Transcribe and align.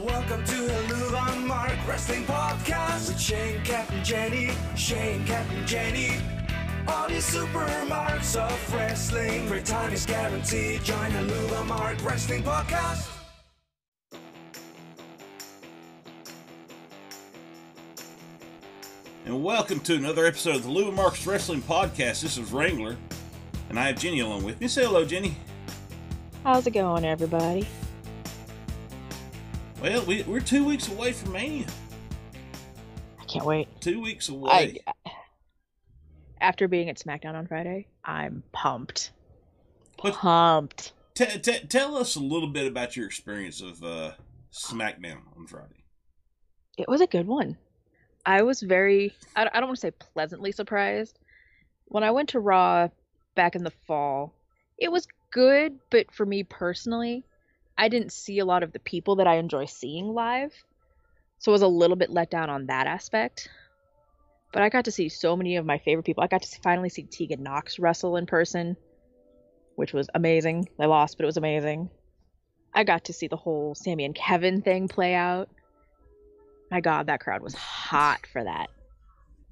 Welcome 0.00 0.42
to 0.46 0.54
the 0.54 0.72
Helluva 0.72 1.46
Mark 1.46 1.76
Wrestling 1.86 2.24
Podcast 2.24 3.08
with 3.08 3.20
Shane, 3.20 3.62
Captain 3.64 4.02
Jenny, 4.02 4.50
Shane, 4.74 5.26
Captain 5.26 5.66
Jenny. 5.66 6.12
All 6.88 7.06
these 7.06 7.26
super 7.26 7.66
marks 7.86 8.34
of 8.34 8.74
wrestling. 8.74 9.46
Great 9.46 9.66
time 9.66 9.92
is 9.92 10.06
guaranteed. 10.06 10.82
Join 10.84 11.12
the 11.12 11.18
Helluva 11.18 11.66
Mark 11.66 12.02
Wrestling 12.02 12.42
Podcast. 12.42 13.10
And 19.26 19.44
welcome 19.44 19.80
to 19.80 19.96
another 19.96 20.24
episode 20.24 20.56
of 20.56 20.62
the 20.62 20.70
Helluva 20.70 20.94
Marks 20.94 21.26
Wrestling 21.26 21.60
Podcast. 21.60 22.22
This 22.22 22.38
is 22.38 22.50
Wrangler, 22.50 22.96
and 23.68 23.78
I 23.78 23.88
have 23.88 23.98
Jenny 23.98 24.20
along 24.20 24.44
with 24.44 24.58
me. 24.62 24.68
Say 24.68 24.82
hello, 24.82 25.04
Jenny. 25.04 25.36
How's 26.42 26.66
it 26.66 26.70
going, 26.70 27.04
everybody? 27.04 27.66
Well, 29.80 30.04
we, 30.04 30.22
we're 30.24 30.40
two 30.40 30.64
weeks 30.64 30.88
away 30.88 31.12
from 31.12 31.32
Mania. 31.32 31.66
I 33.18 33.24
can't 33.24 33.46
wait. 33.46 33.68
Two 33.80 34.00
weeks 34.02 34.28
away. 34.28 34.78
I, 35.06 35.10
after 36.40 36.68
being 36.68 36.90
at 36.90 36.98
SmackDown 36.98 37.34
on 37.34 37.46
Friday, 37.46 37.86
I'm 38.04 38.42
pumped. 38.52 39.12
What- 40.00 40.14
Pumped. 40.14 40.92
T- 41.14 41.38
t- 41.38 41.66
tell 41.68 41.96
us 41.96 42.16
a 42.16 42.20
little 42.20 42.48
bit 42.48 42.66
about 42.66 42.96
your 42.96 43.06
experience 43.06 43.60
of 43.60 43.82
uh, 43.82 44.12
SmackDown 44.52 45.18
on 45.36 45.46
Friday. 45.46 45.84
It 46.78 46.88
was 46.88 47.00
a 47.00 47.06
good 47.06 47.26
one. 47.26 47.58
I 48.24 48.42
was 48.42 48.60
very, 48.60 49.14
I, 49.36 49.42
I 49.52 49.60
don't 49.60 49.68
want 49.68 49.76
to 49.76 49.80
say 49.80 49.90
pleasantly 49.90 50.52
surprised. 50.52 51.18
When 51.86 52.04
I 52.04 52.10
went 52.10 52.30
to 52.30 52.40
Raw 52.40 52.88
back 53.34 53.54
in 53.54 53.64
the 53.64 53.72
fall, 53.86 54.34
it 54.78 54.90
was 54.90 55.06
good, 55.30 55.78
but 55.90 56.12
for 56.12 56.24
me 56.24 56.42
personally, 56.44 57.24
I 57.80 57.88
didn't 57.88 58.12
see 58.12 58.40
a 58.40 58.44
lot 58.44 58.62
of 58.62 58.72
the 58.72 58.78
people 58.78 59.16
that 59.16 59.26
I 59.26 59.36
enjoy 59.36 59.64
seeing 59.64 60.12
live. 60.12 60.52
So 61.38 61.50
I 61.50 61.54
was 61.54 61.62
a 61.62 61.66
little 61.66 61.96
bit 61.96 62.10
let 62.10 62.30
down 62.30 62.50
on 62.50 62.66
that 62.66 62.86
aspect. 62.86 63.48
But 64.52 64.60
I 64.62 64.68
got 64.68 64.84
to 64.84 64.92
see 64.92 65.08
so 65.08 65.34
many 65.34 65.56
of 65.56 65.64
my 65.64 65.78
favorite 65.78 66.04
people. 66.04 66.22
I 66.22 66.26
got 66.26 66.42
to 66.42 66.60
finally 66.60 66.90
see 66.90 67.04
Tegan 67.04 67.42
Nox 67.42 67.78
wrestle 67.78 68.18
in 68.18 68.26
person, 68.26 68.76
which 69.76 69.94
was 69.94 70.10
amazing. 70.14 70.68
They 70.78 70.84
lost, 70.84 71.16
but 71.16 71.24
it 71.24 71.26
was 71.26 71.38
amazing. 71.38 71.88
I 72.74 72.84
got 72.84 73.04
to 73.04 73.14
see 73.14 73.28
the 73.28 73.36
whole 73.36 73.74
Sammy 73.74 74.04
and 74.04 74.14
Kevin 74.14 74.60
thing 74.60 74.86
play 74.86 75.14
out. 75.14 75.48
My 76.70 76.82
God, 76.82 77.06
that 77.06 77.20
crowd 77.20 77.40
was 77.40 77.54
hot 77.54 78.26
for 78.30 78.44
that. 78.44 78.68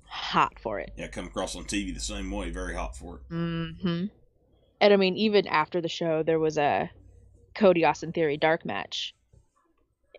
Hot 0.05 0.59
for 0.59 0.79
it. 0.81 0.93
Yeah, 0.99 1.09
come 1.09 1.29
across 1.29 1.57
on 1.57 1.65
TV 1.65 1.95
the 1.95 2.01
same 2.01 2.31
way. 2.31 2.51
Very 2.51 2.75
hot 2.75 2.95
for 2.95 3.17
it. 3.17 3.33
Mm-hmm. 3.33 4.05
And 4.83 4.93
I 4.93 4.97
mean, 4.99 5.17
even 5.17 5.47
after 5.47 5.81
the 5.81 5.89
show, 5.89 6.23
there 6.23 6.39
was 6.39 6.59
a 6.59 6.91
Cody 7.55 7.85
Austin 7.85 8.13
Theory 8.13 8.37
dark 8.37 8.65
match. 8.65 9.15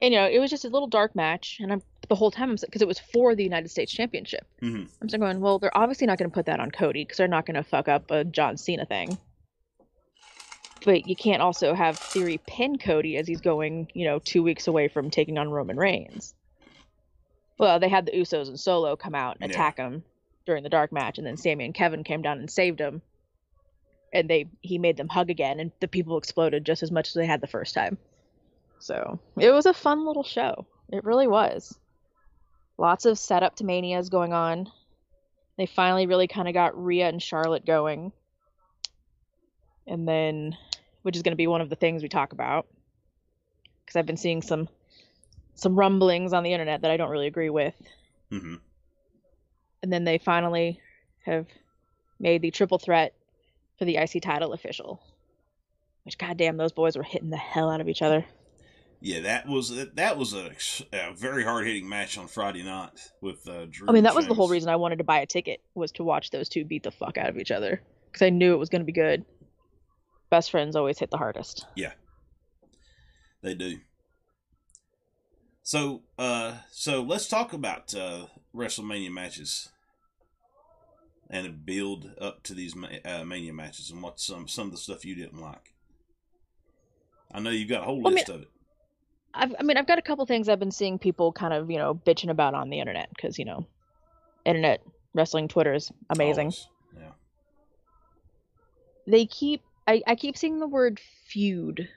And 0.01 0.13
you 0.13 0.19
know, 0.19 0.27
it 0.27 0.39
was 0.39 0.49
just 0.49 0.65
a 0.65 0.69
little 0.69 0.87
dark 0.87 1.15
match, 1.15 1.57
and 1.59 1.71
I'm 1.71 1.81
the 2.07 2.15
whole 2.15 2.31
time 2.31 2.51
I'm 2.51 2.57
because 2.61 2.81
it 2.81 2.87
was 2.87 2.99
for 2.99 3.35
the 3.35 3.43
United 3.43 3.69
States 3.69 3.91
Championship. 3.91 4.45
hmm 4.59 4.83
I'm 5.01 5.07
just 5.07 5.19
going, 5.19 5.39
well, 5.39 5.59
they're 5.59 5.77
obviously 5.77 6.07
not 6.07 6.17
going 6.17 6.29
to 6.29 6.33
put 6.33 6.47
that 6.47 6.59
on 6.59 6.71
Cody 6.71 7.03
because 7.03 7.17
they're 7.17 7.27
not 7.27 7.45
going 7.45 7.55
to 7.55 7.63
fuck 7.63 7.87
up 7.87 8.11
a 8.11 8.25
John 8.25 8.57
Cena 8.57 8.85
thing. 8.85 9.17
But 10.85 11.07
you 11.07 11.15
can't 11.15 11.41
also 11.41 11.73
have 11.73 11.99
Theory 12.13 12.37
pin 12.45 12.77
Cody 12.77 13.17
as 13.17 13.27
he's 13.27 13.41
going, 13.41 13.89
you 13.93 14.05
know, 14.05 14.19
two 14.19 14.43
weeks 14.43 14.67
away 14.67 14.87
from 14.87 15.09
taking 15.09 15.37
on 15.37 15.49
Roman 15.49 15.77
Reigns. 15.77 16.33
Well, 17.57 17.79
they 17.79 17.89
had 17.89 18.05
the 18.05 18.13
Usos 18.13 18.47
and 18.47 18.59
Solo 18.59 18.95
come 18.95 19.15
out 19.15 19.37
and 19.39 19.49
Yeah. 19.49 19.55
attack 19.55 19.77
him 19.77 20.03
during 20.45 20.63
the 20.63 20.69
dark 20.69 20.91
match, 20.91 21.17
and 21.17 21.27
then 21.27 21.37
Sammy 21.37 21.65
and 21.65 21.73
Kevin 21.73 22.03
came 22.03 22.21
down 22.21 22.39
and 22.39 22.49
saved 22.49 22.79
him. 22.79 23.01
And 24.11 24.29
they 24.29 24.47
he 24.61 24.77
made 24.77 24.97
them 24.97 25.07
hug 25.07 25.29
again, 25.29 25.59
and 25.59 25.71
the 25.79 25.87
people 25.87 26.17
exploded 26.17 26.65
just 26.65 26.83
as 26.83 26.91
much 26.91 27.09
as 27.09 27.13
they 27.13 27.25
had 27.25 27.41
the 27.41 27.47
first 27.47 27.73
time. 27.75 27.97
So 28.79 29.19
it 29.37 29.51
was 29.51 29.65
a 29.65 29.73
fun 29.73 30.05
little 30.05 30.23
show. 30.23 30.65
It 30.91 31.03
really 31.03 31.27
was. 31.27 31.77
Lots 32.77 33.05
of 33.05 33.19
setup 33.19 33.57
to 33.57 33.65
manias 33.65 34.09
going 34.09 34.33
on. 34.33 34.71
They 35.57 35.65
finally 35.65 36.07
really 36.07 36.27
kind 36.27 36.47
of 36.47 36.53
got 36.53 36.81
Rhea 36.81 37.09
and 37.09 37.21
Charlotte 37.21 37.65
going. 37.65 38.13
And 39.85 40.07
then, 40.07 40.57
which 41.01 41.17
is 41.17 41.21
going 41.21 41.33
to 41.33 41.37
be 41.37 41.47
one 41.47 41.61
of 41.61 41.69
the 41.69 41.75
things 41.75 42.01
we 42.01 42.09
talk 42.09 42.31
about, 42.31 42.67
because 43.85 43.97
I've 43.97 44.05
been 44.05 44.17
seeing 44.17 44.41
some 44.41 44.69
some 45.55 45.77
rumblings 45.77 46.31
on 46.31 46.43
the 46.43 46.53
internet 46.53 46.81
that 46.81 46.91
I 46.91 46.97
don't 46.97 47.09
really 47.09 47.27
agree 47.27 47.49
with. 47.49 47.75
hmm 48.29 48.55
And 49.83 49.91
then 49.91 50.05
they 50.05 50.17
finally 50.17 50.79
have 51.25 51.47
made 52.19 52.41
the 52.41 52.51
triple 52.51 52.79
threat 52.79 53.13
for 53.79 53.85
the 53.85 53.95
IC 53.95 54.21
title 54.21 54.53
official. 54.53 55.01
Which, 56.03 56.17
goddamn, 56.17 56.57
those 56.57 56.73
boys 56.73 56.95
were 56.95 57.03
hitting 57.03 57.29
the 57.29 57.37
hell 57.37 57.71
out 57.71 57.81
of 57.81 57.89
each 57.89 58.01
other. 58.01 58.25
Yeah, 59.01 59.21
that 59.21 59.47
was 59.47 59.69
that 59.93 60.17
was 60.17 60.33
a, 60.33 60.51
a 60.91 61.13
very 61.13 61.45
hard 61.45 61.65
hitting 61.65 61.87
match 61.87 62.17
on 62.17 62.27
Friday 62.27 62.63
night 62.63 62.91
with 63.21 63.47
uh, 63.47 63.65
Drew. 63.69 63.87
I 63.87 63.93
mean, 63.93 64.03
that 64.03 64.13
was 64.13 64.27
the 64.27 64.33
whole 64.33 64.49
reason 64.49 64.69
I 64.69 64.75
wanted 64.75 64.97
to 64.97 65.05
buy 65.05 65.19
a 65.19 65.25
ticket 65.25 65.61
was 65.73 65.93
to 65.93 66.03
watch 66.03 66.31
those 66.31 66.49
two 66.49 66.65
beat 66.65 66.83
the 66.83 66.91
fuck 66.91 67.17
out 67.17 67.29
of 67.29 67.37
each 67.37 67.51
other 67.51 67.81
because 68.11 68.25
I 68.25 68.29
knew 68.29 68.53
it 68.53 68.57
was 68.57 68.67
going 68.67 68.81
to 68.81 68.85
be 68.85 68.91
good. 68.91 69.23
Best 70.29 70.51
friends 70.51 70.75
always 70.75 70.99
hit 70.99 71.11
the 71.11 71.17
hardest. 71.17 71.65
Yeah, 71.75 71.93
they 73.41 73.55
do. 73.55 73.77
So, 75.63 76.01
uh, 76.17 76.55
so 76.71 77.01
let's 77.01 77.29
talk 77.29 77.53
about 77.53 77.95
uh, 77.95 78.25
WrestleMania 78.53 79.11
matches 79.11 79.69
and 81.29 81.65
build 81.65 82.11
up 82.19 82.43
to 82.43 82.53
these 82.53 82.75
uh, 83.05 83.23
Mania 83.23 83.53
matches 83.53 83.91
and 83.91 84.01
what 84.01 84.19
some 84.19 84.47
some 84.47 84.67
of 84.67 84.71
the 84.71 84.77
stuff 84.77 85.05
you 85.05 85.15
didn't 85.15 85.39
like. 85.39 85.73
I 87.31 87.39
know 87.39 87.51
you've 87.51 87.69
got 87.69 87.81
a 87.81 87.85
whole 87.85 88.01
Well, 88.01 88.07
I 88.07 88.15
mean, 88.15 88.15
list 88.15 88.29
of 88.29 88.41
it. 88.41 88.49
I've, 89.33 89.55
I 89.59 89.63
mean, 89.63 89.77
I've 89.77 89.87
got 89.87 89.99
a 89.99 90.01
couple 90.01 90.25
things 90.25 90.49
I've 90.49 90.59
been 90.59 90.71
seeing 90.71 90.97
people 90.97 91.31
kind 91.31 91.53
of, 91.53 91.69
you 91.69 91.77
know, 91.77 91.93
bitching 91.93 92.29
about 92.29 92.55
on 92.55 92.69
the 92.69 92.79
internet 92.79 93.09
because, 93.15 93.37
you 93.37 93.45
know, 93.45 93.67
internet 94.45 94.81
wrestling 95.13 95.47
Twitter 95.47 95.73
is 95.73 95.91
amazing. 96.09 96.47
Always. 96.47 96.67
Yeah. 96.97 97.11
They 99.05 99.25
keep, 99.27 99.61
I, 99.87 100.01
I 100.07 100.15
keep 100.15 100.35
seeing 100.35 100.59
the 100.59 100.67
word 100.67 100.99
feud 101.27 101.87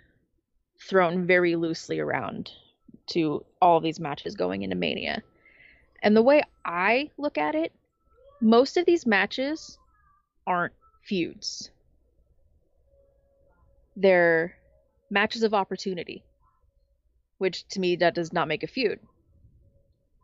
thrown 0.86 1.26
very 1.26 1.56
loosely 1.56 1.98
around 1.98 2.50
to 3.06 3.44
all 3.62 3.80
these 3.80 3.98
matches 3.98 4.34
going 4.34 4.62
into 4.62 4.76
Mania. 4.76 5.22
And 6.02 6.14
the 6.14 6.22
way 6.22 6.42
I 6.64 7.10
look 7.16 7.38
at 7.38 7.54
it, 7.54 7.72
most 8.42 8.76
of 8.76 8.84
these 8.84 9.06
matches 9.06 9.78
aren't 10.46 10.74
feuds. 11.02 11.70
They're 13.96 14.56
matches 15.10 15.42
of 15.42 15.54
opportunity, 15.54 16.24
which 17.38 17.66
to 17.68 17.80
me 17.80 17.96
that 17.96 18.14
does 18.14 18.32
not 18.32 18.48
make 18.48 18.62
a 18.62 18.66
feud. 18.66 18.98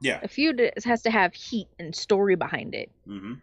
Yeah. 0.01 0.21
A 0.23 0.29
feud 0.29 0.73
has 0.85 1.03
to 1.03 1.11
have 1.11 1.35
heat 1.35 1.69
and 1.79 1.95
story 1.95 2.35
behind 2.35 2.75
it. 2.75 2.91
hmm 3.07 3.35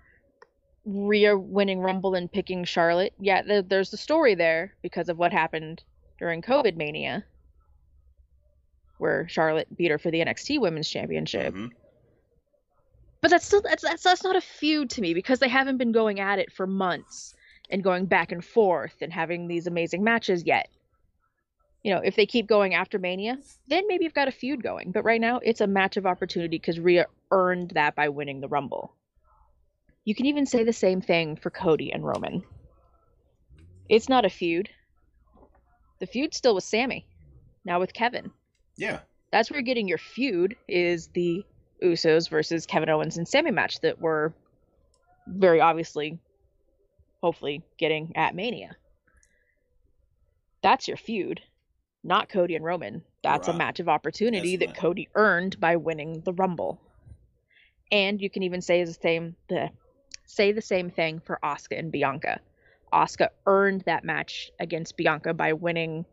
Rhea 0.88 1.35
winning 1.35 1.80
Rumble 1.80 2.14
and 2.14 2.31
picking 2.31 2.64
Charlotte. 2.64 3.14
Yeah, 3.19 3.41
there, 3.41 3.64
there's 3.64 3.90
the 3.90 3.97
story 3.97 4.35
there 4.35 4.75
because 4.84 5.09
of 5.09 5.18
what 5.18 5.31
happened 5.31 5.81
during 6.19 6.44
COVID 6.44 6.75
Mania, 6.75 7.25
where 9.00 9.28
Charlotte 9.28 9.75
beat 9.75 9.90
her 9.90 9.97
for 9.97 10.12
the 10.12 10.19
NXT 10.24 10.59
Women's 10.62 10.88
Championship. 10.88 11.53
hmm 11.53 11.68
But 13.25 13.31
that's 13.31 13.47
still 13.47 13.62
that's, 13.62 13.81
that's 13.81 14.03
that's 14.03 14.24
not 14.24 14.36
a 14.36 14.41
feud 14.41 14.91
to 14.91 15.02
me 15.02 15.16
because 15.16 15.40
they 15.40 15.50
haven't 15.50 15.78
been 15.78 15.91
going 15.91 16.19
at 16.19 16.38
it 16.38 16.52
for 16.53 16.68
months 16.68 17.34
and 17.72 17.84
going 17.84 18.06
back 18.06 18.31
and 18.31 18.46
forth 18.46 18.94
and 19.02 19.12
having 19.12 19.47
these 19.47 19.66
amazing 19.66 20.03
matches 20.03 20.44
yet. 20.46 20.69
You 21.81 21.96
know, 21.96 22.02
if 22.03 22.16
they 22.16 22.28
keep 22.28 22.46
going 22.46 22.75
after 22.75 23.00
Mania, 23.00 23.40
then 23.68 23.85
maybe 23.88 24.03
you've 24.03 24.14
got 24.14 24.28
a 24.28 24.31
feud 24.31 24.62
going. 24.62 24.91
But 24.91 25.06
right 25.06 25.19
now, 25.19 25.40
it's 25.40 25.59
a 25.59 25.66
match 25.66 25.97
of 25.97 26.06
opportunity 26.06 26.59
because 26.59 26.80
Rhea 26.80 27.08
earned 27.31 27.72
that 27.72 27.96
by 27.96 28.09
winning 28.09 28.41
the 28.41 28.47
Rumble. 28.47 28.94
You 30.03 30.14
can 30.14 30.28
even 30.28 30.46
say 30.46 30.64
the 30.64 30.72
same 30.72 31.02
thing 31.02 31.35
for 31.35 31.50
Cody 31.50 31.91
and 31.91 32.06
Roman. 32.06 32.44
It's 33.90 34.08
not 34.08 34.25
a 34.25 34.30
feud. 34.30 34.69
The 36.00 36.06
feud's 36.06 36.38
still 36.38 36.53
with 36.53 36.64
Sammy, 36.64 37.08
now 37.66 37.80
with 37.80 37.91
Kevin 37.91 38.31
Yeah. 38.78 39.00
that's 39.32 39.50
where 39.50 39.58
you're 39.58 39.66
getting 39.66 39.88
your 39.88 39.97
feud 39.97 40.55
is 40.67 41.08
the 41.08 41.44
Usos 41.84 42.30
versus 42.30 42.66
Kevin 42.66 42.90
Owens 42.90 43.18
and 43.18 43.28
Sammy 43.28 43.52
match 43.52 43.80
that 43.82 44.00
we're 44.00 44.32
very 45.28 45.60
obviously, 45.62 46.18
hopefully, 47.22 47.64
getting 47.78 48.16
at 48.16 48.36
Mania. 48.36 48.76
That's 50.62 50.88
your 50.88 50.98
feud, 50.98 51.42
not 52.04 52.30
Cody 52.30 52.56
and 52.56 52.66
Roman. 52.66 53.04
That's 53.24 53.48
Right. 53.48 53.56
a 53.56 53.58
match 53.58 53.80
of 53.80 53.90
opportunity 53.90 54.56
That's 54.56 54.60
that 54.72 54.76
not- 54.76 54.78
Cody 54.82 55.10
earned 55.16 55.60
by 55.60 55.76
winning 55.76 56.22
the 56.22 56.34
Rumble. 56.34 56.80
And 57.92 58.20
you 58.22 58.30
can 58.30 58.44
even 58.44 58.62
say 58.62 58.84
the 58.84 58.94
same 58.94 59.36
the 59.48 59.70
say 60.26 60.52
the 60.52 60.62
same 60.62 60.90
thing 60.90 61.20
for 61.20 61.38
Asuka 61.44 61.78
and 61.78 61.92
Bianca. 61.92 62.40
Asuka 62.92 63.30
earned 63.46 63.82
that 63.82 64.04
match 64.04 64.52
against 64.60 64.98
Bianca 64.98 65.34
by 65.36 65.54
winning 65.54 66.06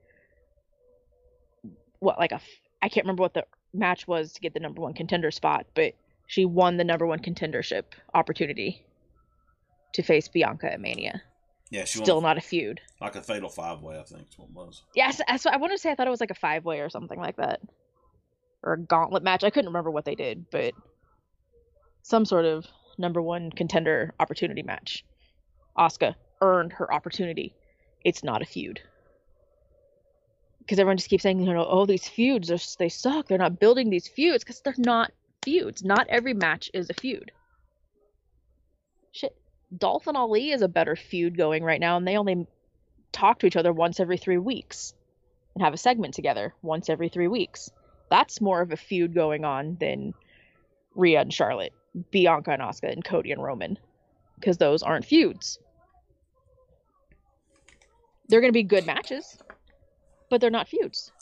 what 2.01 2.19
like 2.19 2.33
a 2.33 2.41
I 2.83 2.89
can't 2.89 3.05
remember 3.07 3.23
what 3.23 3.33
the 3.35 3.45
match 3.75 4.07
was 4.07 4.33
to 4.33 4.41
get 4.41 4.55
the 4.55 4.61
number 4.61 4.81
one 4.83 4.95
contender 4.95 5.31
spot, 5.31 5.67
but 5.75 5.95
she 6.27 6.45
won 6.45 6.77
the 6.77 6.85
number 6.85 7.07
one 7.07 7.19
contendership 7.21 7.85
opportunity 8.15 8.85
to 9.95 10.03
face 10.03 10.29
Bianca 10.29 10.73
at 10.73 10.81
Mania. 10.81 11.23
Yeah. 11.71 11.85
She 11.85 11.99
Still 11.99 12.17
won 12.17 12.25
not 12.25 12.39
a 12.39 12.41
feud. 12.43 12.81
like 13.01 13.17
a 13.17 13.23
fatal 13.23 13.49
five 13.49 13.81
way. 13.83 13.99
I 13.99 14.03
think 14.03 14.29
is 14.29 14.39
what 14.39 14.49
it 14.49 14.55
was. 14.55 14.83
Yes, 14.95 15.21
that's 15.27 15.45
what 15.45 15.55
I 15.55 15.57
want 15.57 15.73
to 15.73 15.79
say. 15.79 15.91
I 15.91 15.95
thought 15.95 16.07
it 16.07 16.11
was 16.11 16.21
like 16.21 16.31
a 16.31 16.35
five 16.35 16.65
way 16.65 16.81
or 16.81 16.91
something 16.91 17.19
like 17.19 17.37
that. 17.37 17.61
or 18.63 18.75
a 18.75 18.79
gauntlet 18.81 19.23
match. 19.23 19.43
I 19.43 19.51
couldn't 19.51 19.69
remember 19.71 19.91
what 19.91 20.05
they 20.05 20.15
did, 20.15 20.47
but 20.51 20.73
some 22.03 22.25
sort 22.25 22.45
of 22.45 22.67
number 22.99 23.21
one 23.23 23.51
contender 23.51 24.15
opportunity 24.21 24.63
match. 24.63 25.05
Asuka 25.79 26.15
earned 26.41 26.73
her 26.75 26.93
opportunity. 26.93 27.55
It's 28.05 28.23
not 28.23 28.43
a 28.43 28.45
feud. 28.45 28.81
Because 30.63 30.79
everyone 30.79 30.97
just 30.97 31.11
keeps 31.11 31.25
saying, 31.25 31.41
you 31.41 31.53
know, 31.53 31.67
oh, 31.69 31.87
these 31.87 32.09
feuds, 32.09 32.51
are, 32.51 32.59
they 32.79 32.89
suck. 32.89 33.27
They're 33.27 33.37
not 33.37 33.59
building 33.59 33.91
these 33.91 34.07
feuds 34.07 34.45
because 34.45 34.61
they're 34.61 34.75
not 34.79 35.11
feuds. 35.43 35.83
Not 35.85 36.07
every 36.09 36.35
match 36.35 36.71
is 36.73 36.89
a 36.89 36.95
feud. 36.95 37.33
Shit. 39.11 39.37
Dolph 39.77 40.07
and 40.07 40.17
Ali 40.17 40.51
is 40.51 40.63
a 40.63 40.69
better 40.69 40.95
feud 40.95 41.37
going 41.37 41.65
right 41.65 41.81
now, 41.81 41.97
and 41.97 42.07
they 42.07 42.17
only 42.17 42.47
talk 43.11 43.41
to 43.41 43.47
each 43.47 43.57
other 43.57 43.73
once 43.73 44.01
every 44.01 44.19
three 44.19 44.39
weeks 44.39 44.95
and 45.55 45.65
have 45.65 45.75
a 45.75 45.79
segment 45.79 46.15
together 46.15 46.55
once 46.63 46.89
every 46.89 47.09
three 47.09 47.29
weeks. 47.29 47.71
That's 48.11 48.41
more 48.41 48.61
of 48.61 48.73
a 48.73 48.77
feud 48.77 49.15
going 49.15 49.45
on 49.45 49.77
than 49.81 50.15
Rhea 50.95 51.23
and 51.23 51.33
Charlotte, 51.33 51.73
Bianca 52.11 52.53
and 52.53 52.63
Asuka, 52.63 52.93
and 52.93 53.05
Cody 53.05 53.33
and 53.33 53.43
Roman, 53.43 53.79
because 54.39 54.59
those 54.59 54.83
aren't 54.83 55.07
feuds. 55.07 55.59
They're 58.29 58.41
going 58.41 58.53
to 58.53 58.57
be 58.57 58.63
good 58.63 58.87
matches, 58.87 59.39
but 60.33 60.41
they're 60.41 60.49
not 60.49 60.67
feuds. 60.67 61.13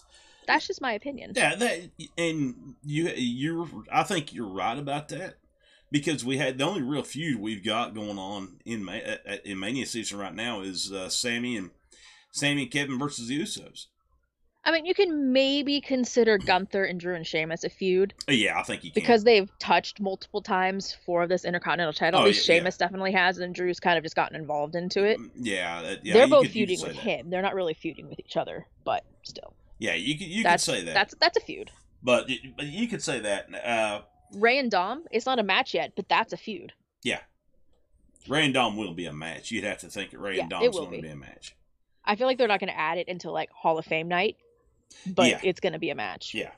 That's 0.47 0.69
just 0.69 0.81
my 0.81 0.93
opinion. 0.93 1.33
Yeah, 1.35 1.57
that 1.57 1.91
and 2.17 2.77
you 2.85 3.11
you're 3.17 3.69
I 3.91 4.05
think 4.05 4.33
you're 4.33 4.47
right 4.47 4.79
about 4.79 5.09
that 5.09 5.39
because 5.91 6.25
we 6.25 6.39
had 6.39 6.59
the 6.59 6.65
only 6.65 6.83
real 6.83 7.03
feud 7.03 7.41
we've 7.41 7.65
got 7.65 7.93
going 7.93 8.19
on 8.19 8.61
in 8.65 8.89
in 9.45 9.59
Mania 9.59 9.87
season 9.87 10.21
right 10.21 10.35
now 10.35 10.61
is 10.61 10.93
uh, 10.93 11.09
Sammy 11.09 11.57
and 11.57 11.71
Sammy 12.31 12.62
and 12.62 12.71
Kevin 12.71 13.01
versus 13.01 13.27
the 13.27 13.41
Usos. 13.41 13.87
I 14.70 14.75
mean, 14.75 14.87
you 14.87 14.94
can 14.94 15.32
maybe 15.32 15.81
consider 15.81 16.38
Gunther 16.38 16.84
and 16.84 17.00
Drew 17.00 17.14
and 17.17 17.26
Sheamus 17.26 17.64
a 17.64 17.69
feud 17.70 18.14
Uh, 18.28 18.32
Yeah, 18.32 18.58
I 18.58 18.62
think 18.62 18.84
you 18.84 18.90
can. 18.93 19.00
because 19.02 19.25
they've 19.25 19.50
touched 19.58 19.99
multiple 20.00 20.40
times 20.43 20.96
for 21.05 21.26
this 21.26 21.44
Intercontinental 21.44 21.93
title. 21.93 22.20
Oh, 22.20 22.22
At 22.22 22.26
least 22.28 22.46
yeah, 22.49 22.55
yeah. 22.55 22.61
Sheamus 22.61 22.76
definitely 22.76 23.12
has, 23.12 23.38
and 23.38 23.52
Drew's 23.55 23.81
kind 23.81 23.99
of 23.99 24.05
just 24.05 24.14
gotten 24.14 24.37
involved 24.37 24.76
into 24.76 25.05
it. 25.05 25.19
yeah, 25.37 25.82
that- 25.82 26.06
yeah, 26.06 26.14
They're 26.14 26.28
both 26.28 26.44
could- 26.44 26.52
feuding 26.52 26.81
with 26.81 26.94
that. 26.94 27.02
him. 27.02 27.31
They're 27.31 27.43
not 27.43 27.55
really 27.55 27.75
feuding 27.75 28.08
with 28.08 28.20
each 28.20 28.37
other, 28.37 28.67
but 28.84 29.05
still, 29.25 29.55
Yeah, 29.78 29.94
you 29.94 30.17
could 30.17 30.28
you 30.28 30.44
could 30.44 30.61
say 30.61 30.84
that. 30.84 30.94
that's 30.94 31.14
that's 31.19 31.37
a 31.37 31.40
feud. 31.40 31.72
but 32.02 32.28
but 32.56 32.67
you 32.67 32.87
could 32.87 33.02
say 33.02 33.19
that. 33.20 33.52
Uh, 33.64 34.02
Rey 34.34 34.58
and 34.58 34.70
Dom, 34.70 35.05
it's 35.11 35.26
not 35.26 35.38
a 35.40 35.43
match 35.43 35.75
yet, 35.75 35.93
but 35.96 36.08
that's 36.08 36.32
a 36.32 36.37
feud. 36.37 36.72
Yeah. 37.02 37.20
Rey 38.28 38.44
and 38.44 38.55
Dom 38.55 38.76
will 38.76 38.94
be 38.94 39.06
a 39.06 39.12
match. 39.12 39.50
You'd 39.50 39.64
have 39.64 39.78
to 39.78 39.88
think 39.88 40.11
that 40.12 40.19
Rey 40.19 40.37
Yeah, 40.37 40.43
and 40.43 40.50
Dom's 40.50 40.64
will 40.76 40.87
going 40.87 40.99
to 40.99 41.02
be. 41.02 41.08
be 41.08 41.12
a 41.12 41.17
match. 41.17 41.56
I 42.05 42.14
feel 42.17 42.26
like 42.26 42.38
they're 42.38 42.46
not 42.49 42.61
going 42.61 42.72
to 42.72 42.78
add 42.78 42.99
it 42.99 43.08
until 43.08 43.32
like 43.32 43.50
Hall 43.50 43.76
of 43.78 43.84
Fame 43.87 44.08
night, 44.08 44.37
but 45.07 45.29
Yeah. 45.29 45.41
it's 45.43 45.61
going 45.61 45.73
to 45.75 45.79
be 45.79 45.91
a 45.91 45.95
match. 45.95 46.35
Yeah, 46.35 46.51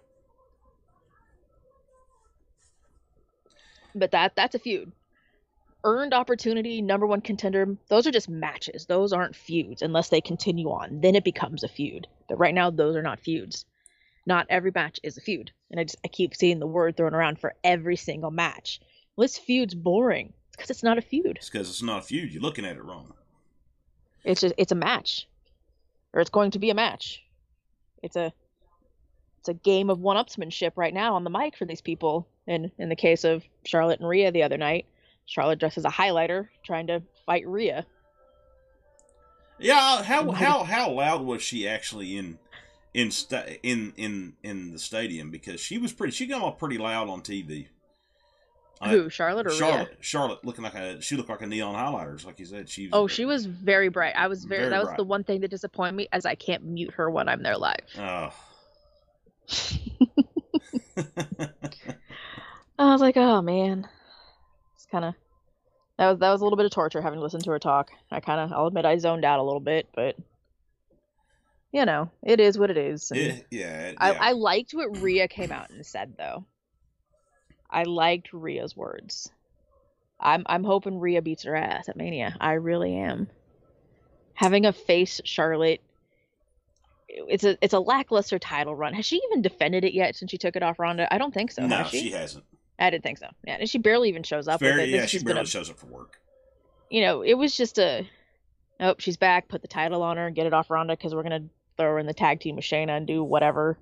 But 3.95 4.13
that 4.13 4.35
that's 4.37 4.55
a 4.55 4.59
feud. 4.59 4.93
Earned 5.85 6.15
opportunity, 6.15 6.81
number 6.81 7.07
one 7.07 7.21
contender. 7.21 7.77
Those 7.89 8.07
are 8.07 8.13
just 8.13 8.29
matches. 8.29 8.87
Those 8.87 9.13
aren't 9.13 9.35
feuds 9.35 9.83
unless 9.83 10.09
they 10.11 10.21
continue 10.21 10.69
on. 10.71 11.01
Then 11.01 11.17
it 11.17 11.25
becomes 11.25 11.65
a 11.65 11.69
feud. 11.69 12.07
But 12.29 12.39
right 12.39 12.55
now, 12.55 12.71
those 12.71 12.95
are 12.95 13.03
not 13.03 13.19
feuds. 13.21 13.65
Not 14.25 14.47
every 14.49 14.71
match 14.73 15.01
is 15.03 15.19
a 15.19 15.21
feud, 15.21 15.51
and 15.71 15.81
I 15.81 15.85
just 15.85 15.97
I 16.05 16.09
keep 16.09 16.37
seeing 16.37 16.61
the 16.61 16.67
word 16.67 16.97
thrown 16.97 17.15
around 17.15 17.41
for 17.41 17.55
every 17.65 17.97
single 17.97 18.31
match. 18.31 18.81
Well, 19.17 19.25
this 19.25 19.37
feud's 19.37 19.75
boring. 19.75 20.33
It's 20.49 20.57
because 20.57 20.71
it's 20.71 20.83
not 20.85 20.99
a 20.99 21.03
feud. 21.03 21.37
it's 21.39 21.51
because 21.51 21.69
it's 21.69 21.83
not 21.83 21.99
a 21.99 22.03
feud. 22.03 22.33
You're 22.33 22.43
looking 22.43 22.65
at 22.65 22.77
it 22.77 22.85
wrong. 22.85 23.13
It's 24.25 24.41
just 24.41 24.55
it's 24.57 24.71
a 24.71 24.77
match, 24.77 25.27
or 26.13 26.21
it's 26.21 26.31
going 26.31 26.53
to 26.53 26.61
be 26.61 26.71
a 26.71 26.75
match. 26.75 27.25
It's 28.03 28.17
a 28.17 28.33
it's 29.41 29.49
a 29.49 29.55
game 29.55 29.91
of 29.91 29.99
one-upsmanship 29.99 30.73
right 30.77 30.95
now 30.95 31.15
on 31.15 31.25
the 31.25 31.31
mic 31.31 31.57
for 31.57 31.65
these 31.65 31.81
people. 31.81 32.29
And 32.47 32.71
in 32.79 32.89
the 32.89 32.97
case 32.97 33.25
of 33.25 33.43
Charlotte 33.65 33.99
and 33.99 34.09
Rhea 34.09 34.31
the 34.31 34.45
other 34.45 34.57
night, 34.57 34.87
Charlotte 35.27 35.59
dressed 35.59 35.79
as 35.79 35.85
a 35.85 35.91
highlighter 35.91 36.49
trying 36.65 36.87
to 36.89 37.03
fight 37.27 37.47
Rhea. 37.47 37.85
Yeah, 39.59 40.03
how 40.03 40.31
how 40.33 40.65
how 40.65 40.91
loud 40.91 41.23
was 41.23 41.43
she 41.43 41.67
actually 41.67 42.17
in 42.17 42.39
in 42.95 43.11
sta- 43.11 43.59
in 43.63 43.93
in 43.97 44.35
in 44.43 44.73
the 44.73 44.79
stadium? 44.79 45.31
Because 45.31 45.61
she 45.61 45.79
was 45.79 45.93
pretty. 45.93 46.13
She 46.13 46.27
got 46.27 46.43
off 46.43 46.59
pretty 46.59 46.79
loud 46.79 47.09
on 47.09 47.23
TV. 47.23 47.67
Who, 48.91 49.11
Charlotte 49.11 49.47
or 49.47 49.51
Rhea? 49.51 49.59
Charlotte, 49.59 49.97
Charlotte 50.01 50.45
looking 50.45 50.65
like 50.65 50.75
a 50.75 51.01
she 51.01 51.17
looked 51.17 51.29
like 51.29 51.43
a 51.43 51.47
neon 51.47 51.75
highlighters, 51.75 52.25
like 52.27 52.39
you 52.39 52.47
said. 52.47 52.69
She 52.69 52.89
Oh, 52.93 53.07
she 53.07 53.25
was 53.25 53.47
very 53.47 53.89
bright. 53.89 54.15
I 54.17 54.27
was 54.29 54.45
very, 54.45 54.63
Very 54.63 54.71
that 54.71 54.79
was 54.79 54.87
bright. 54.89 54.97
the 54.99 55.05
one 55.05 55.25
thing 55.25 55.41
that 55.43 55.49
disappointed 55.51 55.95
me 55.95 56.09
as 56.13 56.27
I 56.27 56.35
can't 56.35 56.65
mute 56.65 56.93
her 56.95 57.11
when 57.11 57.29
I'm 57.29 57.43
there 57.43 57.57
live. 57.57 57.77
Oh. 57.99 58.31
I 62.79 62.93
was 62.93 63.01
like, 63.01 63.17
oh 63.17 63.43
man. 63.43 63.87
It's 64.75 64.87
kind 64.87 65.05
of 65.05 65.15
that 65.99 66.11
was 66.11 66.19
that 66.19 66.31
was 66.31 66.41
a 66.41 66.45
little 66.45 66.57
bit 66.57 66.67
of 66.67 66.73
torture 66.73 67.01
having 67.01 67.19
to 67.19 67.23
listen 67.23 67.41
to 67.43 67.51
her 67.51 67.59
talk. 67.59 67.91
I 68.11 68.21
kind 68.21 68.41
of 68.41 68.53
I'll 68.53 68.67
admit 68.67 68.85
I 68.85 68.97
zoned 68.99 69.25
out 69.25 69.39
a 69.39 69.43
little 69.43 69.61
bit, 69.61 69.89
but 69.95 70.17
you 71.73 71.85
know, 71.87 72.11
it 72.23 72.41
is 72.41 72.59
what 72.59 72.71
it 72.71 72.77
is. 72.77 73.11
and- 73.11 73.21
yeah, 73.21 73.35
yeah, 73.51 73.89
yeah. 73.91 73.95
I, 73.99 74.31
I 74.31 74.33
liked 74.33 74.73
what 74.73 75.01
Rhea 75.01 75.29
came 75.29 75.53
out 75.53 75.71
and 75.71 75.85
said 75.87 76.15
though. 76.19 76.45
I 77.73 77.85
liked 77.85 78.33
Rhea's 78.33 78.77
words. 78.77 79.31
I'm 80.21 80.45
I'm 80.47 80.65
hoping 80.65 81.01
Rhea 81.01 81.23
beats 81.23 81.43
her 81.45 81.57
ass 81.57 81.89
at 81.89 81.97
Mania. 81.97 82.37
I 82.41 82.53
really 82.53 82.95
am. 82.95 83.29
Having 84.35 84.67
a 84.67 84.73
face 84.73 85.21
Charlotte 85.25 85.81
it's 87.09 87.45
a 87.45 87.59
it's 87.61 87.75
a 87.75 87.81
lackluster 87.81 88.39
title 88.39 88.75
run. 88.75 88.95
Has 88.95 89.05
she 89.05 89.21
even 89.29 89.43
defended 89.43 89.85
it 89.85 89.93
yet 89.93 90.17
since 90.17 90.31
she 90.31 90.39
took 90.39 90.57
it 90.57 90.63
off 90.63 90.79
Ronda? 90.79 91.13
I 91.13 91.19
don't 91.19 91.35
think 91.35 91.51
so. 91.51 91.67
no, 91.67 91.77
has 91.77 91.89
she? 91.89 92.01
she 92.01 92.11
hasn't. 92.11 92.45
I 92.79 92.91
didn't 92.91 93.05
think 93.05 93.19
so. 93.19 93.29
Yeah, 93.47 93.57
and 93.61 93.69
she 93.69 93.79
barely 93.79 94.09
even 94.09 94.23
shows 94.23 94.49
up 94.49 94.63
it. 94.63 94.89
yeah, 94.89 95.07
she 95.07 95.23
barely 95.23 95.47
shows 95.47 95.71
up 95.71 95.79
for 95.79 95.87
work. 95.87 96.19
you 96.91 97.03
know, 97.03 97.23
it 97.23 97.35
was 97.35 97.57
just 97.57 97.79
a 97.79 98.07
nope, 98.81 99.01
she's 99.01 99.17
back, 99.17 99.49
put 99.49 99.63
the 99.63 99.69
title 99.69 100.03
on 100.03 100.17
her 100.17 100.27
and 100.27 100.37
get 100.37 100.47
it 100.47 100.55
off 100.55 100.71
Ronda 100.71 100.97
because 100.97 101.15
we're 101.15 101.23
gonna 101.23 101.45
throw 101.77 101.93
her 101.93 101.99
in 101.99 102.07
the 102.07 102.15
tag 102.15 102.41
team 102.41 102.57
with 102.57 102.65
Shayna 102.65 102.97
and 102.97 103.07
do 103.07 103.23
whatever. 103.23 103.79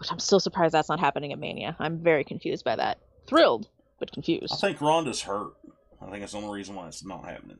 Which 0.00 0.10
I'm 0.10 0.18
still 0.18 0.40
surprised 0.40 0.72
that's 0.72 0.88
not 0.88 0.98
happening 0.98 1.30
at 1.32 1.38
Mania. 1.38 1.76
I'm 1.78 1.98
very 1.98 2.24
confused 2.24 2.64
by 2.64 2.74
that. 2.74 2.98
Thrilled, 3.26 3.68
but 3.98 4.10
confused. 4.10 4.54
I 4.54 4.56
think 4.56 4.80
Ronda's 4.80 5.20
hurt. 5.20 5.52
I 6.00 6.06
think 6.06 6.20
that's 6.20 6.32
the 6.32 6.38
only 6.38 6.56
reason 6.58 6.74
why 6.74 6.88
it's 6.88 7.04
not 7.04 7.26
happening. 7.26 7.58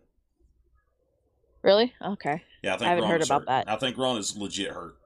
Really? 1.62 1.92
Okay. 2.02 2.42
Yeah, 2.62 2.74
I 2.74 2.78
think 2.78 2.86
I 2.86 2.90
haven't 2.94 3.04
heard 3.04 3.10
Ronda's 3.10 3.28
about 3.28 3.40
hurt. 3.42 3.46
that. 3.48 3.70
I 3.70 3.76
think 3.76 3.98
Ronda's 3.98 4.34
legit 4.38 4.72
hurt. 4.72 4.96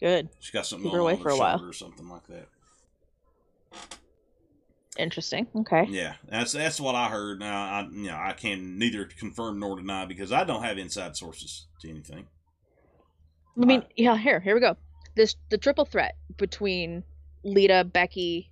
Good. 0.00 0.30
She 0.40 0.50
got 0.50 0.64
something 0.64 0.90
Keep 0.90 0.98
away 0.98 1.12
on 1.12 1.20
for 1.20 1.28
a 1.28 1.36
while. 1.36 1.62
or 1.62 1.74
something 1.74 2.08
like 2.08 2.26
that. 2.28 2.48
Interesting. 4.98 5.46
Okay. 5.54 5.86
Yeah, 5.90 6.14
that's 6.28 6.52
that's 6.52 6.80
what 6.80 6.94
I 6.94 7.08
heard. 7.08 7.38
Now, 7.38 7.62
I 7.64 7.88
you 7.90 8.08
know 8.08 8.16
I 8.16 8.32
can 8.32 8.78
neither 8.78 9.04
confirm 9.04 9.58
nor 9.58 9.76
deny 9.76 10.06
because 10.06 10.32
I 10.32 10.44
don't 10.44 10.62
have 10.62 10.76
inside 10.76 11.16
sources 11.16 11.66
to 11.80 11.88
anything. 11.90 12.26
I 13.60 13.64
mean, 13.66 13.84
yeah, 13.96 14.16
here, 14.16 14.40
here 14.40 14.54
we 14.54 14.60
go. 14.60 14.76
This 15.14 15.36
the 15.50 15.58
triple 15.58 15.84
threat 15.84 16.16
between 16.36 17.04
Lita, 17.44 17.84
Becky, 17.84 18.50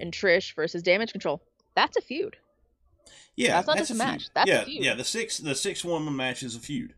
and 0.00 0.12
Trish 0.12 0.54
versus 0.54 0.82
Damage 0.82 1.12
Control. 1.12 1.40
That's 1.74 1.96
a 1.96 2.00
feud. 2.00 2.36
Yeah, 3.36 3.52
That's 3.52 3.66
not 3.66 3.78
just 3.78 3.90
a 3.90 3.94
match, 3.94 4.28
that's 4.34 4.48
a 4.50 4.52
yeah, 4.52 4.64
feud. 4.64 4.84
yeah. 4.84 4.94
The 4.94 5.04
six 5.04 5.38
the 5.38 5.54
six 5.54 5.84
woman 5.84 6.14
match 6.14 6.42
is 6.42 6.54
a 6.54 6.60
feud. 6.60 6.94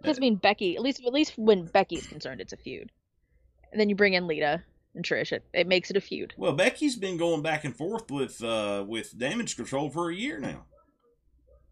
Because 0.00 0.18
I 0.18 0.20
mean, 0.20 0.36
Becky, 0.36 0.76
at 0.76 0.82
least 0.82 1.02
at 1.04 1.12
least 1.12 1.32
when 1.36 1.66
Becky's 1.66 2.06
concerned, 2.06 2.40
it's 2.40 2.52
a 2.52 2.56
feud. 2.56 2.92
And 3.72 3.80
then 3.80 3.88
you 3.88 3.96
bring 3.96 4.14
in 4.14 4.26
Lita 4.28 4.62
and 4.94 5.04
Trish. 5.04 5.32
It, 5.32 5.44
it 5.52 5.66
makes 5.66 5.90
it 5.90 5.96
a 5.96 6.00
feud. 6.00 6.34
Well, 6.36 6.52
Becky's 6.52 6.94
been 6.96 7.16
going 7.16 7.42
back 7.42 7.64
and 7.64 7.76
forth 7.76 8.10
with 8.10 8.42
uh 8.42 8.84
with 8.86 9.18
Damage 9.18 9.56
Control 9.56 9.90
for 9.90 10.10
a 10.10 10.14
year 10.14 10.38
now. 10.38 10.64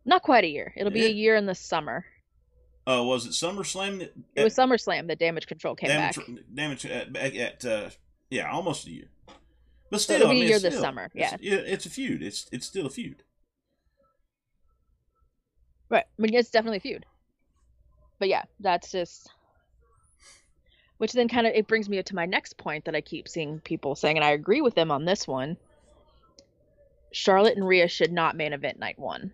Not 0.04 0.22
quite 0.22 0.44
a 0.44 0.48
year. 0.48 0.72
It'll 0.76 0.92
be 0.92 1.04
a 1.06 1.10
year 1.10 1.36
in 1.36 1.46
the 1.46 1.54
summer. 1.54 2.04
Uh, 2.88 3.02
was 3.02 3.26
it 3.26 3.30
SummerSlam 3.30 3.98
that 3.98 4.14
It 4.36 4.44
was 4.44 4.54
SummerSlam 4.54 5.08
that 5.08 5.18
Damage 5.18 5.46
Control 5.46 5.74
came 5.74 5.88
damage, 5.88 6.16
back. 6.16 6.26
damage 6.54 6.86
at, 6.86 7.12
back 7.12 7.34
at 7.34 7.64
uh, 7.64 7.90
yeah, 8.30 8.48
almost 8.50 8.86
a 8.86 8.90
year. 8.90 9.06
But 9.90 9.98
So 10.00 10.04
still, 10.04 10.16
it'll 10.16 10.28
I 10.28 10.34
be 10.34 10.42
a 10.42 10.44
year 10.44 10.54
it's 10.54 10.62
this 10.62 10.74
still- 10.74 10.82
summer, 10.84 11.10
it's- 11.14 11.38
it's 11.42 11.86
a 11.86 11.90
feud. 11.90 12.22
It's 12.22 12.46
it's 12.52 12.66
still 12.66 12.86
a 12.86 12.90
feud. 12.90 13.22
Right. 15.88 16.04
I 16.18 16.22
mean, 16.22 16.34
it's 16.34 16.50
definitely 16.50 16.78
a 16.78 16.80
feud. 16.80 17.06
But 18.18 18.28
yeah, 18.28 18.42
that's 18.60 18.90
just. 18.90 19.30
Which 20.98 21.12
then 21.12 21.28
kind 21.28 21.46
of 21.46 21.52
it 21.54 21.66
brings 21.68 21.88
me 21.88 22.02
to 22.02 22.14
my 22.14 22.24
next 22.24 22.56
point 22.56 22.86
that 22.86 22.94
I 22.94 23.00
keep 23.02 23.28
seeing 23.28 23.60
people 23.60 23.94
saying, 23.94 24.16
and 24.16 24.24
I 24.24 24.30
agree 24.30 24.62
with 24.62 24.74
them 24.74 24.90
on 24.90 25.04
this 25.04 25.28
one. 25.28 25.56
Charlotte 27.12 27.56
and 27.56 27.66
Rhea 27.66 27.86
should 27.88 28.12
not 28.12 28.36
main 28.36 28.52
event 28.52 28.78
night 28.78 28.98
one 28.98 29.32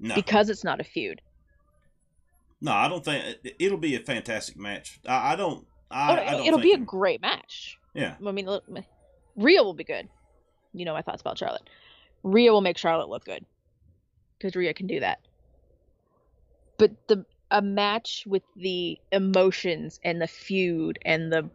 No, 0.00 0.14
because 0.14 0.48
it's 0.50 0.64
not 0.64 0.80
a 0.80 0.84
feud. 0.84 1.20
No, 2.64 2.72
I 2.72 2.88
don't 2.88 3.04
think 3.04 3.36
it'll 3.58 3.78
be 3.78 3.94
a 3.94 4.00
fantastic 4.00 4.56
match. 4.56 4.98
I, 5.06 5.32
I 5.32 5.36
don't. 5.36 5.66
I, 5.90 6.10
Oh, 6.10 6.12
I 6.14 6.30
don't 6.32 6.46
it'll 6.46 6.58
be 6.60 6.72
a 6.72 6.78
great 6.78 7.20
match. 7.20 7.78
yeah. 7.94 8.14
I 8.26 8.32
mean, 8.32 8.46
look, 8.46 8.64
Rhea 9.36 9.62
will 9.62 9.74
be 9.74 9.84
good. 9.84 10.08
You 10.72 10.84
know 10.84 10.94
my 10.94 11.02
thoughts 11.02 11.20
about 11.20 11.38
Charlotte. 11.38 11.68
Rhea 12.24 12.50
will 12.52 12.62
make 12.62 12.78
Charlotte 12.78 13.08
look 13.10 13.24
good 13.24 13.44
because 14.38 14.56
Rhea 14.56 14.72
can 14.74 14.86
do 14.88 15.00
that. 15.00 15.20
But 16.78 16.92
the 17.06 17.24
a 17.50 17.62
match 17.62 18.24
with 18.26 18.42
the 18.56 18.98
emotions 19.12 20.00
and 20.02 20.20
the 20.20 20.26
feud 20.26 20.98
and 21.04 21.30
the 21.30 21.48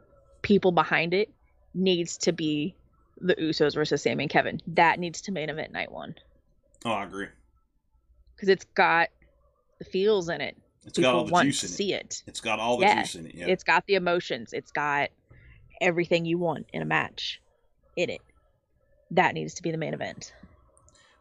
people 0.43 0.71
behind 0.71 1.13
it 1.13 1.29
needs 1.73 2.17
to 2.19 2.31
be 2.31 2.75
the 3.19 3.35
Usos 3.35 3.73
versus 3.73 4.01
Sam 4.03 4.19
and 4.19 4.29
Kevin. 4.29 4.61
That 4.67 4.99
needs 4.99 5.21
to 5.21 5.31
main 5.33 5.49
event 5.49 5.73
night 5.73 5.91
one 5.91 6.15
Oh, 6.85 6.91
I 6.91 7.03
agree. 7.03 7.27
because 8.35 8.47
it's 8.47 8.63
got 8.75 9.09
the 9.79 9.85
feels 9.85 10.29
in 10.29 10.39
it. 10.39 10.55
It's 10.85 10.97
People 10.97 11.11
got 11.11 11.15
all 11.17 11.25
the 11.25 11.31
want 11.31 11.45
juice 11.47 11.59
to 11.61 11.65
in 11.67 11.71
it. 11.71 11.75
see 11.75 11.93
it. 11.93 12.23
It's 12.27 12.41
got 12.41 12.59
all 12.59 12.77
the 12.77 12.85
Yeah. 12.85 13.01
juice 13.01 13.15
in 13.15 13.25
it. 13.27 13.35
Yeah. 13.35 13.47
It's 13.47 13.63
got 13.63 13.85
the 13.87 13.95
emotions. 13.95 14.53
It's 14.53 14.71
got 14.71 15.09
everything 15.81 16.25
you 16.25 16.37
want 16.37 16.67
in 16.73 16.81
a 16.81 16.85
match 16.85 17.41
in 17.95 18.09
it. 18.09 18.21
That 19.11 19.33
needs 19.33 19.53
to 19.55 19.63
be 19.63 19.71
the 19.71 19.77
main 19.77 19.93
event. 19.93 20.33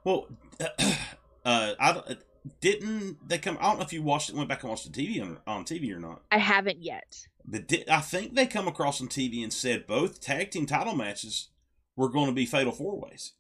Well, 0.05 0.27
uh, 0.61 1.75
I 1.81 2.17
didn't 2.61 3.29
they 3.29 3.39
come? 3.39 3.59
I 3.61 3.65
don't 3.65 3.79
know 3.79 3.85
if 3.85 3.93
you 3.93 4.03
watched 4.03 4.31
it, 4.31 4.37
went 4.37 4.49
back 4.49 4.63
and 4.63 4.71
watched 4.71 4.91
the 4.91 5.07
TV 5.07 5.21
on, 5.23 5.39
on 5.47 5.65
TV 5.65 5.95
or 5.95 5.99
not. 6.01 6.23
I 6.31 6.39
haven't 6.39 6.83
yet. 6.83 7.27
But 7.45 7.67
did, 7.67 7.89
I 7.89 8.01
think 8.01 8.35
they 8.35 8.47
come 8.47 8.69
across 8.69 9.01
on 9.01 9.09
TV 9.09 9.43
and 9.43 9.53
said 9.53 9.87
both 9.87 10.21
tag 10.21 10.51
team 10.51 10.67
title 10.67 10.95
matches 10.95 11.49
were 11.97 12.09
going 12.09 12.27
to 12.27 12.33
be 12.33 12.47
fatal 12.47 12.73
four 12.73 12.99
ways. 13.01 13.33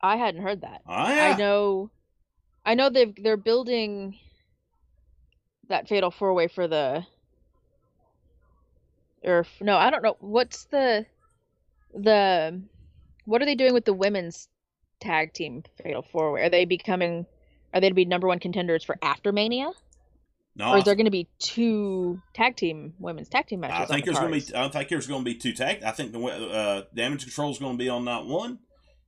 I 0.00 0.16
hadn't 0.16 0.42
heard 0.42 0.60
that. 0.60 0.82
Oh 0.86 1.08
yeah. 1.08 1.34
I 1.34 1.36
know 1.38 1.90
I 2.68 2.74
know 2.74 2.90
they've 2.90 3.14
they're 3.16 3.38
building 3.38 4.14
that 5.70 5.88
fatal 5.88 6.10
four 6.10 6.34
way 6.34 6.48
for 6.48 6.68
the 6.68 7.02
or 9.24 9.46
no, 9.62 9.78
I 9.78 9.88
don't 9.88 10.02
know. 10.02 10.18
What's 10.20 10.64
the 10.64 11.06
the 11.94 12.60
what 13.24 13.40
are 13.40 13.46
they 13.46 13.54
doing 13.54 13.72
with 13.72 13.86
the 13.86 13.94
women's 13.94 14.48
tag 15.00 15.32
team 15.32 15.62
fatal 15.82 16.02
four 16.02 16.30
way? 16.32 16.42
Are 16.42 16.50
they 16.50 16.66
becoming 16.66 17.24
are 17.72 17.80
they 17.80 17.88
to 17.88 17.94
be 17.94 18.04
number 18.04 18.26
one 18.26 18.38
contenders 18.38 18.84
for 18.84 18.98
after 19.00 19.32
Mania? 19.32 19.70
No, 20.54 20.72
or 20.72 20.78
is 20.78 20.84
there 20.84 20.94
going 20.94 21.06
to 21.06 21.10
be 21.10 21.26
two 21.38 22.20
tag 22.34 22.56
team 22.56 22.92
women's 22.98 23.30
tag 23.30 23.46
team 23.46 23.60
matches? 23.60 23.90
I 23.90 23.94
think 23.94 24.04
the 24.04 24.12
there's 24.12 24.18
going 24.18 24.40
to 24.42 24.52
be. 24.52 24.58
I 24.58 24.68
think 24.68 24.88
there's 24.90 25.06
going 25.06 25.24
to 25.24 25.30
be 25.30 25.36
two 25.36 25.54
tag. 25.54 25.82
I 25.84 25.92
think 25.92 26.12
the 26.12 26.20
uh, 26.22 26.82
damage 26.94 27.22
control 27.22 27.50
is 27.50 27.58
going 27.58 27.78
to 27.78 27.82
be 27.82 27.88
on 27.88 28.04
night 28.04 28.26
one, 28.26 28.58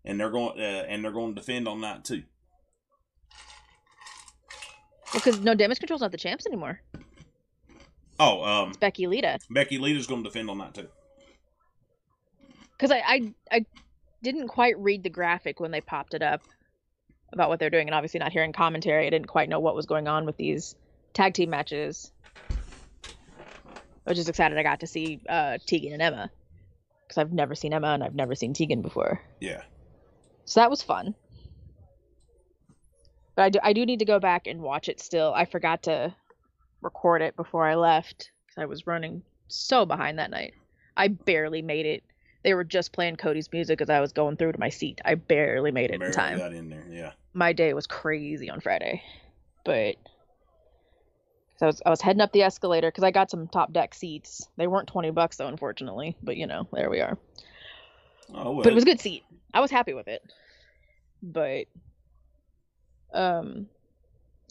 and 0.02 0.19
they're 0.19 0.31
going 0.31 0.59
uh, 0.59 0.62
and 0.88 1.05
they're 1.05 1.12
going 1.12 1.35
to 1.35 1.38
defend 1.38 1.69
on 1.69 1.83
night 1.83 2.07
two. 2.07 2.23
Because 5.12 5.40
no 5.40 5.55
damage 5.55 5.79
control's 5.79 6.00
not 6.02 6.12
the 6.12 6.19
champs 6.19 6.47
anymore. 6.47 6.81
Oh, 8.19 8.43
um, 8.45 8.69
It's 8.69 8.76
Becky 8.79 9.07
Lita. 9.07 9.38
Becky 9.50 9.79
Lita's 9.79 10.07
going 10.07 10.23
to 10.23 10.29
defend 10.29 10.50
on 10.50 10.59
that 10.59 10.75
too. 10.75 10.88
because 12.76 12.90
I, 12.90 12.99
I 13.07 13.35
I 13.50 13.67
didn't 14.23 14.49
quite 14.49 14.79
read 14.79 15.02
the 15.02 15.09
graphic 15.11 15.61
when 15.61 15.71
they 15.71 15.81
popped 15.81 16.12
it 16.14 16.23
up 16.23 16.43
about 17.33 17.49
what 17.49 17.59
they're 17.61 17.71
doing, 17.71 17.88
and 17.88 17.95
obviously 17.95 18.21
not 18.21 18.33
hearing 18.33 18.52
commentary, 18.52 19.07
I 19.07 19.11
didn't 19.11 19.29
quite 19.29 19.49
know 19.49 19.61
what 19.61 19.75
was 19.75 19.87
going 19.87 20.09
on 20.09 20.26
with 20.26 20.37
these 20.37 20.75
tag 21.14 21.33
team 21.35 21.49
matches. 21.50 22.11
I 24.07 24.11
was 24.11 24.19
just 24.19 24.29
excited 24.29 24.59
I 24.59 24.62
got 24.62 24.81
to 24.81 24.87
see 24.87 25.21
uh, 25.29 25.59
Tegan 25.67 25.93
and 25.93 26.02
Emma 26.02 26.31
because 27.07 27.19
I've 27.19 27.33
never 27.33 27.55
seen 27.55 27.73
Emma 27.73 27.88
and 27.88 28.02
I've 28.02 28.14
never 28.14 28.35
seen 28.35 28.52
Tegan 28.52 28.83
before, 28.83 29.21
Yeah. 29.40 29.62
so 30.45 30.61
that 30.61 30.71
was 30.71 30.83
fun. 30.83 31.14
But 33.41 33.45
I 33.45 33.49
do 33.49 33.59
I 33.63 33.73
do 33.73 33.87
need 33.87 34.01
to 34.01 34.05
go 34.05 34.21
back 34.21 34.47
and 34.47 34.61
watch 34.61 34.87
it 34.91 35.01
still. 35.01 35.33
I 35.35 35.47
forgot 35.47 35.85
to 35.85 36.15
record 36.83 37.23
it 37.23 37.37
before 37.37 37.67
I 37.67 37.75
left 37.75 38.31
because 38.45 38.61
I 38.61 38.67
was 38.67 38.87
running 38.87 39.23
so 39.49 39.87
behind 39.87 40.19
that 40.19 40.31
night. 40.31 40.53
I 40.95 41.09
barely 41.09 41.63
made 41.63 41.87
it. 41.87 42.03
They 42.45 42.53
were 42.53 42.65
just 42.65 42.93
playing 42.93 43.17
Cody's 43.17 43.51
music 43.51 43.81
as 43.81 43.89
I 43.89 44.01
was 44.01 44.13
going 44.13 44.37
through 44.37 44.53
to 44.53 44.61
my 44.61 44.69
seat. 44.69 45.01
I 45.07 45.15
barely 45.15 45.71
made 45.71 45.91
it 45.91 46.03
in 46.03 46.13
time. 46.13 46.37
got 46.37 46.53
in 46.53 46.69
there. 46.69 46.85
Yeah. 46.91 47.13
My 47.33 47.55
day 47.55 47.73
was 47.73 47.87
crazy 47.87 48.51
on 48.51 48.61
Friday, 48.61 49.03
but 49.65 49.95
'cause 51.55 51.63
I 51.63 51.67
was 51.67 51.83
I 51.87 51.89
was 51.89 52.03
heading 52.03 52.21
up 52.21 52.33
the 52.33 52.43
escalator 52.43 52.89
because 52.89 53.05
I 53.05 53.11
got 53.11 53.31
some 53.31 53.49
top 53.49 53.73
deck 53.73 53.95
seats. 53.95 54.51
They 54.59 54.67
weren't 54.67 54.87
twenty 54.87 55.13
bucks 55.13 55.39
though, 55.39 55.49
unfortunately. 55.49 56.15
But 56.23 56.37
you 56.37 56.47
know, 56.47 56.69
there 56.75 56.91
we 56.91 57.01
are. 57.01 57.17
Oh 58.35 58.51
well. 58.53 58.65
But 58.65 58.73
it 58.73 58.75
was 58.75 58.85
a 58.85 58.87
good 58.87 59.01
seat. 59.01 59.25
I 59.55 59.61
was 59.61 59.71
happy 59.71 59.95
with 59.95 60.09
it. 60.09 60.23
But 61.23 61.69
um 63.12 63.67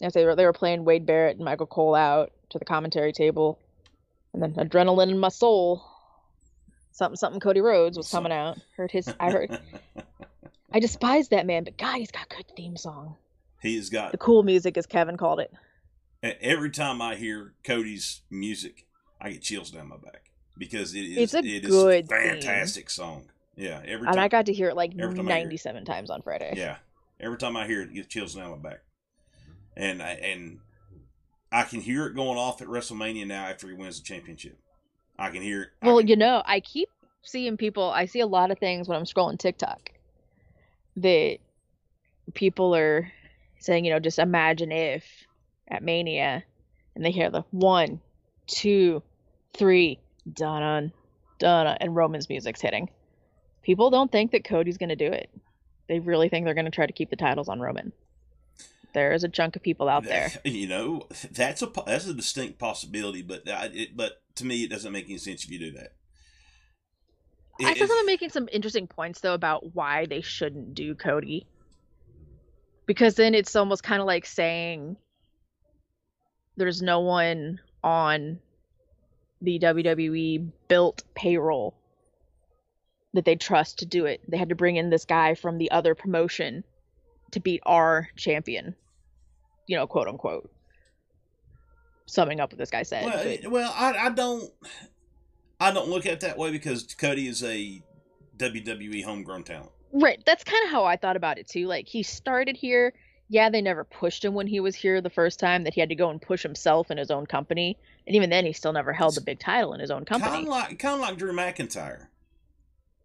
yes, 0.00 0.12
they 0.14 0.24
were 0.24 0.34
they 0.36 0.44
were 0.44 0.52
playing 0.52 0.84
Wade 0.84 1.06
Barrett 1.06 1.36
and 1.36 1.44
Michael 1.44 1.66
Cole 1.66 1.94
out 1.94 2.32
to 2.50 2.58
the 2.58 2.64
commentary 2.64 3.12
table. 3.12 3.58
And 4.32 4.42
then 4.42 4.52
adrenaline 4.54 5.10
in 5.10 5.18
my 5.18 5.28
soul. 5.28 5.82
Something 6.92 7.16
something 7.16 7.40
Cody 7.40 7.60
Rhodes 7.60 7.96
was 7.96 8.10
coming 8.10 8.32
out. 8.32 8.58
Heard 8.76 8.90
his 8.90 9.12
I 9.18 9.30
heard 9.30 9.58
I 10.72 10.78
despise 10.80 11.28
that 11.28 11.46
man, 11.46 11.64
but 11.64 11.76
God, 11.76 11.96
he's 11.96 12.10
got 12.10 12.28
good 12.28 12.46
theme 12.56 12.76
song. 12.76 13.16
he 13.60 13.76
has 13.76 13.90
got 13.90 14.12
The 14.12 14.18
cool 14.18 14.42
music 14.42 14.76
as 14.78 14.86
Kevin 14.86 15.16
called 15.16 15.40
it. 15.40 15.52
every 16.40 16.70
time 16.70 17.02
I 17.02 17.16
hear 17.16 17.54
Cody's 17.64 18.20
music, 18.30 18.86
I 19.20 19.30
get 19.32 19.42
chills 19.42 19.70
down 19.70 19.88
my 19.88 19.96
back 19.96 20.30
because 20.56 20.94
it 20.94 21.00
is 21.00 21.16
It's 21.18 21.34
a 21.34 21.38
it 21.38 21.64
is 21.64 21.70
good 21.70 22.04
a 22.04 22.08
fantastic 22.08 22.90
song. 22.90 23.24
Yeah, 23.56 23.80
every 23.84 24.06
And 24.08 24.20
I 24.20 24.28
got 24.28 24.46
to 24.46 24.52
hear 24.52 24.68
it 24.68 24.76
like 24.76 24.92
every 24.98 25.14
time 25.16 25.26
I 25.28 25.32
hear 25.32 25.40
it. 25.40 25.42
ninety 25.44 25.56
seven 25.56 25.84
times 25.84 26.08
on 26.10 26.22
Friday. 26.22 26.54
Yeah, 26.56 26.76
every 27.20 27.38
time 27.38 27.56
I 27.56 27.66
hear 27.66 27.82
it, 27.82 27.90
it 27.90 27.94
gets 27.94 28.08
chills 28.08 28.34
down 28.34 28.50
my 28.50 28.56
back, 28.56 28.80
and 29.76 30.02
I 30.02 30.10
and 30.12 30.58
I 31.52 31.64
can 31.64 31.80
hear 31.80 32.06
it 32.06 32.14
going 32.14 32.38
off 32.38 32.62
at 32.62 32.68
WrestleMania 32.68 33.26
now 33.26 33.46
after 33.46 33.68
he 33.68 33.74
wins 33.74 33.98
the 34.00 34.04
championship. 34.04 34.58
I 35.18 35.30
can 35.30 35.42
hear 35.42 35.62
it. 35.62 35.68
Well, 35.82 35.98
can- 35.98 36.08
you 36.08 36.16
know, 36.16 36.42
I 36.46 36.60
keep 36.60 36.88
seeing 37.22 37.56
people. 37.56 37.90
I 37.90 38.06
see 38.06 38.20
a 38.20 38.26
lot 38.26 38.50
of 38.50 38.58
things 38.58 38.88
when 38.88 38.96
I'm 38.96 39.04
scrolling 39.04 39.38
TikTok 39.38 39.90
that 40.96 41.38
people 42.34 42.74
are 42.74 43.10
saying, 43.58 43.84
you 43.84 43.92
know, 43.92 44.00
just 44.00 44.18
imagine 44.18 44.72
if 44.72 45.04
at 45.68 45.82
Mania, 45.82 46.42
and 46.94 47.04
they 47.04 47.10
hear 47.10 47.30
the 47.30 47.44
one, 47.50 48.00
two, 48.46 49.02
three, 49.54 49.98
dun 50.32 50.92
dun, 51.40 51.66
and 51.66 51.96
Roman's 51.96 52.28
music's 52.28 52.60
hitting. 52.60 52.88
People 53.62 53.90
don't 53.90 54.12
think 54.12 54.30
that 54.30 54.44
Cody's 54.44 54.78
going 54.78 54.90
to 54.90 54.96
do 54.96 55.06
it. 55.06 55.28
They 55.90 55.98
really 55.98 56.28
think 56.28 56.44
they're 56.44 56.54
going 56.54 56.66
to 56.66 56.70
try 56.70 56.86
to 56.86 56.92
keep 56.92 57.10
the 57.10 57.16
titles 57.16 57.48
on 57.48 57.58
Roman. 57.58 57.90
There 58.94 59.12
is 59.12 59.24
a 59.24 59.28
chunk 59.28 59.56
of 59.56 59.62
people 59.62 59.88
out 59.88 60.04
there. 60.04 60.30
You 60.44 60.68
know, 60.68 61.02
that's 61.32 61.62
a 61.62 61.72
that's 61.84 62.06
a 62.06 62.14
distinct 62.14 62.60
possibility, 62.60 63.22
but 63.22 63.48
I, 63.50 63.70
it, 63.72 63.96
but 63.96 64.22
to 64.36 64.46
me, 64.46 64.62
it 64.62 64.70
doesn't 64.70 64.92
make 64.92 65.06
any 65.06 65.18
sense 65.18 65.42
if 65.44 65.50
you 65.50 65.58
do 65.58 65.72
that. 65.72 65.94
I 67.60 67.72
It- 67.72 67.78
saw 67.78 67.84
it- 67.84 67.88
someone 67.88 68.06
making 68.06 68.30
some 68.30 68.48
interesting 68.52 68.86
points 68.86 69.20
though 69.20 69.34
about 69.34 69.74
why 69.74 70.06
they 70.06 70.20
shouldn't 70.20 70.74
do 70.74 70.94
Cody. 70.94 71.48
Because 72.86 73.16
then 73.16 73.34
it's 73.34 73.56
almost 73.56 73.82
kind 73.82 74.00
of 74.00 74.06
like 74.06 74.26
saying 74.26 74.96
there's 76.56 76.82
no 76.82 77.00
one 77.00 77.58
on 77.82 78.38
the 79.42 79.58
WWE 79.58 80.50
built 80.68 81.02
payroll 81.16 81.74
that 83.14 83.24
they 83.24 83.36
trust 83.36 83.78
to 83.80 83.86
do 83.86 84.06
it. 84.06 84.20
They 84.28 84.36
had 84.36 84.48
to 84.50 84.54
bring 84.54 84.76
in 84.76 84.90
this 84.90 85.04
guy 85.04 85.34
from 85.34 85.58
the 85.58 85.70
other 85.70 85.94
promotion 85.94 86.64
to 87.32 87.40
beat 87.40 87.60
our 87.66 88.08
champion. 88.16 88.74
You 89.66 89.76
know, 89.76 89.86
quote 89.86 90.08
unquote. 90.08 90.50
Summing 92.06 92.40
up 92.40 92.50
what 92.50 92.58
this 92.58 92.70
guy 92.70 92.82
said. 92.82 93.04
well, 93.04 93.24
but- 93.42 93.50
well, 93.50 93.74
I, 93.76 94.06
I 94.06 94.10
don't 94.10 94.50
I 95.60 95.70
don't 95.72 95.88
look 95.88 96.06
at 96.06 96.12
it 96.14 96.20
that 96.20 96.38
way 96.38 96.50
because 96.50 96.94
Cody 96.94 97.28
is 97.28 97.42
a 97.44 97.82
WWE 98.38 99.04
homegrown 99.04 99.44
talent. 99.44 99.70
Right. 99.92 100.20
That's 100.24 100.42
kind 100.42 100.64
of 100.64 100.70
how 100.70 100.84
I 100.84 100.96
thought 100.96 101.16
about 101.16 101.38
it 101.38 101.46
too. 101.48 101.66
Like 101.66 101.86
he 101.86 102.02
started 102.02 102.56
here. 102.56 102.92
Yeah, 103.32 103.48
they 103.48 103.62
never 103.62 103.84
pushed 103.84 104.24
him 104.24 104.34
when 104.34 104.48
he 104.48 104.58
was 104.58 104.74
here 104.74 105.00
the 105.00 105.10
first 105.10 105.38
time. 105.38 105.62
That 105.62 105.72
he 105.74 105.80
had 105.80 105.90
to 105.90 105.94
go 105.94 106.10
and 106.10 106.20
push 106.20 106.42
himself 106.42 106.90
in 106.90 106.98
his 106.98 107.12
own 107.12 107.26
company, 107.26 107.78
and 108.08 108.16
even 108.16 108.28
then, 108.28 108.44
he 108.44 108.52
still 108.52 108.72
never 108.72 108.92
held 108.92 109.14
the 109.14 109.20
big 109.20 109.38
title 109.38 109.72
in 109.72 109.78
his 109.78 109.92
own 109.92 110.04
Kind 110.04 110.20
company. 110.24 110.42
of 110.42 110.48
like 110.48 110.78
kind 110.80 110.94
of 110.94 111.00
like 111.00 111.16
Drew 111.16 111.32
McIntyre. 111.32 112.06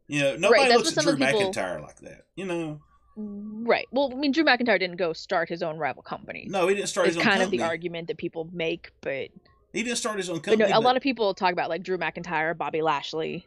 You 0.07 0.21
know, 0.21 0.35
nobody 0.37 0.67
that's 0.69 0.83
looks 0.83 0.97
at 0.97 1.03
Drew 1.03 1.15
people- 1.17 1.51
McIntyre 1.51 1.81
like 1.81 1.99
that. 2.01 2.25
You 2.35 2.45
know, 2.45 2.81
Right. 3.17 3.87
Well, 3.91 4.11
I 4.11 4.15
mean, 4.15 4.33
Drew 4.33 4.43
McIntyre 4.43 4.77
didn't 4.77 4.97
go 4.97 5.13
start 5.13 5.47
his 5.47 5.63
own 5.63 5.77
rival 5.77 6.03
company. 6.03 6.47
no, 6.49 6.67
he 6.67 6.75
didn't 6.75 6.89
start 6.89 7.07
it's 7.07 7.15
his 7.15 7.21
own 7.21 7.29
kind 7.29 7.39
company. 7.41 7.57
of 7.57 7.61
the 7.61 7.65
argument 7.67 8.07
that 8.09 8.17
people 8.17 8.49
make, 8.51 8.91
but, 8.99 9.29
He 9.71 9.83
didn't 9.83 9.97
start 9.97 10.17
his 10.17 10.29
own 10.29 10.37
but 10.37 10.43
company. 10.43 10.69
no, 10.71 10.77
a 10.77 10.81
lot 10.81 10.97
of 10.97 11.01
people 11.03 11.33
talk 11.33 11.53
about 11.53 11.69
like 11.69 11.81
Drew 11.81 11.97
McIntyre, 11.97 12.57
Bobby 12.57 12.81
Lashley, 12.81 13.45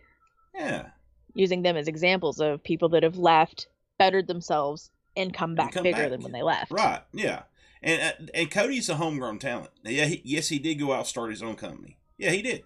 yeah, 0.55 0.89
using 1.35 1.61
them 1.63 1.77
as 1.77 1.87
examples 1.87 2.41
of 2.41 2.63
people 2.65 2.89
that 2.91 3.03
have 3.03 3.19
left, 3.19 3.69
bettered 3.99 4.27
themselves, 4.27 4.91
and 5.17 5.35
come 5.35 5.55
back 5.55 5.73
come 5.73 5.83
bigger 5.83 5.99
back. 5.99 6.11
than 6.13 6.23
when 6.23 6.33
they 6.33 6.43
left. 6.43 6.73
right, 6.73 7.03
yeah, 7.13 7.43
and 7.83 8.01
uh, 8.01 8.27
and 8.33 8.51
Cody's 8.51 8.89
a 8.89 8.95
homegrown 8.97 9.39
talent. 9.39 9.69
Yeah, 9.85 10.07
he, 10.07 10.23
yes, 10.25 10.49
he 10.49 10.59
did 10.59 10.77
go 10.77 10.93
out 10.93 11.01
and 11.01 11.07
start 11.07 11.29
his 11.31 11.43
own 11.43 11.57
company. 11.57 11.99
Yeah, 12.17 12.31
he 12.31 12.41
did, 12.41 12.63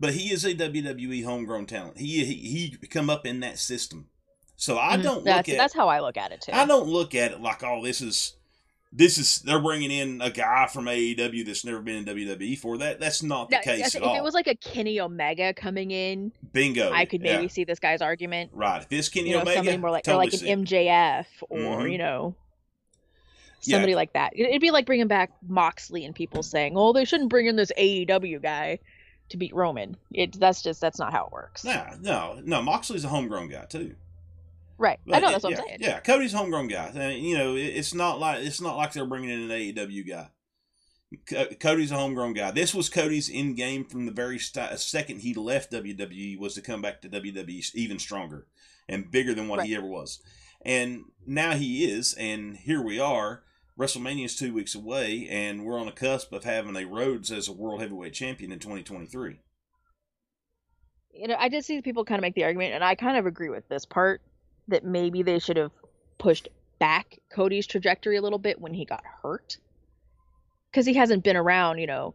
but 0.00 0.14
he 0.14 0.32
is 0.32 0.44
a 0.44 0.54
WWE 0.54 1.24
homegrown 1.24 1.66
talent. 1.66 1.98
He 1.98 2.24
he, 2.24 2.34
he 2.80 2.86
come 2.88 3.08
up 3.10 3.26
in 3.26 3.40
that 3.40 3.58
system. 3.58 4.08
So 4.56 4.78
I 4.78 4.96
Mhm. 4.96 5.02
don't 5.02 5.14
look 5.16 5.24
That's 5.24 5.48
at 5.50 5.56
that's 5.56 5.74
how 5.74 5.88
I 5.88 6.00
look 6.00 6.16
at 6.16 6.32
it 6.32 6.40
too. 6.42 6.52
I 6.52 6.64
don't 6.66 6.88
look 6.88 7.14
at 7.14 7.32
it 7.32 7.40
like, 7.40 7.62
oh, 7.62 7.82
this 7.84 8.00
is 8.00 8.34
this 8.92 9.18
is 9.18 9.40
they're 9.40 9.60
bringing 9.60 9.90
in 9.90 10.22
a 10.22 10.30
guy 10.30 10.66
from 10.72 10.86
AEW 10.86 11.44
that's 11.44 11.64
never 11.64 11.80
been 11.82 11.96
in 11.96 12.04
WWE 12.06 12.56
for 12.56 12.78
that. 12.78 12.98
That's 12.98 13.22
not 13.22 13.50
the 13.50 13.56
Now, 13.56 13.62
case 13.62 13.88
if 13.88 13.96
at 13.96 14.02
it 14.02 14.08
all. 14.08 14.22
was 14.24 14.32
like 14.32 14.46
a 14.46 14.54
Kenny 14.54 14.98
Omega 15.00 15.52
coming 15.52 15.90
in, 15.90 16.32
Bingo. 16.52 16.90
I 16.92 17.04
could 17.04 17.20
maybe 17.20 17.42
Yeah. 17.42 17.48
see 17.48 17.64
this 17.64 17.78
guy's 17.78 18.00
argument. 18.00 18.52
right. 18.54 18.80
If 18.82 18.90
it's 18.90 19.08
Kenny 19.10 19.28
you 19.30 19.34
know, 19.34 19.42
Omega, 19.42 19.56
somebody 19.58 19.76
more 19.76 19.90
like 19.90 20.04
totally 20.04 20.28
or 20.28 20.30
like 20.30 20.40
an. 20.40 20.64
MJF 20.64 21.26
or 21.50 21.58
Mhm. 21.58 21.92
you 21.92 21.98
know 21.98 22.34
Yeah. 23.64 23.74
somebody 23.76 23.94
like 23.94 24.12
that. 24.14 24.32
It'd 24.34 24.60
be 24.60 24.70
like 24.70 24.86
bringing 24.86 25.08
back 25.08 25.30
Moxley 25.46 26.04
and 26.04 26.14
people 26.14 26.42
saying, 26.42 26.74
"Oh, 26.76 26.92
they 26.94 27.04
shouldn't 27.04 27.28
bring 27.28 27.46
in 27.46 27.56
this 27.56 27.72
AEW 27.76 28.38
guy." 28.40 28.78
To 29.30 29.36
beat 29.36 29.54
Roman. 29.54 29.96
It 30.12 30.38
that's 30.38 30.62
just 30.62 30.80
that's 30.80 30.98
not 30.98 31.12
how 31.12 31.26
it 31.26 31.32
works. 31.32 31.64
Yeah, 31.64 31.96
no, 32.00 32.40
no. 32.44 32.62
Moxley's 32.62 33.04
a 33.04 33.08
homegrown 33.08 33.48
guy 33.48 33.64
too. 33.64 33.94
Right. 34.78 34.98
I 35.06 35.10
But 35.10 35.18
know 35.20 35.28
it- 35.28 35.32
that's 35.32 35.44
what 35.44 35.52
yeah, 35.52 35.58
I'm 35.60 35.66
saying. 35.68 35.78
Yeah, 35.80 36.00
Cody's 36.00 36.32
homegrown 36.32 36.68
guy. 36.68 36.92
And, 36.94 37.18
you 37.24 37.36
know, 37.38 37.56
it, 37.56 37.62
it's 37.62 37.94
not 37.94 38.18
like 38.20 38.44
it's 38.44 38.60
not 38.60 38.76
like 38.76 38.92
they're 38.92 39.06
bringing 39.06 39.30
in 39.30 39.50
an 39.50 39.50
AEW 39.50 40.08
guy. 40.08 40.28
Co- 41.28 41.46
Cody's 41.60 41.92
a 41.92 41.96
homegrown 41.96 42.32
guy. 42.34 42.50
This 42.50 42.74
was 42.74 42.88
Cody's 42.88 43.30
end 43.32 43.56
game 43.56 43.84
from 43.84 44.06
the 44.06 44.12
very 44.12 44.38
st- 44.38 44.78
second 44.78 45.20
he 45.20 45.34
left 45.34 45.70
WWE 45.72 46.38
was 46.38 46.54
to 46.54 46.60
come 46.60 46.82
back 46.82 47.00
to 47.02 47.08
WWE 47.08 47.74
even 47.74 47.98
stronger 47.98 48.46
and 48.88 49.10
bigger 49.10 49.32
than 49.34 49.48
what 49.48 49.64
he 49.64 49.74
ever 49.76 49.86
was. 49.86 50.20
And 50.62 51.04
now 51.24 51.52
he 51.54 51.84
is, 51.84 52.12
and 52.14 52.56
here 52.56 52.82
we 52.82 52.98
are. 52.98 53.44
WrestleMania 53.78 54.24
is 54.24 54.36
two 54.36 54.54
weeks 54.54 54.74
away, 54.74 55.28
and 55.30 55.64
we're 55.64 55.78
on 55.78 55.86
the 55.86 55.92
cusp 55.92 56.32
of 56.32 56.44
having 56.44 56.76
a 56.76 56.84
Rhodes 56.86 57.30
as 57.30 57.46
a 57.46 57.52
World 57.52 57.80
Heavyweight 57.80 58.14
Champion 58.14 58.50
in 58.52 58.58
2023. 58.58 59.40
you 61.12 61.28
know, 61.28 61.36
I 61.38 61.48
did 61.48 61.64
see 61.64 61.80
people 61.82 62.04
kind 62.04 62.18
of 62.18 62.22
make 62.22 62.34
the 62.34 62.44
argument, 62.44 62.74
and 62.74 62.82
I 62.84 62.94
kind 62.94 63.16
of 63.18 63.26
agree 63.26 63.48
with 63.50 63.68
this 63.68 63.84
part 63.84 64.22
that 64.68 64.84
maybe 64.84 65.22
they 65.22 65.38
should 65.38 65.56
have 65.58 65.72
pushed 66.18 66.48
back 66.78 67.18
Cody's 67.34 67.66
trajectory 67.66 68.16
a 68.16 68.22
little 68.22 68.38
bit 68.38 68.60
when 68.60 68.74
he 68.74 68.84
got 68.84 69.02
hurt, 69.22 69.58
because 70.70 70.86
he 70.86 70.94
hasn't 70.94 71.24
been 71.24 71.36
around, 71.36 71.78
you 71.78 71.86
know, 71.86 72.14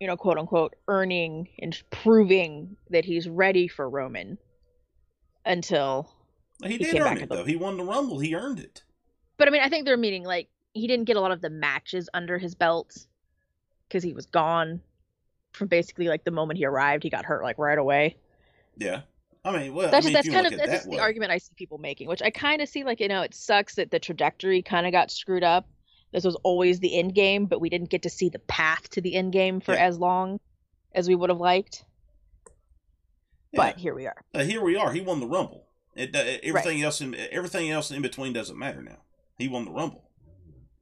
you 0.00 0.06
know, 0.06 0.16
quote 0.16 0.38
unquote, 0.38 0.74
earning 0.88 1.48
and 1.60 1.80
proving 1.90 2.76
that 2.90 3.04
he's 3.04 3.28
ready 3.28 3.66
for 3.68 3.88
Roman 3.88 4.38
until. 5.44 6.12
He, 6.62 6.70
He 6.72 6.78
did 6.78 6.96
earn 6.96 7.02
back 7.02 7.22
it 7.22 7.28
the- 7.28 7.36
though. 7.36 7.44
He 7.44 7.56
won 7.56 7.76
the 7.76 7.84
Rumble. 7.84 8.18
He 8.20 8.34
earned 8.34 8.58
it. 8.60 8.82
But 9.38 9.48
I 9.48 9.50
mean, 9.50 9.62
I 9.62 9.68
think 9.68 9.86
they're 9.86 9.96
meaning 9.96 10.24
like 10.24 10.48
he 10.74 10.86
didn't 10.86 11.06
get 11.06 11.16
a 11.16 11.20
lot 11.20 11.30
of 11.30 11.40
the 11.40 11.50
matches 11.50 12.08
under 12.12 12.38
his 12.38 12.54
belt 12.54 13.06
because 13.88 14.02
he 14.02 14.12
was 14.12 14.26
gone 14.26 14.80
from 15.52 15.68
basically 15.68 16.08
like 16.08 16.24
the 16.24 16.30
moment 16.30 16.58
he 16.58 16.66
arrived. 16.66 17.02
He 17.04 17.10
got 17.10 17.24
hurt 17.24 17.42
like 17.42 17.58
right 17.58 17.78
away. 17.78 18.16
Yeah. 18.76 19.02
I 19.44 19.56
mean, 19.56 19.74
well, 19.74 19.90
that's 19.90 20.04
I 20.04 20.08
mean, 20.08 20.12
that's 20.14 20.28
kind 20.28 20.46
of 20.46 20.56
that's 20.56 20.70
that 20.70 20.84
the 20.84 20.90
way. 20.90 20.98
argument 20.98 21.30
I 21.32 21.38
see 21.38 21.52
people 21.56 21.78
making, 21.78 22.08
which 22.08 22.22
I 22.22 22.30
kind 22.30 22.60
of 22.60 22.68
see 22.68 22.84
like 22.84 23.00
you 23.00 23.08
know 23.08 23.22
it 23.22 23.34
sucks 23.34 23.76
that 23.76 23.90
the 23.90 23.98
trajectory 23.98 24.60
kind 24.62 24.84
of 24.86 24.92
got 24.92 25.10
screwed 25.10 25.44
up. 25.44 25.66
This 26.12 26.24
was 26.24 26.34
always 26.42 26.80
the 26.80 26.98
end 26.98 27.14
game, 27.14 27.46
but 27.46 27.60
we 27.60 27.68
didn't 27.70 27.90
get 27.90 28.02
to 28.02 28.10
see 28.10 28.28
the 28.28 28.38
path 28.40 28.88
to 28.90 29.00
the 29.00 29.14
end 29.14 29.32
game 29.32 29.60
for 29.60 29.74
Yeah. 29.74 29.86
as 29.86 29.98
long 29.98 30.40
as 30.94 31.06
we 31.08 31.14
would 31.14 31.30
have 31.30 31.38
liked. 31.38 31.84
Yeah. 33.52 33.58
But 33.58 33.78
here 33.78 33.94
we 33.94 34.06
are. 34.06 34.16
Uh, 34.34 34.44
here 34.44 34.62
we 34.62 34.76
are. 34.76 34.92
He 34.92 35.00
won 35.00 35.20
the 35.20 35.26
Rumble. 35.26 35.66
It, 35.94 36.14
uh, 36.14 36.38
everything 36.42 36.82
else 36.82 37.00
in 37.00 37.14
everything 37.14 37.70
else 37.70 37.90
in 37.90 38.02
between 38.02 38.32
doesn't 38.32 38.58
matter 38.58 38.82
now. 38.82 38.98
He 39.38 39.48
won 39.48 39.64
the 39.64 39.70
Rumble. 39.70 40.04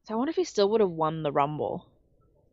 So 0.04 0.14
I 0.14 0.16
wonder 0.16 0.30
if 0.30 0.36
he 0.36 0.44
still 0.44 0.70
would 0.70 0.80
have 0.80 0.90
won 0.90 1.22
the 1.22 1.32
Rumble. 1.32 1.86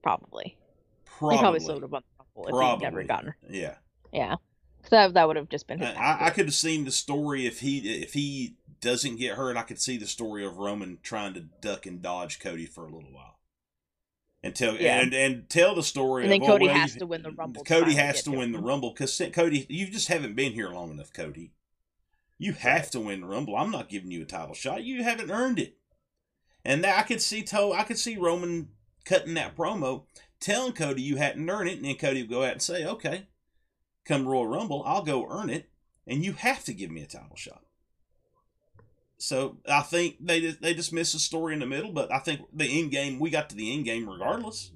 Probably. 0.01 0.57
Probably. 1.05 1.37
He 1.37 1.41
probably 1.41 1.59
still 1.61 1.75
would 1.75 1.83
have 1.83 1.91
won 1.91 2.03
the 2.35 2.51
Rumble 2.51 2.73
if 2.75 2.79
he'd 2.79 2.83
never 2.83 3.03
gotten. 3.03 3.33
Yeah. 3.49 3.75
Yeah. 4.11 4.35
'Cause 4.81 4.89
that 4.89 5.13
that 5.13 5.27
would 5.27 5.37
have 5.37 5.47
just 5.47 5.65
been. 5.65 5.81
I, 5.81 6.25
I 6.25 6.29
could 6.31 6.45
have 6.45 6.53
seen 6.53 6.83
the 6.83 6.91
story 6.91 7.45
if 7.45 7.61
he 7.61 8.01
if 8.01 8.13
he 8.13 8.57
doesn't 8.81 9.15
get 9.15 9.35
hurt. 9.37 9.55
I 9.55 9.61
could 9.61 9.79
see 9.79 9.95
the 9.95 10.07
story 10.07 10.45
of 10.45 10.57
Roman 10.57 10.99
trying 11.01 11.33
to 11.35 11.39
duck 11.61 11.85
and 11.85 12.01
dodge 12.01 12.39
Cody 12.39 12.65
for 12.65 12.85
a 12.85 12.91
little 12.91 13.13
while. 13.13 13.39
And 14.43 14.53
tell 14.53 14.75
Yeah. 14.75 14.99
and, 14.99 15.13
and 15.13 15.49
tell 15.49 15.73
the 15.73 15.83
story. 15.83 16.23
And 16.23 16.31
then 16.33 16.41
of, 16.41 16.49
oh, 16.49 16.51
Cody 16.51 16.65
well, 16.65 16.75
has 16.75 16.95
to 16.97 17.05
win 17.05 17.23
the 17.23 17.31
Rumble 17.31 17.63
Cody 17.63 17.93
has 17.93 18.23
to 18.23 18.31
to 18.31 18.37
win 18.37 18.51
the. 18.51 18.59
Rumble 18.59 18.91
because 18.91 19.21
Cody, 19.31 19.65
you 19.69 19.87
just 19.87 20.09
haven't 20.09 20.35
been 20.35 20.51
here 20.51 20.67
long 20.69 20.91
enough, 20.91 21.13
Cody. 21.13 21.53
You 22.37 22.51
have 22.51 22.91
to 22.91 22.99
win 22.99 23.21
the 23.21 23.27
Rumble. 23.27 23.55
I'm 23.55 23.71
not 23.71 23.87
giving 23.87 24.11
you 24.11 24.23
a 24.23 24.25
title 24.25 24.53
shot. 24.53 24.83
You 24.83 25.01
haven't 25.01 25.31
earned 25.31 25.59
it. 25.59 25.77
And 26.65 26.83
that 26.83 26.97
I 26.97 27.03
could 27.03 27.21
see 27.21 27.43
to 27.43 27.73
I 27.73 27.83
could 27.83 27.97
see 27.97 28.17
Roman 28.17 28.69
cutting 29.05 29.33
that 29.33 29.55
promo, 29.55 30.03
telling 30.39 30.73
Cody 30.73 31.01
you 31.01 31.17
hadn't 31.17 31.49
earned 31.49 31.69
it, 31.69 31.77
and 31.77 31.85
then 31.85 31.95
Cody 31.95 32.21
would 32.21 32.29
go 32.29 32.43
out 32.43 32.53
and 32.53 32.61
say, 32.61 32.85
"Okay, 32.85 33.27
come 34.05 34.27
Royal 34.27 34.47
Rumble, 34.47 34.83
I'll 34.85 35.03
go 35.03 35.27
earn 35.29 35.49
it, 35.49 35.69
and 36.07 36.23
you 36.23 36.33
have 36.33 36.63
to 36.65 36.73
give 36.73 36.89
me 36.89 37.01
a 37.01 37.07
title 37.07 37.35
shot." 37.35 37.63
So 39.17 39.57
I 39.67 39.81
think 39.81 40.17
they 40.19 40.51
they 40.51 40.73
just 40.73 40.93
missed 40.93 41.13
the 41.13 41.19
story 41.19 41.53
in 41.53 41.59
the 41.59 41.65
middle, 41.65 41.91
but 41.91 42.11
I 42.11 42.19
think 42.19 42.41
the 42.53 42.79
end 42.79 42.91
game 42.91 43.19
we 43.19 43.29
got 43.29 43.49
to 43.49 43.55
the 43.55 43.73
end 43.73 43.85
game 43.85 44.09
regardless. 44.09 44.71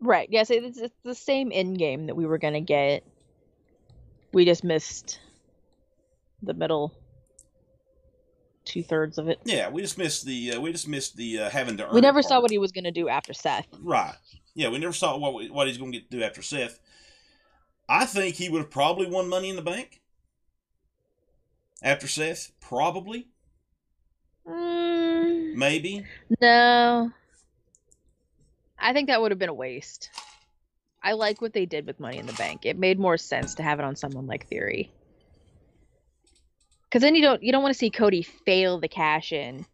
Right. 0.00 0.28
Yes, 0.30 0.50
it's, 0.50 0.78
it's 0.78 0.94
the 1.04 1.14
same 1.14 1.50
end 1.52 1.78
game 1.78 2.06
that 2.06 2.16
we 2.16 2.26
were 2.26 2.38
gonna 2.38 2.60
get. 2.60 3.04
We 4.32 4.44
just 4.44 4.64
missed 4.64 5.20
the 6.42 6.54
middle 6.54 6.92
two 8.66 8.82
thirds 8.82 9.16
of 9.16 9.28
it. 9.28 9.38
Yeah, 9.44 9.70
we 9.70 9.80
just 9.80 9.96
missed 9.96 10.26
the 10.26 10.52
uh, 10.52 10.60
we 10.60 10.72
just 10.72 10.86
missed 10.88 11.16
the 11.16 11.38
uh, 11.40 11.50
having 11.50 11.76
to 11.78 11.86
earn. 11.86 11.94
We 11.94 12.00
never 12.02 12.20
saw 12.20 12.30
part. 12.34 12.42
what 12.42 12.50
he 12.50 12.58
was 12.58 12.72
gonna 12.72 12.92
do 12.92 13.08
after 13.08 13.32
Seth. 13.32 13.66
Right. 13.80 14.14
Yeah, 14.54 14.68
we 14.70 14.78
never 14.78 14.92
saw 14.92 15.16
what 15.16 15.34
we- 15.34 15.50
what 15.50 15.66
he's 15.66 15.76
going 15.78 15.92
to 15.92 15.98
get 15.98 16.10
to 16.10 16.16
do 16.18 16.22
after 16.22 16.40
Seth. 16.42 16.78
I 17.88 18.04
think 18.06 18.34
he 18.36 18.48
would 18.48 18.62
have 18.62 18.70
probably 18.70 19.06
won 19.06 19.28
Money 19.28 19.50
in 19.50 19.56
the 19.56 19.62
Bank 19.62 20.00
after 21.82 22.08
Seth. 22.08 22.52
Probably, 22.60 23.28
Mm, 24.48 25.54
maybe. 25.56 26.04
no. 26.40 27.10
I 28.78 28.92
think 28.92 29.08
that 29.08 29.20
would 29.20 29.30
have 29.30 29.38
been 29.38 29.48
a 29.48 29.54
waste. 29.54 30.10
I 31.02 31.12
like 31.12 31.40
what 31.42 31.52
they 31.52 31.66
did 31.66 31.86
with 31.86 32.00
Money 32.00 32.18
in 32.18 32.26
the 32.26 32.32
Bank. 32.32 32.64
It 32.64 32.78
made 32.78 32.98
more 32.98 33.16
sense 33.18 33.54
to 33.56 33.62
have 33.62 33.78
it 33.78 33.84
on 33.84 33.94
someone 33.96 34.26
like 34.26 34.48
Theory. 34.48 34.90
Because 36.88 37.02
then 37.02 37.14
you 37.14 37.22
don't 37.22 37.42
you 37.42 37.52
don't 37.52 37.62
want 37.62 37.72
to 37.74 37.78
see 37.78 37.90
Cody 37.90 38.22
fail 38.22 38.78
the 38.78 38.88
cash 38.88 39.32
in, 39.32 39.66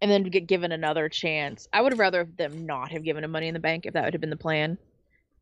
and 0.00 0.10
then 0.10 0.24
get 0.24 0.46
given 0.46 0.72
another 0.72 1.08
chance. 1.08 1.68
I 1.72 1.82
would 1.82 1.92
have 1.92 1.98
rather 1.98 2.24
them 2.24 2.66
not 2.66 2.90
have 2.92 3.04
given 3.04 3.24
him 3.24 3.30
Money 3.30 3.48
in 3.48 3.54
the 3.54 3.60
Bank 3.60 3.86
if 3.86 3.94
that 3.94 4.04
would 4.04 4.14
have 4.14 4.20
been 4.20 4.30
the 4.30 4.36
plan. 4.36 4.78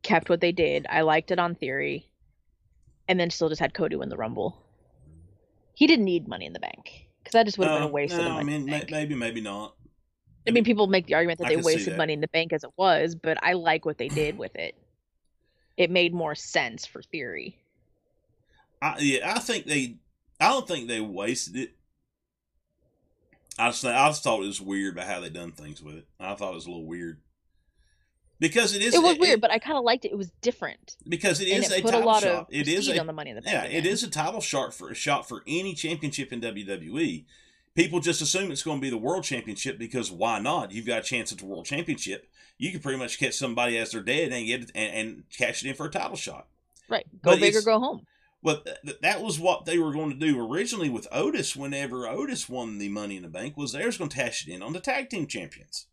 Kept 0.02 0.28
what 0.28 0.40
they 0.40 0.52
did. 0.52 0.86
I 0.88 1.02
liked 1.02 1.30
it 1.30 1.38
on 1.38 1.54
Theory, 1.54 2.08
and 3.08 3.18
then 3.18 3.30
still 3.30 3.48
just 3.48 3.60
had 3.60 3.74
Cody 3.74 3.96
win 3.96 4.08
the 4.08 4.16
Rumble. 4.16 4.64
He 5.74 5.86
didn't 5.86 6.04
need 6.04 6.28
Money 6.28 6.46
in 6.46 6.52
the 6.52 6.60
Bank 6.60 7.06
because 7.22 7.32
that 7.32 7.46
just 7.46 7.58
would 7.58 7.68
have 7.68 7.76
been 7.76 7.82
a 7.84 7.86
No, 7.86 7.92
waste 7.92 8.12
of 8.14 8.24
the 8.24 8.30
Money 8.30 8.40
I 8.40 8.42
mean, 8.42 8.54
in 8.56 8.66
the 8.66 8.72
Bank. 8.72 8.90
maybe, 8.90 9.14
maybe 9.14 9.40
not. 9.40 9.74
I 10.46 10.50
mean, 10.50 10.64
people 10.64 10.86
make 10.86 11.06
the 11.06 11.14
argument 11.14 11.38
that 11.40 11.46
I 11.46 11.50
they 11.50 11.56
wasted 11.56 11.92
that. 11.92 11.98
money 11.98 12.14
in 12.14 12.20
the 12.20 12.28
bank 12.28 12.52
as 12.54 12.64
it 12.64 12.70
was, 12.76 13.14
but 13.14 13.36
I 13.42 13.52
like 13.52 13.84
what 13.84 13.98
they 13.98 14.08
did 14.08 14.38
with 14.38 14.56
it. 14.56 14.74
It 15.76 15.90
made 15.90 16.14
more 16.14 16.34
sense 16.34 16.86
for 16.86 17.02
theory. 17.02 17.58
I, 18.80 18.96
yeah, 18.98 19.34
I 19.34 19.38
think 19.40 19.66
they. 19.66 19.96
I 20.40 20.48
don't 20.48 20.68
think 20.68 20.88
they 20.88 21.00
wasted 21.00 21.56
it. 21.56 21.74
I 23.58 23.70
just, 23.70 23.84
I 23.84 24.08
just 24.08 24.22
thought 24.22 24.42
it 24.42 24.46
was 24.46 24.60
weird 24.60 24.94
about 24.94 25.08
how 25.08 25.20
they 25.20 25.30
done 25.30 25.50
things 25.52 25.82
with 25.82 25.96
it. 25.96 26.06
I 26.20 26.34
thought 26.34 26.52
it 26.52 26.56
was 26.56 26.66
a 26.66 26.70
little 26.70 26.86
weird 26.86 27.20
because 28.40 28.74
it 28.74 28.82
is. 28.82 28.94
It 28.94 29.02
was 29.02 29.18
weird, 29.18 29.40
but 29.40 29.50
I 29.50 29.58
kind 29.58 29.76
of 29.76 29.84
liked 29.84 30.04
it. 30.04 30.12
It 30.12 30.18
was 30.18 30.30
different, 30.40 30.96
because 31.08 31.40
it 31.40 31.48
is 31.48 31.70
it 31.70 31.80
a 31.80 31.82
put 31.82 31.90
a 31.90 31.92
title 31.92 32.06
lot 32.06 32.22
shot. 32.22 32.32
of 32.42 32.46
It 32.50 32.68
is 32.68 32.88
a 32.88 32.98
on 33.00 33.06
the 33.06 33.12
money 33.12 33.30
in 33.30 33.36
the. 33.36 33.42
Yeah, 33.44 33.64
it 33.64 33.84
is 33.84 34.02
a 34.02 34.10
title 34.10 34.40
shot 34.40 34.74
for 34.74 34.90
a 34.90 34.94
shot 34.94 35.28
for 35.28 35.42
any 35.46 35.74
championship 35.74 36.32
in 36.32 36.40
WWE. 36.40 37.24
People 37.74 38.00
just 38.00 38.20
assume 38.20 38.50
it's 38.50 38.62
going 38.62 38.78
to 38.78 38.82
be 38.82 38.90
the 38.90 38.96
world 38.96 39.24
championship 39.24 39.78
because 39.78 40.10
why 40.10 40.38
not? 40.38 40.72
You've 40.72 40.86
got 40.86 41.00
a 41.00 41.02
chance 41.02 41.32
at 41.32 41.38
the 41.38 41.46
world 41.46 41.64
championship. 41.64 42.28
You 42.58 42.72
can 42.72 42.80
pretty 42.80 42.98
much 42.98 43.18
catch 43.18 43.34
somebody 43.34 43.78
as 43.78 43.92
they're 43.92 44.02
dead 44.02 44.32
and 44.32 44.46
get 44.46 44.70
and, 44.74 44.94
and 44.94 45.24
cash 45.36 45.64
it 45.64 45.68
in 45.68 45.74
for 45.74 45.86
a 45.86 45.90
title 45.90 46.16
shot. 46.16 46.46
right. 46.88 47.06
Go 47.22 47.32
but 47.32 47.40
big 47.40 47.56
or 47.56 47.62
go 47.62 47.78
home. 47.78 48.06
But 48.42 48.64
th- 48.64 48.76
th- 48.84 49.00
that 49.02 49.20
was 49.20 49.40
what 49.40 49.64
they 49.64 49.78
were 49.78 49.92
going 49.92 50.10
to 50.10 50.16
do 50.16 50.40
originally 50.40 50.88
with 50.88 51.08
Otis. 51.10 51.56
Whenever 51.56 52.06
Otis 52.06 52.48
won 52.48 52.78
the 52.78 52.88
Money 52.88 53.16
in 53.16 53.22
the 53.22 53.28
Bank, 53.28 53.56
was 53.56 53.72
they 53.72 53.84
was 53.84 53.98
going 53.98 54.10
to 54.10 54.16
cash 54.16 54.46
it 54.46 54.52
in 54.52 54.62
on 54.62 54.72
the 54.72 54.80
tag 54.80 55.10
team 55.10 55.26
champions, 55.26 55.86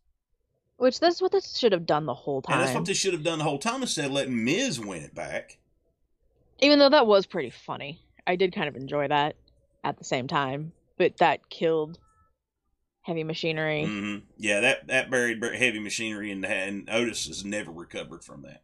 Which 0.76 1.00
that's 1.00 1.20
what 1.20 1.32
they 1.32 1.40
should 1.40 1.72
have 1.72 1.86
done 1.86 2.06
the 2.06 2.14
whole 2.14 2.44
and 2.48 2.60
that's 2.60 2.74
what 2.74 2.84
they 2.84 2.94
should 2.94 3.14
have 3.14 3.24
done 3.24 3.38
the 3.38 3.44
whole 3.44 3.58
time 3.58 3.82
instead 3.82 4.04
of 4.04 4.12
letting 4.12 4.44
Miz 4.44 4.78
win 4.78 5.02
it 5.02 5.14
back. 5.14 5.58
Even 6.60 6.78
though 6.78 6.88
that 6.88 7.06
was 7.06 7.26
pretty 7.26 7.50
funny, 7.50 8.00
I 8.26 8.36
did 8.36 8.54
kind 8.54 8.68
of 8.68 8.76
enjoy 8.76 9.08
that 9.08 9.36
at 9.84 9.98
the 9.98 10.04
same 10.04 10.28
time. 10.28 10.72
But 10.96 11.18
that 11.18 11.50
killed 11.50 11.98
heavy 13.02 13.24
machinery. 13.24 13.86
hmm 13.86 14.18
Yeah, 14.38 14.60
that 14.60 14.86
that 14.86 15.10
buried 15.10 15.42
heavy 15.42 15.80
machinery, 15.80 16.30
and, 16.30 16.44
and 16.44 16.88
Otis 16.88 17.26
has 17.26 17.44
never 17.44 17.70
recovered 17.70 18.24
from 18.24 18.42
that. 18.42 18.62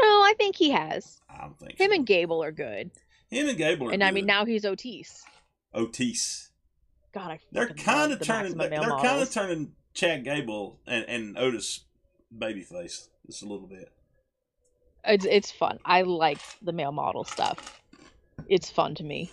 No, 0.00 0.06
I 0.06 0.34
think 0.36 0.56
he 0.56 0.70
has. 0.70 1.20
I 1.30 1.42
don't 1.42 1.58
think 1.58 1.78
Him 1.78 1.90
so. 1.90 1.94
and 1.96 2.06
Gable 2.06 2.42
are 2.42 2.52
good, 2.52 2.90
him 3.30 3.48
and 3.48 3.58
Gable 3.58 3.88
are 3.88 3.92
and 3.92 4.02
I 4.04 4.10
mean 4.10 4.26
now 4.26 4.44
he's 4.44 4.64
Otis. 4.64 5.24
Otis. 5.74 6.50
God, 7.12 7.30
I 7.30 7.40
They're 7.52 7.68
kind 7.68 8.12
of 8.12 8.18
the 8.18 8.24
turning. 8.24 8.56
Maximum 8.56 8.88
They're 8.88 8.98
kind 8.98 9.22
of 9.22 9.30
turning 9.32 9.72
Chad 9.94 10.24
Gable 10.24 10.80
and, 10.86 11.04
and 11.08 11.38
Otis 11.38 11.84
babyface 12.36 13.08
just 13.26 13.42
a 13.42 13.46
little 13.46 13.66
bit. 13.66 13.90
It's 15.04 15.24
it's 15.24 15.50
fun. 15.50 15.78
I 15.84 16.02
like 16.02 16.38
the 16.62 16.72
male 16.72 16.92
model 16.92 17.24
stuff. 17.24 17.80
It's 18.48 18.68
fun 18.70 18.94
to 18.96 19.04
me. 19.04 19.30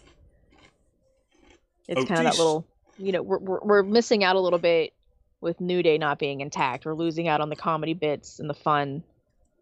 It's 1.87 2.05
kind 2.05 2.25
of 2.25 2.33
that 2.33 2.37
little, 2.37 2.65
you 2.97 3.11
know, 3.11 3.21
we're, 3.21 3.39
we're 3.39 3.59
we're 3.61 3.83
missing 3.83 4.23
out 4.23 4.35
a 4.35 4.39
little 4.39 4.59
bit 4.59 4.93
with 5.41 5.59
New 5.59 5.83
Day 5.83 5.97
not 5.97 6.19
being 6.19 6.41
intact. 6.41 6.85
We're 6.85 6.93
losing 6.95 7.27
out 7.27 7.41
on 7.41 7.49
the 7.49 7.55
comedy 7.55 7.93
bits 7.93 8.39
and 8.39 8.49
the 8.49 8.53
fun 8.53 9.03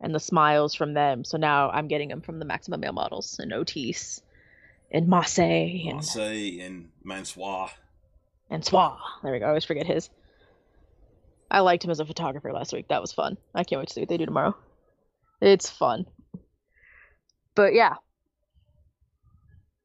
and 0.02 0.14
the 0.14 0.20
smiles 0.20 0.74
from 0.74 0.94
them. 0.94 1.24
So 1.24 1.38
now 1.38 1.70
I'm 1.70 1.88
getting 1.88 2.10
them 2.10 2.22
from 2.22 2.40
the 2.40 2.46
Maximum 2.46 2.82
Male 2.82 2.92
models 2.92 3.38
and 3.40 3.54
Otis 3.54 4.22
and 4.92 5.08
Masse 5.08 5.40
and 5.40 5.94
Marseille 5.94 6.60
and 6.60 6.90
Mansois. 7.04 7.70
and 8.50 8.64
Swa. 8.64 8.98
There 9.24 9.32
we 9.32 9.40
go. 9.40 9.46
I 9.46 9.50
always 9.50 9.66
forget 9.66 9.86
his. 9.86 10.10
I 11.50 11.60
liked 11.60 11.84
him 11.86 11.92
as 11.92 12.00
a 12.00 12.06
photographer 12.06 12.52
last 12.52 12.74
week. 12.74 12.88
That 12.88 13.02
was 13.02 13.12
fun. 13.12 13.38
I 13.54 13.64
can't 13.64 13.80
wait 13.80 13.90
to 13.90 13.94
see 13.94 14.02
what 14.02 14.10
they 14.10 14.18
do 14.18 14.26
tomorrow. 14.26 14.56
It's 15.42 15.70
fun. 15.70 16.06
But 17.56 17.74
yeah. 17.74 17.96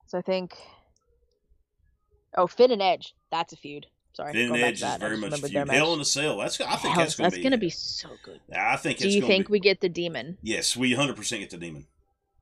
So 0.07 0.19
I 0.19 0.23
think. 0.23 0.55
Oh, 2.37 2.47
Finn 2.47 2.71
and 2.71 2.83
Edge. 2.83 3.15
That's 3.31 3.53
a 3.53 3.57
feud. 3.57 3.87
Sorry. 4.17 4.33
Going 4.33 4.53
back 4.55 4.63
Edge 4.63 4.75
is 4.77 4.81
that. 4.81 4.99
Very 4.99 5.19
much 5.19 5.25
remembered 5.25 5.51
feud. 5.51 5.69
their 5.69 5.77
Hell 5.77 5.93
in 5.93 6.01
a 6.01 6.05
Cell. 6.05 6.39
That's 6.39 6.59
I 6.59 6.77
think 6.77 6.95
Hell, 6.95 7.05
that's 7.05 7.17
gonna 7.17 7.31
be. 7.31 7.43
gonna 7.43 7.59
be 7.59 7.69
so 7.69 8.09
good. 8.23 8.41
I 8.51 8.77
think. 8.77 8.97
Do 8.99 9.11
you 9.11 9.21
think 9.21 9.49
be, 9.49 9.53
we 9.53 9.61
get 9.61 9.83
the 9.83 9.91
demon? 9.91 10.39
Yes, 10.41 10.75
we 10.75 10.95
100 10.95 11.17
percent 11.17 11.43
get 11.43 11.51
the 11.51 11.59
demon. 11.59 11.87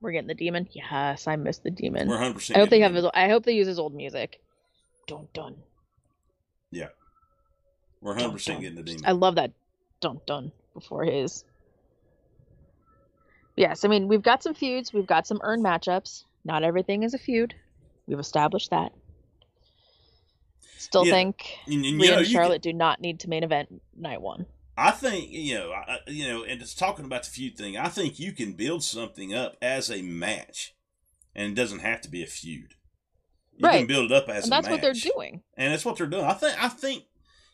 We're 0.00 0.12
getting 0.12 0.28
the 0.28 0.34
demon. 0.34 0.68
Yes, 0.70 1.26
I 1.26 1.34
miss 1.34 1.58
the 1.58 1.72
demon. 1.72 2.06
We're 2.06 2.14
100. 2.14 2.34
percent 2.34 2.56
I 2.56 2.60
hope 2.60 2.70
they 2.70 2.78
have 2.78 2.94
his. 2.94 3.06
I 3.12 3.28
hope 3.28 3.42
they 3.44 3.54
use 3.54 3.66
his 3.66 3.80
old 3.80 3.92
music. 3.92 4.40
Dun 5.08 5.26
dun. 5.34 5.56
Yeah, 6.70 6.90
we're 8.00 8.12
100 8.12 8.32
percent 8.34 8.60
getting 8.60 8.76
the 8.76 8.84
demon. 8.84 9.02
I 9.04 9.10
love 9.10 9.34
that 9.34 9.50
dun 10.00 10.20
dun 10.28 10.52
before 10.74 11.02
his. 11.02 11.44
Yes, 13.56 13.84
I 13.84 13.88
mean 13.88 14.06
we've 14.06 14.22
got 14.22 14.44
some 14.44 14.54
feuds, 14.54 14.92
we've 14.92 15.08
got 15.08 15.26
some 15.26 15.40
earned 15.42 15.64
matchups. 15.64 16.22
Not 16.44 16.62
everything 16.62 17.02
is 17.02 17.14
a 17.14 17.18
feud. 17.18 17.52
We've 18.06 18.20
established 18.20 18.70
that. 18.70 18.92
Still 20.84 21.06
Yeah, 21.06 21.12
think 21.12 21.58
And- 21.66 21.84
and, 21.84 22.00
Rhea 22.00 22.10
know, 22.10 22.16
and 22.18 22.26
you 22.26 22.32
can- 22.32 22.32
Charlotte 22.32 22.62
do 22.62 22.72
not 22.72 23.00
need 23.00 23.20
to 23.20 23.28
main 23.28 23.42
event 23.42 23.82
night 23.96 24.20
one. 24.20 24.46
I 24.76 24.90
think 24.90 25.30
you 25.30 25.54
know, 25.54 25.72
I, 25.72 25.98
you 26.08 26.26
know, 26.28 26.44
and 26.44 26.60
it's 26.60 26.74
talking 26.74 27.04
about 27.04 27.22
the 27.24 27.30
feud 27.30 27.56
thing. 27.56 27.76
I 27.76 27.88
think 27.88 28.18
you 28.18 28.32
can 28.32 28.52
build 28.54 28.82
something 28.82 29.32
up 29.34 29.56
as 29.62 29.90
a 29.90 30.02
match, 30.02 30.74
and 31.34 31.52
it 31.52 31.54
doesn't 31.54 31.78
have 31.80 32.00
to 32.02 32.08
be 32.10 32.22
a 32.22 32.26
feud. 32.26 32.74
You 33.56 33.68
can 33.68 33.86
build 33.86 34.10
it 34.10 34.12
up 34.16 34.28
as 34.28 34.44
And 34.44 34.52
that's 34.52 34.68
what 34.68 34.80
they're 34.80 34.92
doing. 34.92 35.42
and 35.56 35.72
that's 35.72 35.84
what 35.84 35.96
they're 35.96 36.08
doing. 36.08 36.24
I 36.24 36.32
think, 36.34 36.60
I 36.62 36.68
think, 36.68 37.04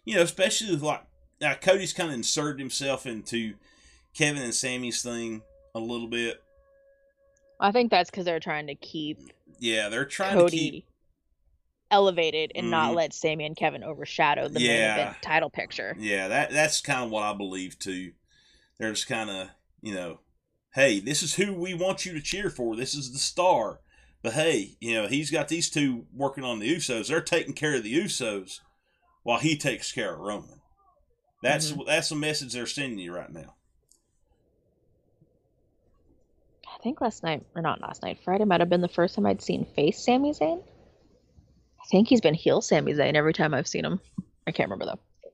you 0.07 0.17
know, 0.17 0.23
especially 0.23 0.71
with 0.71 0.83
like 0.83 1.03
now, 1.43 1.55
Cody's 1.55 1.93
kind 1.93 2.09
of 2.09 2.15
inserted 2.15 2.59
himself 2.59 3.07
into 3.07 3.55
Kevin 4.15 4.43
and 4.43 4.55
Sammy's 4.55 5.03
thing 5.03 5.43
a 5.75 5.79
little 5.79 6.09
bit. 6.09 6.43
I 7.61 7.71
think 7.71 7.91
that's 7.91 8.11
because 8.11 8.25
they're 8.25 8.41
trying 8.41 8.67
to 8.69 8.75
keep 8.75 9.19
Yeah, 9.59 9.91
they're 9.91 10.07
trying 10.07 10.39
to 10.39 10.51
keep. 10.51 10.87
Elevated 11.91 12.53
and 12.55 12.71
not 12.71 12.93
Mhm. 12.93 12.97
let 12.97 13.13
Sammy 13.13 13.45
and 13.47 13.57
Kevin 13.57 13.83
overshadow 13.83 14.49
the 14.49 14.61
main 14.61 14.71
event 14.71 15.17
title 15.23 15.51
picture. 15.51 15.97
Yeah, 15.99 16.29
that 16.29 16.51
that's 16.51 16.81
kind 16.81 17.05
of 17.05 17.11
what 17.11 17.25
I 17.25 17.33
believe 17.33 17.79
too. 17.79 18.13
They're 18.79 18.95
kind 18.95 19.29
of, 19.31 19.49
you 19.83 19.95
know, 19.95 20.21
hey, 20.75 21.01
this 21.01 21.23
is 21.23 21.35
who 21.35 21.53
we 21.55 21.75
want 21.75 22.07
you 22.07 22.13
to 22.15 22.21
cheer 22.23 22.49
for. 22.51 22.77
This 22.77 22.95
is 22.95 23.13
the 23.13 23.19
star. 23.19 23.81
But 24.23 24.35
hey, 24.35 24.77
you 24.81 24.95
know, 24.95 25.07
he's 25.09 25.31
got 25.31 25.49
these 25.49 25.71
two 25.71 26.07
working 26.15 26.45
on 26.45 26.59
the 26.59 26.75
Usos. 26.77 27.09
They're 27.09 27.21
taking 27.23 27.55
care 27.55 27.75
of 27.75 27.83
the 27.83 27.95
Usos 27.95 28.61
while 29.23 29.39
he 29.39 29.57
takes 29.57 29.93
care 29.93 30.15
of 30.15 30.21
Roman. 30.21 30.61
That's 31.43 31.73
that's 31.87 32.11
the 32.11 32.17
message 32.17 32.53
they're 32.53 32.67
sending 32.67 32.99
you 32.99 33.15
right 33.15 33.33
now. 33.33 33.55
I 36.67 36.83
think 36.83 37.01
last 37.01 37.23
night, 37.23 37.45
or 37.55 37.63
not 37.63 37.81
last 37.81 38.03
night, 38.03 38.19
Friday 38.25 38.45
might 38.45 38.61
have 38.61 38.69
been 38.71 38.81
the 38.81 38.89
first 38.89 39.15
time 39.15 39.27
I'd 39.27 39.43
seen 39.43 39.65
face 39.65 39.99
Sami 40.05 40.33
Zayn. 40.33 40.63
I 41.91 41.97
think 41.97 42.09
he's 42.09 42.21
been 42.21 42.35
heel 42.35 42.61
Sami 42.61 42.93
Zayn 42.95 43.15
every 43.15 43.33
time 43.33 43.53
I've 43.53 43.67
seen 43.67 43.85
him. 43.85 44.01
I 44.47 44.53
can't 44.53 44.69
remember 44.71 44.87
though. 44.87 45.31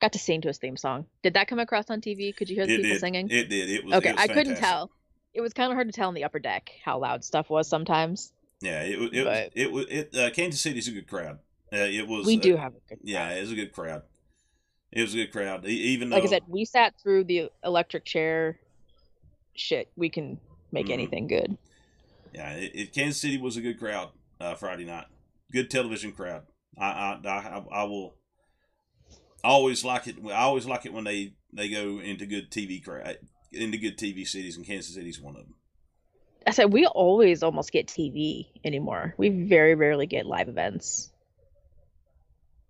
Got 0.00 0.12
to 0.12 0.18
sing 0.18 0.40
to 0.42 0.48
his 0.48 0.58
theme 0.58 0.76
song. 0.76 1.06
Did 1.22 1.34
that 1.34 1.48
come 1.48 1.58
across 1.58 1.90
on 1.90 2.00
TV? 2.00 2.36
Could 2.36 2.48
you 2.48 2.54
hear 2.56 2.66
the 2.66 2.74
It 2.74 2.76
people 2.76 2.90
did. 2.90 3.00
singing? 3.00 3.30
It 3.30 3.48
did. 3.48 3.70
It 3.70 3.84
was 3.84 3.94
okay, 3.94 4.10
it 4.10 4.16
was 4.16 4.24
I 4.24 4.28
couldn't 4.28 4.56
tell. 4.56 4.90
It 5.34 5.40
was 5.40 5.52
kind 5.52 5.72
of 5.72 5.76
hard 5.76 5.88
to 5.88 5.92
tell 5.92 6.08
in 6.08 6.14
the 6.14 6.24
upper 6.24 6.38
deck 6.38 6.70
how 6.84 6.98
loud 6.98 7.24
stuff 7.24 7.50
was 7.50 7.68
sometimes. 7.68 8.32
Yeah, 8.60 8.82
it 8.82 8.98
was. 8.98 9.10
It. 9.12 9.24
But- 9.24 9.52
It 9.54 9.72
was. 9.72 9.86
It. 9.90 10.14
Uh, 10.14 10.30
Kansas 10.30 10.60
City's 10.60 10.86
a 10.88 10.92
good 10.92 11.08
crowd. 11.08 11.38
Uh, 11.72 11.78
it 11.78 12.06
was. 12.06 12.24
we 12.26 12.36
uh, 12.38 12.40
do 12.40 12.56
have 12.56 12.72
a 12.74 12.88
good. 12.88 12.98
Yeah, 13.02 13.30
it 13.30 13.40
was 13.40 13.50
a 13.52 13.54
good 13.56 13.72
crowd. 13.72 14.02
It 14.92 15.02
was 15.02 15.12
a 15.14 15.16
good 15.16 15.32
crowd. 15.32 15.64
Even 15.66 16.10
Like 16.10 16.22
I 16.22 16.26
said, 16.26 16.42
we 16.46 16.64
sat 16.64 16.94
through 17.02 17.24
the 17.24 17.50
electric 17.64 18.04
chair. 18.04 18.58
Shit, 19.54 19.90
we 19.96 20.08
can 20.10 20.38
make 20.70 20.86
Mhm. 20.86 20.92
anything 20.92 21.26
good. 21.26 21.56
Yeah, 22.34 22.52
it, 22.52 22.72
it, 22.74 22.92
Kansas 22.92 23.20
City 23.20 23.38
was 23.38 23.56
a 23.56 23.60
good 23.62 23.78
crowd 23.78 24.10
uh, 24.40 24.54
Friday 24.54 24.84
night. 24.84 25.06
Good 25.52 25.70
television 25.70 26.12
crowd. 26.12 26.42
I 26.78 27.18
I, 27.24 27.28
I, 27.28 27.64
I 27.72 27.84
will 27.84 28.14
always 29.44 29.84
like 29.84 30.06
it. 30.06 30.16
I 30.26 30.42
always 30.42 30.66
like 30.66 30.86
it 30.86 30.92
when 30.92 31.04
they, 31.04 31.34
they 31.52 31.68
go 31.68 32.00
into 32.00 32.26
good 32.26 32.50
TV 32.50 32.82
crowd 32.82 33.18
into 33.52 33.78
good 33.78 33.96
TV 33.96 34.26
cities, 34.26 34.56
and 34.56 34.66
Kansas 34.66 34.94
City's 34.94 35.20
one 35.20 35.36
of 35.36 35.42
them. 35.42 35.54
I 36.46 36.50
said 36.50 36.72
we 36.72 36.86
always 36.86 37.42
almost 37.42 37.72
get 37.72 37.86
TV 37.88 38.46
anymore. 38.64 39.14
We 39.16 39.30
very 39.30 39.74
rarely 39.74 40.06
get 40.06 40.26
live 40.26 40.48
events. 40.48 41.10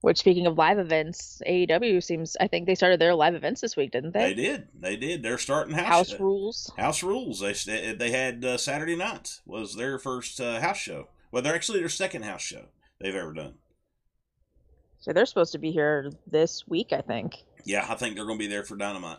Which, 0.03 0.19
speaking 0.19 0.47
of 0.47 0.57
live 0.57 0.79
events, 0.79 1.43
AEW 1.49 2.03
seems. 2.03 2.37
I 2.41 2.47
think 2.47 2.67
they 2.67 2.75
started 2.75 3.01
their 3.01 3.15
live 3.15 3.35
events 3.35 3.61
this 3.61 3.77
week, 3.77 3.91
didn't 3.91 4.13
They 4.13 4.35
they? 4.35 4.43
did. 4.43 4.69
They 4.79 4.97
did. 4.97 5.23
They're 5.23 5.39
starting 5.39 5.75
house 5.75 6.11
House 6.11 6.21
rules. 6.21 6.73
House 6.77 7.03
rules. 7.03 7.41
They 7.41 7.93
they 7.93 8.11
had 8.11 8.45
uh, 8.45 8.57
Saturday 8.59 8.97
night 8.97 9.41
was 9.45 9.75
their 9.75 9.99
first 9.99 10.41
uh, 10.41 10.61
house 10.61 10.79
show. 10.79 11.09
Well, 11.31 11.43
they're 11.43 11.55
actually 11.55 11.81
their 11.81 11.89
second 11.89 12.23
house 12.25 12.43
show 12.43 12.67
they've 13.01 13.15
ever 13.15 13.33
done. 13.33 13.55
So 15.01 15.13
they're 15.13 15.27
supposed 15.27 15.53
to 15.53 15.59
be 15.59 15.71
here 15.73 16.11
this 16.27 16.65
week, 16.67 16.93
I 16.93 17.01
think. 17.03 17.35
Yeah, 17.65 17.87
I 17.89 17.95
think 17.95 18.15
they're 18.17 18.25
going 18.25 18.39
to 18.39 18.43
be 18.45 18.49
there 18.49 18.65
for 18.65 18.77
Dynamite. 18.77 19.19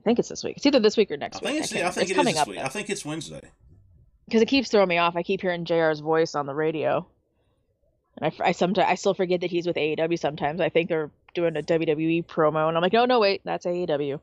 I 0.00 0.02
think 0.04 0.18
it's 0.18 0.28
this 0.28 0.44
week. 0.44 0.56
It's 0.56 0.66
either 0.66 0.80
this 0.80 0.96
week 0.96 1.10
or 1.10 1.16
next 1.16 1.38
I 1.38 1.40
think 1.40 1.52
week. 1.54 1.62
it's. 1.64 1.72
can't 1.72 1.84
I 1.86 1.90
think 1.90 2.02
it's 2.02 2.10
it 2.10 2.12
is 2.12 2.16
coming 2.16 2.34
this 2.34 2.42
up 2.42 2.48
week. 2.48 2.58
I 2.58 2.68
think 2.68 2.90
it's 2.90 3.04
Wednesday. 3.04 3.40
because 4.26 4.40
it 4.42 4.46
keeps 4.46 4.70
throwing 4.70 4.88
me 4.88 4.98
off. 4.98 5.16
I 5.16 5.22
keep 5.22 5.40
hearing 5.40 5.64
Jr's 5.64 6.00
voice 6.00 6.34
on 6.36 6.46
the 6.46 6.54
radio, 6.54 7.06
and 8.20 8.32
I, 8.40 8.48
I 8.48 8.52
sometimes 8.52 8.86
I 8.88 8.94
still 8.94 9.14
forget 9.14 9.40
that 9.40 9.50
he's 9.50 9.66
with 9.66 9.76
AEW. 9.76 10.18
Sometimes 10.18 10.60
I 10.60 10.68
think 10.68 10.88
they're 10.88 11.10
doing 11.34 11.56
a 11.56 11.60
WWE 11.62 12.24
promo, 12.26 12.68
and 12.68 12.76
I'm 12.76 12.82
like, 12.82 12.92
no, 12.92 13.04
no, 13.04 13.18
wait, 13.18 13.42
that's 13.44 13.66
AEW. 13.66 14.20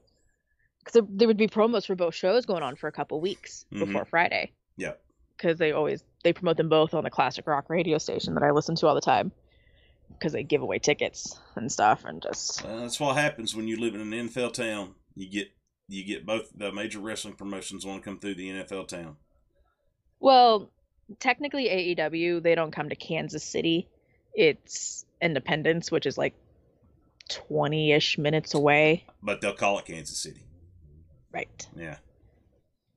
Because 0.79 0.93
there, 0.93 1.03
there 1.09 1.27
would 1.27 1.37
be 1.37 1.47
promos 1.47 1.85
for 1.85 1.95
both 1.95 2.15
shows 2.15 2.45
going 2.45 2.63
on 2.63 2.75
for 2.77 2.87
a 2.87 2.91
couple 2.91 3.19
weeks 3.19 3.65
Mhm. 3.73 3.79
before 3.85 4.05
Friday. 4.05 4.51
Yep. 4.77 5.01
Because 5.37 5.57
they 5.57 5.71
always 5.71 6.03
they 6.23 6.33
promote 6.33 6.57
them 6.57 6.69
both 6.69 6.93
on 6.93 7.03
the 7.03 7.09
classic 7.09 7.47
rock 7.47 7.69
radio 7.69 7.97
station 7.97 8.35
that 8.35 8.43
I 8.43 8.51
listen 8.51 8.75
to 8.75 8.87
all 8.87 8.95
the 8.95 9.01
time. 9.01 9.31
Because 10.09 10.31
they 10.31 10.43
give 10.43 10.61
away 10.61 10.79
tickets 10.79 11.39
and 11.55 11.71
stuff, 11.71 12.05
and 12.05 12.21
just 12.21 12.63
Uh, 12.63 12.81
that's 12.81 12.99
what 12.99 13.15
happens 13.17 13.55
when 13.55 13.67
you 13.67 13.79
live 13.79 13.95
in 13.95 14.01
an 14.01 14.29
NFL 14.29 14.53
town. 14.53 14.95
You 15.15 15.29
get 15.29 15.47
you 15.87 16.03
get 16.05 16.25
both 16.25 16.49
the 16.55 16.71
major 16.71 16.99
wrestling 16.99 17.35
promotions 17.35 17.85
want 17.85 18.03
to 18.03 18.09
come 18.09 18.19
through 18.19 18.35
the 18.35 18.49
NFL 18.49 18.87
town. 18.87 19.17
Well, 20.19 20.71
technically 21.19 21.65
AEW, 21.65 22.41
they 22.41 22.55
don't 22.55 22.71
come 22.71 22.89
to 22.89 22.95
Kansas 22.95 23.43
City. 23.43 23.89
It's 24.33 25.05
Independence, 25.21 25.91
which 25.91 26.05
is 26.05 26.17
like 26.17 26.33
20-ish 27.29 28.17
minutes 28.17 28.53
away. 28.53 29.05
But 29.21 29.41
they'll 29.41 29.53
call 29.53 29.79
it 29.79 29.85
Kansas 29.85 30.17
City. 30.17 30.45
Right. 31.31 31.67
Yeah. 31.75 31.97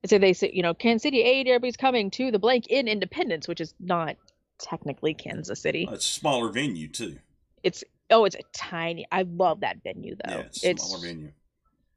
So 0.07 0.17
they 0.17 0.33
say, 0.33 0.51
you 0.53 0.63
know, 0.63 0.73
Kansas 0.73 1.03
City 1.03 1.23
AEW 1.23 1.65
is 1.65 1.77
coming 1.77 2.11
to 2.11 2.31
the 2.31 2.39
blank 2.39 2.67
in 2.67 2.87
Independence, 2.87 3.47
which 3.47 3.61
is 3.61 3.73
not 3.79 4.15
technically 4.57 5.13
Kansas 5.13 5.59
City. 5.59 5.87
Uh, 5.89 5.93
it's 5.93 6.05
a 6.05 6.09
smaller 6.09 6.49
venue 6.49 6.87
too. 6.87 7.17
It's 7.63 7.83
oh, 8.09 8.25
it's 8.25 8.35
a 8.35 8.43
tiny. 8.53 9.07
I 9.11 9.23
love 9.23 9.61
that 9.61 9.83
venue 9.83 10.15
though. 10.15 10.37
yeah, 10.37 10.43
it's 10.63 10.83
smaller 10.83 11.05
venue. 11.05 11.31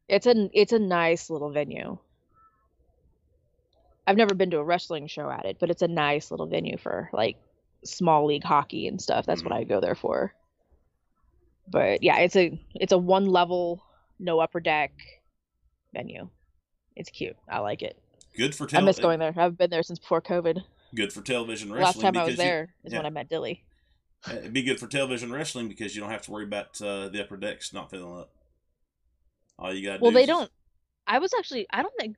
it's 0.09 0.27
a 0.27 0.51
it's 0.53 0.73
a 0.73 0.79
nice 0.79 1.31
little 1.31 1.51
venue. 1.51 1.99
I've 4.07 4.17
never 4.17 4.35
been 4.35 4.51
to 4.51 4.59
a 4.59 4.65
wrestling 4.65 5.07
show 5.07 5.31
at 5.31 5.45
it, 5.45 5.59
but 5.61 5.71
it's 5.71 5.83
a 5.83 5.89
nice 5.89 6.31
little 6.31 6.47
venue 6.47 6.79
for 6.79 7.11
like 7.13 7.37
small 7.85 8.27
league 8.27 8.45
hockey 8.45 8.89
and 8.89 9.01
stuff. 9.01 9.27
That's 9.27 9.43
what 9.43 9.53
mm-hmm. 9.53 9.61
I 9.61 9.65
go 9.65 9.81
there 9.81 9.95
for. 9.95 10.35
But 11.69 12.03
yeah, 12.03 12.19
it's 12.19 12.37
a 12.37 12.61
it's 12.75 12.93
a 12.93 12.99
one 12.99 13.27
level, 13.27 13.83
no 14.19 14.41
upper 14.41 14.61
deck 14.61 14.93
venue. 15.95 16.29
It's 17.01 17.09
cute. 17.11 17.37
I 17.49 17.61
like 17.61 17.81
it. 17.83 17.99
Good 18.37 18.55
for 18.55 18.69
I 18.75 18.81
miss 18.83 18.99
going 18.99 19.19
there. 19.19 19.33
I've 19.37 19.57
been 19.57 19.71
there 19.71 19.83
since 19.83 19.99
before 19.99 20.21
COVID. 20.21 20.63
Good 20.95 21.13
for 21.13 21.23
television 21.23 21.73
wrestling. 21.73 21.85
last 21.85 22.01
time 22.01 22.17
I 22.17 22.25
was 22.25 22.33
because 22.35 22.45
you- 22.45 22.51
there 22.51 22.75
is 22.85 22.93
when. 22.93 23.07
I 23.07 23.11
met 23.11 23.29
Dilly. 23.31 23.65
Uh, 24.29 24.35
It'd 24.35 24.53
be 24.53 24.63
good 24.63 24.79
for 24.79 24.87
television 24.87 25.33
wrestling 25.33 25.67
because 25.69 25.95
you 25.97 26.03
don't 26.03 26.11
have 26.11 26.21
to 26.23 26.31
worry 26.31 26.45
about 26.45 26.81
uh, 26.83 27.09
the 27.09 27.23
upper 27.23 27.39
decks 27.39 27.73
not 27.73 27.91
filling 27.91 28.19
up. 28.21 28.31
All 29.59 29.73
you 29.75 29.87
got 29.89 30.01
Well, 30.03 30.11
do 30.11 30.15
they 30.17 30.23
is- 30.23 30.29
don't. 30.29 30.51
I 31.07 31.19
was 31.19 31.33
actually. 31.33 31.67
I 31.71 31.83
don't 31.83 31.95
think. 31.99 32.17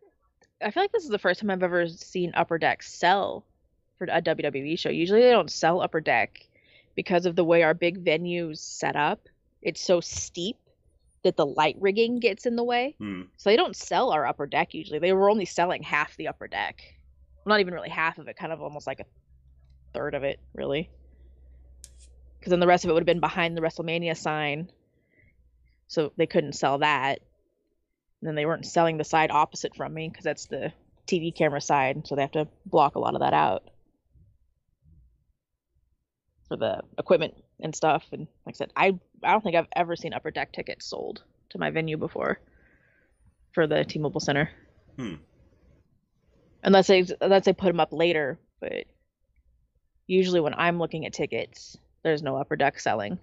I 0.61 0.71
feel 0.73 0.83
like 0.83 0.93
this 0.93 1.05
is 1.05 1.11
the 1.11 1.19
first 1.19 1.41
time 1.41 1.51
I've 1.51 1.63
ever 1.63 1.87
seen 1.89 2.33
Upper 2.35 2.59
Deck 2.59 2.83
sell 2.83 3.45
for 3.99 4.05
a 4.11 4.21
WWE 4.21 4.77
show. 4.79 4.91
Usually 4.91 5.23
they 5.23 5.31
don't 5.31 5.51
sell 5.51 5.81
Upper 5.81 6.01
Deck 6.01 6.47
because 6.97 7.25
of 7.27 7.37
the 7.37 7.45
way 7.45 7.63
our 7.63 7.75
big 7.75 8.05
venues 8.05 8.59
set 8.59 8.97
up. 8.97 9.29
It's 9.63 9.81
so 9.81 10.01
steep 10.01 10.57
that 11.23 11.37
the 11.37 11.47
light 11.47 11.77
rigging 11.79 12.19
gets 12.19 12.47
in 12.47 12.57
the 12.57 12.65
way. 12.65 12.95
Hmm. 12.99 13.23
So 13.37 13.51
they 13.51 13.57
don't 13.57 13.77
sell 13.77 14.11
our 14.11 14.27
Upper 14.27 14.47
Deck 14.47 14.75
usually. 14.75 14.99
They 14.99 15.13
were 15.13 15.31
only 15.31 15.45
selling 15.45 15.83
half 15.83 16.17
the 16.17 16.29
Upper 16.29 16.49
Deck. 16.49 16.83
Well, 17.45 17.53
not 17.55 17.61
even 17.61 17.75
really 17.75 17.89
half 17.89 18.19
of 18.19 18.29
it. 18.29 18.37
Kind 18.37 18.53
of 18.53 18.61
almost 18.61 18.87
like 18.87 19.01
a 19.01 19.07
third 19.95 20.15
of 20.15 20.25
it, 20.25 20.41
really. 20.55 20.91
Because 22.39 22.51
then 22.51 22.61
the 22.61 22.67
rest 22.67 22.85
of 22.85 22.91
it 22.91 22.95
would 22.95 23.03
have 23.03 23.07
been 23.07 23.21
behind 23.21 23.57
the 23.57 23.61
WrestleMania 23.61 24.17
sign. 24.17 24.71
So 25.87 26.13
they 26.17 26.27
couldn't 26.27 26.55
sell 26.55 26.79
that. 26.79 27.21
And 28.21 28.29
then 28.29 28.35
they 28.35 28.47
weren't 28.47 28.67
selling 28.67 28.99
the 28.99 29.05
side 29.05 29.31
opposite 29.31 29.77
from 29.77 29.95
me 29.95 30.09
because 30.09 30.25
that's 30.25 30.47
the 30.47 30.73
TV 31.07 31.35
camera 31.35 31.61
side, 31.61 32.07
so 32.07 32.15
they 32.15 32.23
have 32.23 32.33
to 32.33 32.49
block 32.67 32.95
a 32.95 32.99
lot 32.99 33.15
of 33.15 33.21
that 33.21 33.35
out 33.35 33.65
for 36.49 36.57
the 36.57 36.81
equipment 36.99 37.35
and 37.61 37.75
stuff. 37.75 38.05
And 38.13 38.27
like 38.47 38.55
I 38.55 38.59
said, 38.59 38.73
I 38.77 38.99
I 39.25 39.33
don't 39.33 39.43
think 39.43 39.57
I've 39.57 39.69
ever 39.75 39.97
seen 39.97 40.13
upper 40.15 40.31
deck 40.31 40.53
tickets 40.53 40.87
sold 40.87 41.23
to 41.51 41.59
my 41.59 41.71
venue 41.71 41.97
before 41.97 42.41
for 43.53 43.67
the 43.67 43.85
T-Mobile 43.85 44.21
Center. 44.21 44.51
Hmm. 44.97 45.15
unless 46.63 46.87
they 46.87 47.05
unless 47.21 47.45
they 47.47 47.53
put 47.53 47.69
them 47.69 47.81
up 47.81 47.93
later. 47.93 48.39
But 48.61 48.85
usually 50.07 50.41
when 50.41 50.55
I'm 50.55 50.79
looking 50.79 51.07
at 51.07 51.13
tickets, 51.13 51.77
there's 52.03 52.23
no 52.23 52.37
upper 52.37 52.57
deck 52.57 52.79
selling. 52.79 53.19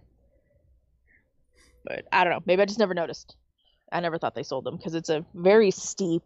But 1.85 2.05
I 2.11 2.23
don't 2.23 2.33
know. 2.33 2.43
Maybe 2.45 2.61
I 2.61 2.65
just 2.65 2.79
never 2.79 2.93
noticed. 2.93 3.35
I 3.91 3.99
never 3.99 4.17
thought 4.17 4.35
they 4.35 4.43
sold 4.43 4.65
them 4.65 4.77
because 4.77 4.95
it's 4.95 5.09
a 5.09 5.25
very 5.33 5.71
steep 5.71 6.23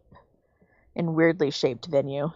and 0.96 1.14
weirdly 1.14 1.50
shaped 1.50 1.86
venue. 1.86 2.30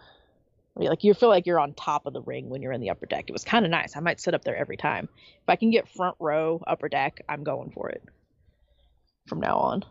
Like 0.75 1.03
you 1.03 1.13
feel 1.13 1.29
like 1.29 1.45
you're 1.45 1.59
on 1.59 1.73
top 1.73 2.05
of 2.05 2.13
the 2.13 2.21
ring 2.21 2.49
when 2.49 2.61
you're 2.61 2.71
in 2.71 2.81
the 2.81 2.89
upper 2.89 3.05
deck. 3.05 3.25
It 3.27 3.33
was 3.33 3.43
kind 3.43 3.65
of 3.65 3.71
nice. 3.71 3.97
I 3.97 3.99
might 3.99 4.21
sit 4.21 4.33
up 4.33 4.43
there 4.43 4.55
every 4.55 4.77
time. 4.77 5.09
If 5.41 5.49
I 5.49 5.55
can 5.55 5.71
get 5.71 5.89
front 5.89 6.15
row 6.19 6.63
upper 6.65 6.87
deck, 6.87 7.21
I'm 7.27 7.43
going 7.43 7.71
for 7.71 7.89
it 7.89 8.03
from 9.27 9.39
now 9.39 9.57
on. 9.57 9.83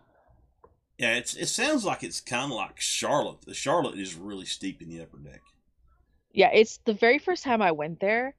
Yeah, 0.99 1.15
it's 1.15 1.35
it 1.35 1.47
sounds 1.47 1.85
like 1.85 2.03
it's 2.03 2.21
kind 2.21 2.51
of 2.51 2.57
like 2.57 2.81
Charlotte. 2.81 3.43
The 3.43 3.55
Charlotte 3.55 3.99
is 3.99 4.15
really 4.15 4.47
steep 4.47 4.83
in 4.83 4.89
the 4.89 5.01
upper 5.01 5.19
deck. 5.19 5.43
Yeah, 6.33 6.51
it's 6.53 6.79
the 6.79 6.95
very 6.95 7.19
first 7.19 7.45
time 7.45 7.63
I 7.63 7.73
went 7.73 8.01
there. 8.01 8.35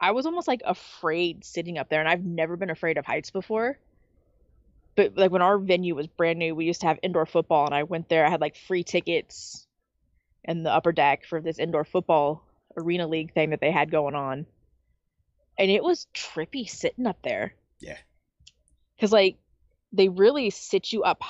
I 0.00 0.12
was 0.12 0.26
almost 0.26 0.48
like 0.48 0.62
afraid 0.64 1.44
sitting 1.44 1.78
up 1.78 1.88
there, 1.88 2.00
and 2.00 2.08
I've 2.08 2.24
never 2.24 2.56
been 2.56 2.70
afraid 2.70 2.98
of 2.98 3.06
heights 3.06 3.30
before. 3.30 3.78
But 4.96 5.16
like 5.16 5.30
when 5.30 5.42
our 5.42 5.58
venue 5.58 5.94
was 5.94 6.06
brand 6.06 6.38
new, 6.38 6.54
we 6.54 6.66
used 6.66 6.82
to 6.82 6.86
have 6.86 6.98
indoor 7.02 7.26
football, 7.26 7.64
and 7.64 7.74
I 7.74 7.84
went 7.84 8.08
there. 8.08 8.26
I 8.26 8.30
had 8.30 8.40
like 8.40 8.56
free 8.56 8.84
tickets 8.84 9.66
in 10.44 10.62
the 10.62 10.72
upper 10.72 10.92
deck 10.92 11.24
for 11.24 11.40
this 11.40 11.58
indoor 11.58 11.84
football 11.84 12.42
arena 12.76 13.06
league 13.06 13.32
thing 13.34 13.50
that 13.50 13.60
they 13.60 13.70
had 13.70 13.90
going 13.90 14.14
on, 14.14 14.46
and 15.58 15.70
it 15.70 15.82
was 15.82 16.06
trippy 16.14 16.68
sitting 16.68 17.06
up 17.06 17.18
there. 17.22 17.54
Yeah. 17.80 17.98
Because 18.96 19.12
like 19.12 19.36
they 19.92 20.08
really 20.08 20.50
sit 20.50 20.92
you 20.92 21.02
up 21.02 21.22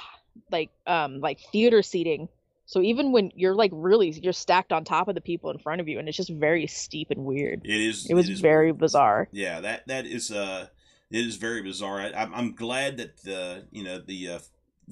like 0.50 0.70
um 0.86 1.20
like 1.20 1.40
theater 1.52 1.82
seating. 1.82 2.28
So 2.66 2.80
even 2.82 3.10
when 3.10 3.32
you're 3.34 3.54
like 3.54 3.72
really 3.74 4.10
you're 4.10 4.32
stacked 4.32 4.72
on 4.72 4.84
top 4.84 5.08
of 5.08 5.14
the 5.14 5.20
people 5.20 5.50
in 5.50 5.58
front 5.58 5.80
of 5.80 5.88
you 5.88 5.98
and 5.98 6.08
it's 6.08 6.16
just 6.16 6.30
very 6.30 6.66
steep 6.66 7.10
and 7.10 7.24
weird. 7.24 7.62
It 7.64 7.80
is. 7.80 8.06
It 8.08 8.14
was 8.14 8.28
is 8.28 8.40
very 8.40 8.66
weird. 8.66 8.78
bizarre. 8.78 9.28
Yeah, 9.32 9.60
that 9.60 9.86
that 9.88 10.06
is 10.06 10.30
uh, 10.30 10.68
it 11.10 11.26
is 11.26 11.36
very 11.36 11.62
bizarre. 11.62 12.00
I, 12.00 12.12
I'm 12.12 12.34
I'm 12.34 12.54
glad 12.54 12.96
that 12.98 13.22
the 13.22 13.66
you 13.72 13.82
know 13.82 13.98
the 13.98 14.28
uh, 14.28 14.38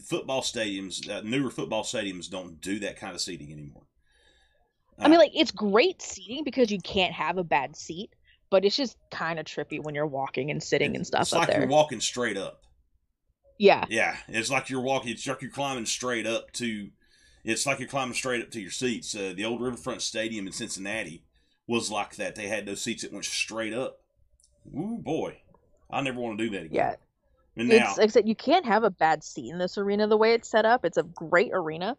football 0.02 0.42
stadiums, 0.42 1.08
uh, 1.08 1.22
newer 1.22 1.50
football 1.50 1.84
stadiums, 1.84 2.28
don't 2.28 2.60
do 2.60 2.78
that 2.80 2.98
kind 2.98 3.14
of 3.14 3.20
seating 3.20 3.52
anymore. 3.52 3.82
I 5.00 5.08
mean 5.08 5.18
like 5.18 5.32
it's 5.34 5.50
great 5.50 6.02
seating 6.02 6.44
because 6.44 6.70
you 6.70 6.80
can't 6.80 7.12
have 7.14 7.38
a 7.38 7.44
bad 7.44 7.76
seat, 7.76 8.10
but 8.50 8.64
it's 8.64 8.76
just 8.76 8.96
kind 9.10 9.38
of 9.38 9.46
trippy 9.46 9.82
when 9.82 9.94
you're 9.94 10.06
walking 10.06 10.50
and 10.50 10.62
sitting 10.62 10.96
and 10.96 11.06
stuff 11.06 11.22
It's 11.22 11.32
like 11.32 11.48
there. 11.48 11.60
you're 11.60 11.68
walking 11.68 12.00
straight 12.00 12.36
up. 12.36 12.62
yeah. 13.58 13.84
Yeah, 13.88 14.16
it's 14.28 14.50
like 14.50 14.70
you're 14.70 14.80
walking. 14.80 15.12
It's 15.12 15.26
like 15.26 15.42
you're 15.42 15.50
climbing 15.50 15.86
straight 15.86 16.26
up 16.26 16.52
to. 16.54 16.90
It's 17.44 17.64
like 17.66 17.78
you're 17.78 17.88
climbing 17.88 18.14
straight 18.14 18.42
up 18.42 18.50
to 18.50 18.60
your 18.60 18.70
seats. 18.70 19.14
Uh, 19.14 19.32
the 19.34 19.44
old 19.44 19.60
Riverfront 19.62 20.02
Stadium 20.02 20.46
in 20.46 20.52
Cincinnati 20.52 21.22
was 21.66 21.90
like 21.90 22.16
that. 22.16 22.34
They 22.34 22.48
had 22.48 22.66
those 22.66 22.82
seats 22.82 23.02
that 23.02 23.12
went 23.12 23.24
straight 23.24 23.72
up. 23.72 24.00
Ooh 24.76 24.98
boy, 25.00 25.40
I 25.90 26.00
never 26.02 26.20
want 26.20 26.38
to 26.38 26.44
do 26.44 26.50
that 26.50 26.64
again. 26.66 26.74
Yeah. 26.74 26.94
And 27.56 27.68
now, 27.68 27.88
It's 27.88 27.98
like 27.98 28.04
I 28.04 28.12
said, 28.12 28.28
you 28.28 28.34
can't 28.36 28.66
have 28.66 28.84
a 28.84 28.90
bad 28.90 29.24
seat 29.24 29.50
in 29.50 29.58
this 29.58 29.78
arena 29.78 30.06
the 30.06 30.16
way 30.16 30.34
it's 30.34 30.48
set 30.48 30.64
up. 30.64 30.84
It's 30.84 30.96
a 30.98 31.02
great 31.02 31.50
arena, 31.52 31.96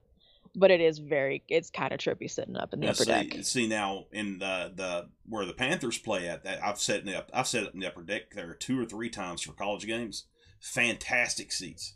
but 0.56 0.72
it 0.72 0.82
is 0.82 0.98
very 1.00 1.44
it's 1.48 1.70
kind 1.70 1.94
of 1.94 2.00
trippy 2.00 2.30
sitting 2.30 2.56
up 2.58 2.74
in 2.74 2.80
the 2.80 2.86
now 2.88 2.92
upper 2.92 3.04
see, 3.04 3.12
deck. 3.12 3.38
see 3.44 3.68
now 3.68 4.06
in 4.12 4.40
the 4.40 4.72
the 4.76 5.10
where 5.28 5.46
the 5.46 5.54
Panthers 5.54 5.98
play 5.98 6.28
at 6.28 6.44
that 6.44 6.64
I've 6.64 6.80
in 6.90 7.06
the 7.06 7.26
I've 7.34 7.48
sat 7.48 7.64
up 7.66 7.74
in 7.74 7.80
the 7.80 7.88
upper 7.88 8.04
deck 8.04 8.32
there 8.34 8.54
two 8.56 8.80
or 8.80 8.86
three 8.86 9.10
times 9.10 9.42
for 9.42 9.54
college 9.54 9.86
games. 9.86 10.26
Fantastic 10.62 11.52
seats. 11.52 11.96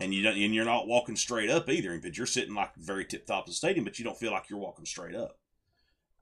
And 0.00 0.12
you 0.12 0.22
don't, 0.24 0.36
and 0.36 0.52
you're 0.54 0.64
not 0.64 0.88
walking 0.88 1.14
straight 1.16 1.48
up 1.48 1.68
either, 1.70 1.98
but 2.02 2.16
you're 2.16 2.26
sitting 2.26 2.54
like 2.54 2.74
very 2.76 3.04
tip 3.04 3.26
top 3.26 3.44
of 3.44 3.50
the 3.50 3.54
stadium, 3.54 3.84
but 3.84 3.98
you 3.98 4.04
don't 4.04 4.18
feel 4.18 4.32
like 4.32 4.50
you're 4.50 4.58
walking 4.58 4.84
straight 4.86 5.14
up. 5.14 5.38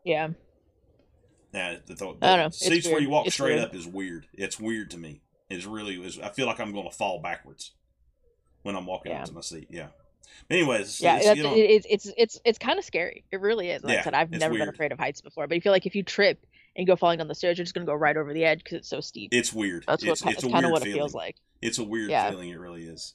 Yeah. 0.05 0.29
Yeah, 1.55 1.77
the, 1.87 1.95
the, 1.95 2.07
I 2.23 2.37
don't 2.37 2.38
know. 2.47 2.49
Seats 2.51 2.87
where 2.87 3.01
you 3.01 3.09
walk 3.11 3.27
It's 3.27 3.35
straight 3.35 3.55
weird. 3.57 3.65
up 3.65 3.75
is 3.75 3.87
weird. 3.87 4.27
It's 4.35 4.59
weird 4.61 4.91
to 4.91 4.99
me. 4.99 5.23
It's 5.49 5.65
really. 5.67 5.95
It's, 5.97 6.19
I 6.19 6.29
feel 6.29 6.47
like 6.47 6.61
I'm 6.61 6.73
going 6.73 6.88
to 6.88 6.95
fall 6.95 7.21
backwards 7.23 7.73
when 8.62 8.77
I'm 8.77 8.87
walking 8.87 9.12
Yeah. 9.12 9.21
up 9.21 9.27
to 9.27 9.33
my 9.33 9.41
seat. 9.41 9.69
Yeah. 9.71 9.88
Anyways, 10.51 11.01
Yeah, 11.01 11.19
it's, 11.23 11.37
you 11.37 11.43
know, 11.43 11.55
it, 11.55 11.59
it's 11.61 11.87
it's 11.89 12.13
it's 12.17 12.41
it's 12.45 12.59
kind 12.59 12.79
of 12.79 12.85
scary. 12.85 13.25
It 13.31 13.41
really 13.41 13.71
is. 13.71 13.83
Like 13.83 13.95
Yeah, 13.95 14.01
I 14.01 14.05
said, 14.05 14.15
I've 14.15 14.31
never 14.31 14.55
been 14.57 14.69
afraid 14.69 14.93
of 14.93 14.99
heights 14.99 15.21
before, 15.21 15.47
but 15.47 15.55
you 15.55 15.61
feel 15.61 15.73
like 15.73 15.87
if 15.87 15.95
you 15.95 16.03
trip 16.03 16.45
and 16.77 16.87
go 16.87 16.97
falling 16.97 17.19
down 17.19 17.29
the 17.29 17.35
stairs, 17.35 17.59
you're 17.59 17.65
just 17.65 17.75
gonna 17.75 17.87
go 17.87 17.95
right 17.95 18.17
over 18.17 18.33
the 18.35 18.45
edge 18.45 18.59
because 18.65 18.79
it's 18.79 18.89
so 18.89 19.01
steep. 19.01 19.31
it's 19.33 19.53
weird. 19.53 19.85
That's 19.87 20.05
what 20.05 20.13
it's, 20.13 20.23
ki- 20.23 20.31
it's 20.31 20.45
kind 20.47 20.65
of 20.65 20.71
what 20.73 20.83
feeling. 20.83 20.97
it 20.97 21.01
feels 21.01 21.15
like. 21.15 21.37
It's 21.61 21.79
a 21.79 21.85
weird 21.85 22.11
Yeah. 22.11 22.31
feeling. 22.31 22.49
It 22.51 22.59
really 22.59 22.85
is. 22.85 23.15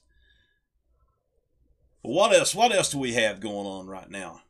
But 2.02 2.10
what 2.12 2.32
else? 2.32 2.54
What 2.54 2.72
else 2.72 2.90
do 2.90 2.98
we 2.98 3.12
have 3.14 3.40
going 3.40 3.66
on 3.66 3.86
right 3.86 4.08
now? 4.08 4.42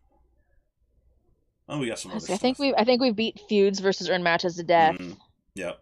Oh, 1.68 1.78
we 1.78 1.88
got 1.88 1.98
some 1.98 2.12
I 2.12 2.18
think 2.36 2.58
we 2.58 2.74
I 2.74 2.84
think 2.84 3.00
we've 3.02 3.16
beat 3.16 3.40
feuds 3.48 3.80
versus 3.80 4.08
earned 4.08 4.24
matches 4.24 4.56
to 4.56 4.62
death. 4.62 4.96
Mhm. 4.96 5.16
Yep. 5.54 5.78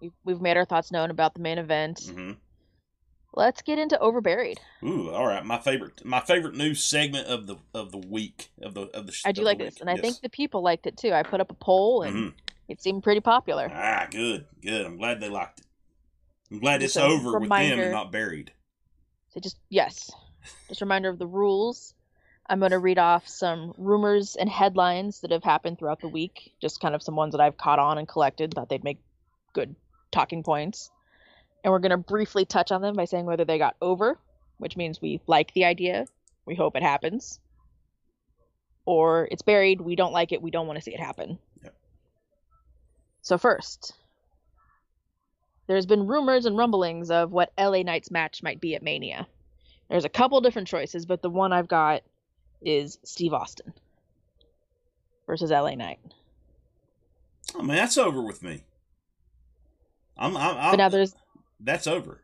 We've, 0.00 0.12
we've 0.24 0.40
made 0.40 0.56
our 0.56 0.64
thoughts 0.64 0.92
known 0.92 1.10
about 1.10 1.34
the 1.34 1.40
main 1.40 1.58
event. 1.58 2.00
hmm 2.10 2.32
Let's 3.36 3.60
get 3.60 3.78
into 3.78 3.98
overburied. 3.98 4.56
Ooh, 4.82 5.10
all 5.10 5.26
right. 5.26 5.44
My 5.44 5.58
favorite, 5.58 6.02
my 6.04 6.20
favorite 6.20 6.54
news 6.56 6.82
segment 6.82 7.26
of 7.28 7.46
the 7.46 7.56
of 7.74 7.92
the 7.92 7.98
week 7.98 8.50
of 8.62 8.72
the 8.72 8.82
of 8.96 9.06
the. 9.06 9.14
I 9.26 9.32
do 9.32 9.42
like 9.42 9.58
this, 9.58 9.80
and 9.80 9.90
I 9.90 9.96
think 9.96 10.20
the 10.22 10.30
people 10.30 10.62
liked 10.62 10.86
it 10.86 10.96
too. 10.96 11.12
I 11.12 11.22
put 11.22 11.42
up 11.42 11.50
a 11.50 11.54
poll, 11.54 12.02
and 12.02 12.16
Mhm. 12.16 12.34
it 12.68 12.80
seemed 12.80 13.02
pretty 13.02 13.20
popular. 13.20 13.70
Ah, 13.70 14.08
good, 14.10 14.46
good. 14.62 14.86
I'm 14.86 14.96
glad 14.96 15.20
they 15.20 15.28
liked 15.28 15.60
it. 15.60 15.66
I'm 16.50 16.60
glad 16.60 16.80
Just 16.80 16.96
it's 16.96 17.04
over 17.04 17.38
with 17.38 17.50
them 17.50 17.78
and 17.78 17.92
not 17.92 18.10
buried. 18.10 18.52
So 19.28 19.40
just 19.40 19.58
yes, 19.68 20.10
just 20.68 20.80
a 20.80 20.84
reminder 20.86 21.10
of 21.10 21.18
the 21.18 21.26
rules. 21.26 21.92
I'm 22.48 22.60
going 22.60 22.70
to 22.70 22.78
read 22.78 22.96
off 22.98 23.28
some 23.28 23.74
rumors 23.76 24.36
and 24.36 24.48
headlines 24.48 25.20
that 25.20 25.32
have 25.32 25.42
happened 25.44 25.78
throughout 25.78 26.00
the 26.00 26.08
week. 26.08 26.54
Just 26.60 26.80
kind 26.80 26.94
of 26.94 27.02
some 27.02 27.16
ones 27.16 27.32
that 27.32 27.40
I've 27.40 27.56
caught 27.58 27.80
on 27.80 27.98
and 27.98 28.08
collected. 28.08 28.54
Thought 28.54 28.68
they'd 28.70 28.84
make 28.84 29.00
good 29.52 29.74
talking 30.10 30.42
points. 30.42 30.90
And 31.64 31.72
we're 31.72 31.80
going 31.80 31.90
to 31.90 31.96
briefly 31.96 32.44
touch 32.44 32.70
on 32.70 32.80
them 32.80 32.94
by 32.94 33.04
saying 33.04 33.26
whether 33.26 33.44
they 33.44 33.58
got 33.58 33.76
over, 33.80 34.18
which 34.58 34.76
means 34.76 35.00
we 35.00 35.20
like 35.26 35.52
the 35.52 35.64
idea, 35.64 36.06
we 36.46 36.54
hope 36.54 36.76
it 36.76 36.82
happens, 36.82 37.40
or 38.84 39.28
it's 39.30 39.42
buried, 39.42 39.80
we 39.80 39.96
don't 39.96 40.12
like 40.12 40.32
it, 40.32 40.40
we 40.40 40.50
don't 40.50 40.66
want 40.66 40.78
to 40.78 40.82
see 40.82 40.94
it 40.94 41.00
happen. 41.00 41.38
Yep. 41.64 41.74
So 43.22 43.38
first, 43.38 43.94
there's 45.66 45.86
been 45.86 46.06
rumors 46.06 46.46
and 46.46 46.56
rumblings 46.56 47.10
of 47.10 47.32
what 47.32 47.52
LA 47.58 47.82
Knight's 47.82 48.10
match 48.10 48.42
might 48.42 48.60
be 48.60 48.76
at 48.76 48.82
Mania. 48.82 49.26
There's 49.90 50.04
a 50.04 50.08
couple 50.08 50.40
different 50.40 50.68
choices, 50.68 51.04
but 51.04 51.22
the 51.22 51.30
one 51.30 51.52
I've 51.52 51.68
got 51.68 52.02
is 52.62 52.98
Steve 53.04 53.32
Austin 53.32 53.72
versus 55.26 55.50
LA 55.50 55.74
Knight. 55.74 55.98
I 57.54 57.58
mean, 57.58 57.68
that's 57.68 57.98
over 57.98 58.22
with 58.22 58.42
me. 58.42 58.62
I'm, 60.16 60.36
I'm, 60.36 60.56
I'm 60.56 60.70
But 60.72 60.76
now 60.76 60.88
there's 60.88 61.14
that's 61.60 61.86
over. 61.86 62.20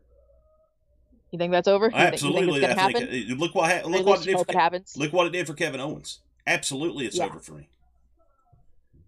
you 1.31 1.39
think 1.39 1.53
that's 1.53 1.69
over? 1.69 1.87
You 1.87 1.93
Absolutely, 1.97 2.61
think 2.61 2.73
it's 2.73 2.81
I 2.81 2.93
think 2.93 3.11
it- 3.11 3.39
look 3.39 3.55
what 3.55 3.71
ha- 3.71 3.89
look 3.89 4.05
what 4.07 4.21
it 4.21 4.25
did 4.25 4.37
for 4.39 4.45
it 4.49 4.55
happens. 4.55 4.97
look 4.97 5.13
what 5.13 5.27
it 5.27 5.31
did 5.31 5.47
for 5.47 5.55
Kevin 5.55 5.81
Owens. 5.81 6.21
Absolutely, 6.47 7.07
it's 7.07 7.17
Yeah. 7.17 7.25
over 7.27 7.39
for 7.39 7.53
me. 7.55 7.69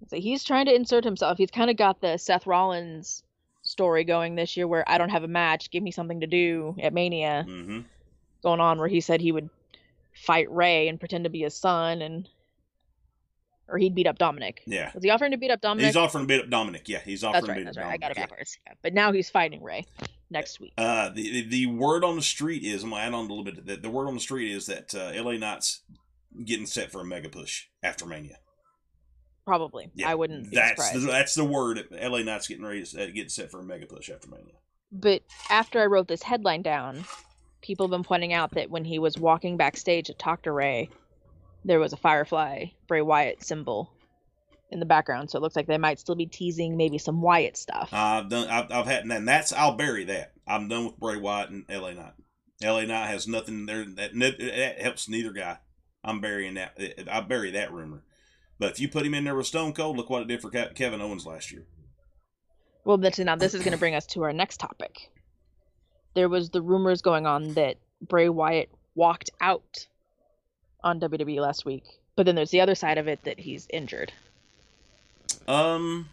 So 0.09 0.17
he's 0.17 0.45
trying 0.45 0.67
to 0.67 0.75
insert 0.75 1.05
himself. 1.05 1.39
He's 1.39 1.51
kind 1.51 1.71
of 1.71 1.77
got 1.77 2.01
the 2.01 2.17
Seth 2.19 2.47
Rollins 2.47 3.23
story 3.63 4.05
going 4.05 4.35
this 4.35 4.57
year, 4.57 4.69
where 4.69 4.89
I 4.89 4.99
don't 4.99 5.09
have 5.09 5.25
a 5.25 5.29
match, 5.29 5.71
give 5.71 5.83
me 5.83 5.91
something 5.91 6.21
to 6.21 6.27
do 6.27 6.77
at 6.83 6.93
Mania. 6.93 7.45
hmm 7.47 7.81
Going 8.43 8.61
on 8.61 8.79
where 8.79 8.89
he 8.89 9.01
said 9.01 9.23
he 9.23 9.33
would 9.33 9.49
fight 10.15 10.51
Rey 10.51 10.89
and 10.89 11.01
pretend 11.01 11.25
to 11.25 11.31
be 11.31 11.41
his 11.41 11.55
son, 11.57 12.03
and 12.03 12.29
or 13.69 13.79
he'd 13.79 13.95
beat 13.95 14.07
up 14.07 14.19
Dominic. 14.19 14.63
Yeah, 14.67 14.91
Was 14.95 15.03
he 15.03 15.09
offering 15.09 15.31
to 15.31 15.39
beat 15.39 15.51
up 15.51 15.63
Dominic? 15.63 15.87
he's 15.87 15.97
offering 15.97 16.25
to 16.25 16.29
beat 16.29 16.43
up 16.45 16.51
Dominic. 16.51 16.87
Yeah, 16.87 16.99
he's 17.03 17.25
offering 17.25 17.33
That's 17.33 17.47
to 17.47 17.53
right. 17.53 17.59
beat 17.59 17.65
That's 17.65 17.77
up 17.79 17.85
right. 17.85 17.93
I 17.95 17.97
got 17.97 18.11
it 18.11 18.15
Dominic. 18.15 18.31
backwards. 18.31 18.59
Yeah. 18.67 18.75
But 18.83 18.93
now 18.93 19.13
he's 19.13 19.31
fighting 19.31 19.63
Rey 19.63 19.87
next 20.31 20.61
week. 20.61 20.73
Uh, 20.79 21.11
the, 21.11 21.47
the 21.49 21.67
word 21.67 22.05
on 22.05 22.17
the 22.17 22.23
street 22.23 22.65
is 22.65 22.83
I'm 22.83 22.91
gonna 22.91 23.03
add 23.03 23.15
on 23.15 23.27
a 23.27 23.29
little 23.29 23.45
bit. 23.45 23.67
The, 23.67 23.77
the 23.77 23.91
word 23.91 24.09
on 24.09 24.15
the 24.15 24.21
street 24.21 24.53
is 24.53 24.67
that 24.67 24.95
uh, 24.95 25.13
LA 25.23 25.33
Knights 25.33 25.83
getting 26.45 26.67
set 26.67 26.91
for 26.91 27.01
a 27.01 27.05
mega 27.05 27.29
push 27.29 27.67
after 27.83 28.07
Mania. 28.07 28.39
Probably. 29.45 29.91
Yeah, 29.95 30.11
I 30.11 30.15
wouldn't 30.15 30.53
That's 30.53 30.93
the, 30.93 31.01
that's 31.01 31.35
the 31.35 31.45
word. 31.45 31.87
LA 31.91 32.23
Knights 32.23 32.49
getting 32.49 32.65
ready 32.65 32.83
to 32.83 33.05
uh, 33.05 33.11
get 33.11 33.31
set 33.31 33.51
for 33.51 33.61
a 33.61 33.63
mega 33.63 33.87
push 33.87 34.11
after 34.11 34.29
Mania. 34.29 34.55
But 34.91 35.23
after 35.51 35.83
I 35.83 35.87
wrote 35.87 36.09
this 36.09 36.23
headline 36.23 36.63
down, 36.63 37.05
people 37.61 37.87
have 37.87 37.91
been 37.91 38.05
pointing 38.05 38.33
out 38.33 38.53
that 38.53 38.71
when 38.71 38.85
he 38.85 38.99
was 38.99 39.19
walking 39.19 39.57
backstage 39.57 40.07
to 40.07 40.15
talk 40.15 40.43
to 40.43 40.53
Rey, 40.53 40.89
there 41.65 41.81
was 41.81 41.93
a 41.93 41.97
Firefly 41.97 42.67
Bray 42.87 43.03
Wyatt 43.03 43.43
symbol 43.43 43.91
in 44.75 44.81
the 44.81 44.87
background. 44.87 45.31
So 45.31 45.39
it 45.39 45.43
looks 45.43 45.57
like 45.57 45.67
they 45.67 45.79
might 45.79 45.99
still 45.99 46.15
be 46.15 46.27
teasing 46.27 46.77
maybe 46.77 46.99
some 46.99 47.23
Wyatt 47.23 47.57
stuff. 47.57 47.89
I've 47.93 48.29
done. 48.29 48.49
I've, 48.49 48.71
I've 48.71 48.87
had, 48.87 49.05
and 49.05 49.29
that's. 49.29 49.53
I'll 49.53 49.77
bury 49.77 50.05
that. 50.05 50.33
I'm 50.47 50.69
done 50.69 50.87
with 50.87 50.99
Bray 50.99 51.17
Wyatt 51.17 51.51
and 51.51 51.65
LA 51.71 51.93
Knight. 51.93 52.13
LA 52.63 52.83
Knight 52.83 53.07
has 53.09 53.27
nothing 53.27 53.67
there 53.67 53.85
that, 53.85 54.13
that 54.15 54.81
helps 54.81 55.09
neither 55.09 55.33
guy. 55.33 55.59
I'm 56.05 56.21
burying 56.21 56.55
that. 56.55 56.79
I 57.11 57.21
bury 57.21 57.51
that 57.53 57.73
rumor. 57.73 58.03
But 58.59 58.73
if 58.73 58.81
you 58.81 58.89
put 58.89 59.07
him 59.07 59.15
in 59.15 59.25
there 59.25 59.35
with 59.35 59.47
Stone 59.47 59.73
Cold, 59.73 59.97
look 59.97 60.11
what 60.11 60.23
it 60.23 60.29
did 60.29 60.43
for 60.43 60.51
Kevin 60.51 61.01
Owens 61.01 61.27
last 61.27 61.51
year. 61.51 61.65
Well, 62.85 62.99
now 62.99 63.37
this 63.37 63.55
is 63.55 63.63
going 63.63 63.73
to 63.73 63.79
bring 63.79 63.95
us 63.95 64.07
to 64.07 64.23
our 64.23 64.33
next 64.33 64.59
topic. 64.59 65.11
There 66.15 66.29
was 66.29 66.51
the 66.51 66.63
rumors 66.63 67.03
going 67.03 67.27
on 67.27 67.55
that 67.55 67.77
Bray 68.01 68.29
Wyatt 68.29 68.71
walked 68.95 69.31
out 69.41 69.87
on 70.83 71.01
WWE 71.01 71.41
last 71.41 71.65
week 71.65 71.85
But 72.15 72.27
then 72.27 72.35
there's 72.35 72.51
the 72.51 72.61
other 72.61 72.75
side 72.75 72.99
of 72.99 73.09
it 73.09 73.25
that 73.25 73.41
he's 73.41 73.67
injured. 73.71 74.13
Um, 75.47 76.09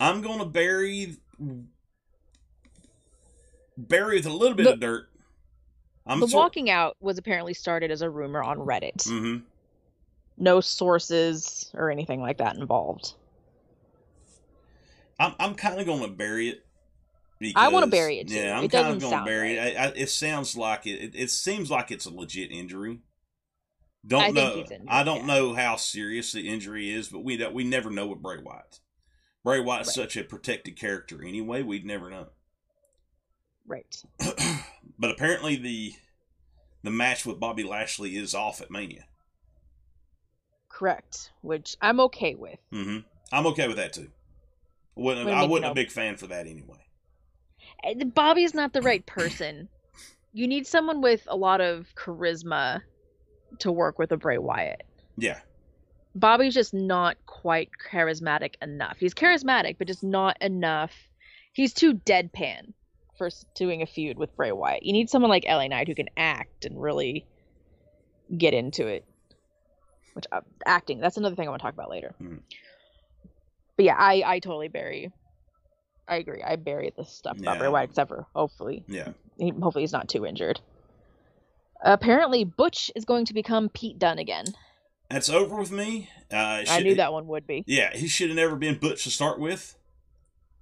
I'm 0.00 0.20
gonna 0.22 0.44
bury 0.46 1.16
bury 3.76 4.16
with 4.16 4.26
a 4.26 4.32
little 4.32 4.54
bit 4.56 4.64
The- 4.64 4.72
of 4.74 4.80
dirt. 4.80 5.08
I'm 6.06 6.20
the 6.20 6.28
sor- 6.28 6.40
walking 6.40 6.68
out 6.68 6.96
was 7.00 7.16
apparently 7.18 7.54
started 7.54 7.90
as 7.90 8.02
a 8.02 8.10
rumor 8.10 8.42
on 8.42 8.58
Reddit. 8.58 9.06
Mhm. 9.06 9.42
No 10.36 10.60
sources 10.60 11.70
or 11.74 11.90
anything 11.90 12.20
like 12.20 12.38
that 12.38 12.56
involved. 12.56 13.14
I'm 15.20 15.34
I'm 15.38 15.54
kind 15.54 15.80
of 15.80 15.86
gonna 15.86 16.08
bury 16.08 16.48
it. 16.48 16.64
I 17.56 17.68
wanna 17.68 17.88
bury 17.88 18.18
it, 18.18 18.28
too. 18.28 18.34
Yeah, 18.34 18.56
I'm 18.58 18.68
kind 18.68 18.88
of 18.88 19.00
gonna 19.00 19.24
bury 19.24 19.56
right. 19.58 19.72
it. 19.72 19.76
I, 19.76 19.84
I, 19.84 19.86
it 19.96 20.10
sounds 20.10 20.56
like 20.56 20.86
it, 20.86 21.00
it. 21.02 21.14
It 21.14 21.30
seems 21.30 21.70
like 21.70 21.90
it's 21.90 22.06
a 22.06 22.10
legit 22.10 22.50
injury. 22.52 23.00
Don't 24.06 24.22
I 24.22 24.28
know. 24.30 24.64
I 24.88 25.04
don't 25.04 25.20
yeah. 25.20 25.26
know 25.26 25.54
how 25.54 25.76
serious 25.76 26.32
the 26.32 26.48
injury 26.48 26.90
is, 26.90 27.08
but 27.08 27.20
we 27.20 27.44
we 27.48 27.64
never 27.64 27.90
know 27.90 28.08
with 28.08 28.22
Bray 28.22 28.38
Wyatt. 28.42 28.80
Bray 29.44 29.60
Wyatt's 29.60 29.88
Right. 29.88 29.94
such 29.94 30.16
a 30.16 30.24
protected 30.24 30.76
character 30.76 31.22
anyway. 31.24 31.62
We'd 31.62 31.86
never 31.86 32.10
know. 32.10 32.26
Right. 33.66 34.02
but 34.98 35.10
apparently 35.10 35.56
the 35.56 35.94
the 36.82 36.90
match 36.90 37.24
with 37.24 37.38
Bobby 37.38 37.62
Lashley 37.62 38.16
is 38.16 38.34
off 38.34 38.60
at 38.60 38.70
Mania. 38.70 39.04
Correct. 40.68 41.30
Which 41.42 41.76
I'm 41.80 42.00
okay 42.00 42.34
with. 42.34 42.58
Mm-hmm. 42.72 42.98
I'm 43.30 43.46
okay 43.48 43.68
with 43.68 43.76
that 43.76 43.92
too. 43.92 44.10
I 44.96 45.00
wouldn't 45.00 45.28
I 45.28 45.44
wasn't 45.44 45.70
a 45.70 45.74
big 45.74 45.90
fan 45.90 46.16
for 46.16 46.26
that 46.26 46.46
anyway. 46.46 46.78
Eh, 47.84 47.94
Bobby's 48.04 48.54
not 48.54 48.72
the 48.72 48.82
right 48.82 49.04
person. 49.06 49.68
You 50.32 50.48
need 50.48 50.66
someone 50.66 51.00
with 51.00 51.22
a 51.28 51.36
lot 51.36 51.60
of 51.60 51.94
charisma 51.94 52.82
to 53.60 53.72
work 53.72 53.98
with 53.98 54.12
a 54.12 54.16
Bray 54.16 54.38
Wyatt. 54.38 54.82
Yeah, 55.16 55.40
Bobby's 56.14 56.54
just 56.54 56.74
not 56.74 57.16
quite 57.26 57.70
charismatic 57.90 58.54
enough. 58.60 58.96
He's 58.98 59.14
charismatic, 59.14 59.78
but 59.78 59.86
just 59.86 60.02
not 60.04 60.36
enough. 60.40 60.92
He's 61.52 61.72
too 61.72 61.94
deadpan 61.94 62.72
for 63.16 63.28
doing 63.54 63.82
a 63.82 63.86
feud 63.86 64.18
with 64.18 64.34
Bray 64.36 64.52
Wyatt. 64.52 64.82
You 64.84 64.92
need 64.92 65.10
someone 65.10 65.30
like 65.30 65.44
LA 65.46 65.68
Knight 65.68 65.88
who 65.88 65.94
can 65.94 66.08
act 66.16 66.64
and 66.64 66.80
really 66.80 67.26
get 68.36 68.54
into 68.54 68.86
it. 68.86 69.04
Which 70.14 70.26
uh, 70.30 70.40
acting, 70.66 71.00
that's 71.00 71.16
another 71.16 71.36
thing 71.36 71.46
I 71.46 71.50
want 71.50 71.60
to 71.60 71.64
talk 71.64 71.74
about 71.74 71.90
later. 71.90 72.14
Mhm. 72.20 72.40
But 73.76 73.84
yeah, 73.86 73.96
I 73.98 74.22
I 74.26 74.38
totally 74.40 74.68
bury. 74.68 75.10
I 76.06 76.16
agree. 76.16 76.42
I 76.42 76.56
bury 76.56 76.92
the 76.94 77.04
stuff 77.04 77.38
about 77.38 77.58
Bray 77.58 77.68
Wyatt, 77.68 77.90
except 77.90 78.08
for 78.08 78.26
hopefully, 78.34 78.84
yeah. 78.88 79.10
he, 79.38 79.50
hopefully 79.50 79.82
he's 79.82 79.92
not 79.92 80.08
too 80.08 80.26
injured. 80.26 80.60
Apparently, 81.82 82.44
Butch 82.44 82.90
is 82.94 83.04
going 83.04 83.24
to 83.26 83.34
become 83.34 83.68
Pete 83.68 83.98
Dunne 83.98 84.18
again. 84.18 84.44
That's 85.10 85.28
over 85.28 85.56
with 85.56 85.70
me. 85.72 86.08
Uh, 86.32 86.60
it 86.62 86.70
I 86.70 86.80
knew 86.80 86.94
that 86.94 87.12
one 87.12 87.26
would 87.26 87.46
be. 87.46 87.64
Yeah, 87.66 87.94
he 87.94 88.08
should 88.08 88.28
have 88.28 88.36
never 88.36 88.56
been 88.56 88.78
Butch 88.78 89.04
to 89.04 89.10
start 89.10 89.38
with. 89.38 89.76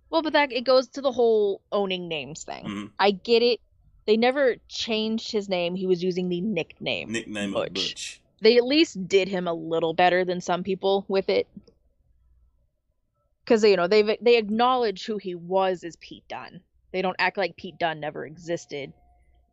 Well, 0.08 0.22
but 0.22 0.32
that 0.32 0.50
it 0.50 0.64
goes 0.64 0.88
to 0.88 1.00
the 1.00 1.12
whole 1.12 1.60
owning 1.70 2.08
names 2.08 2.42
thing. 2.42 2.64
Mhm. 2.64 2.90
I 2.98 3.12
get 3.12 3.42
it. 3.42 3.60
They 4.06 4.16
never 4.16 4.56
changed 4.68 5.30
his 5.30 5.48
name. 5.48 5.76
He 5.76 5.86
was 5.86 6.02
using 6.02 6.28
the 6.28 6.40
nickname. 6.40 7.12
Nickname 7.12 7.52
Butch. 7.52 7.68
of 7.68 7.74
Butch. 7.74 8.20
They 8.40 8.56
at 8.56 8.64
least 8.64 9.06
did 9.06 9.28
him 9.28 9.46
a 9.46 9.52
little 9.54 9.92
better 9.94 10.24
than 10.24 10.40
some 10.40 10.64
people 10.64 11.04
with 11.06 11.28
it. 11.28 11.46
Cuz 13.46 13.62
you 13.62 13.76
know, 13.76 13.86
they 13.86 14.02
they 14.20 14.36
acknowledge 14.36 15.04
who 15.04 15.18
he 15.18 15.34
was 15.34 15.84
as 15.84 15.96
Pete 15.96 16.26
Dunne. 16.28 16.60
They 16.92 17.02
don't 17.02 17.16
act 17.20 17.36
like 17.36 17.56
Pete 17.56 17.78
Dunne 17.78 18.00
never 18.00 18.26
existed. 18.26 18.92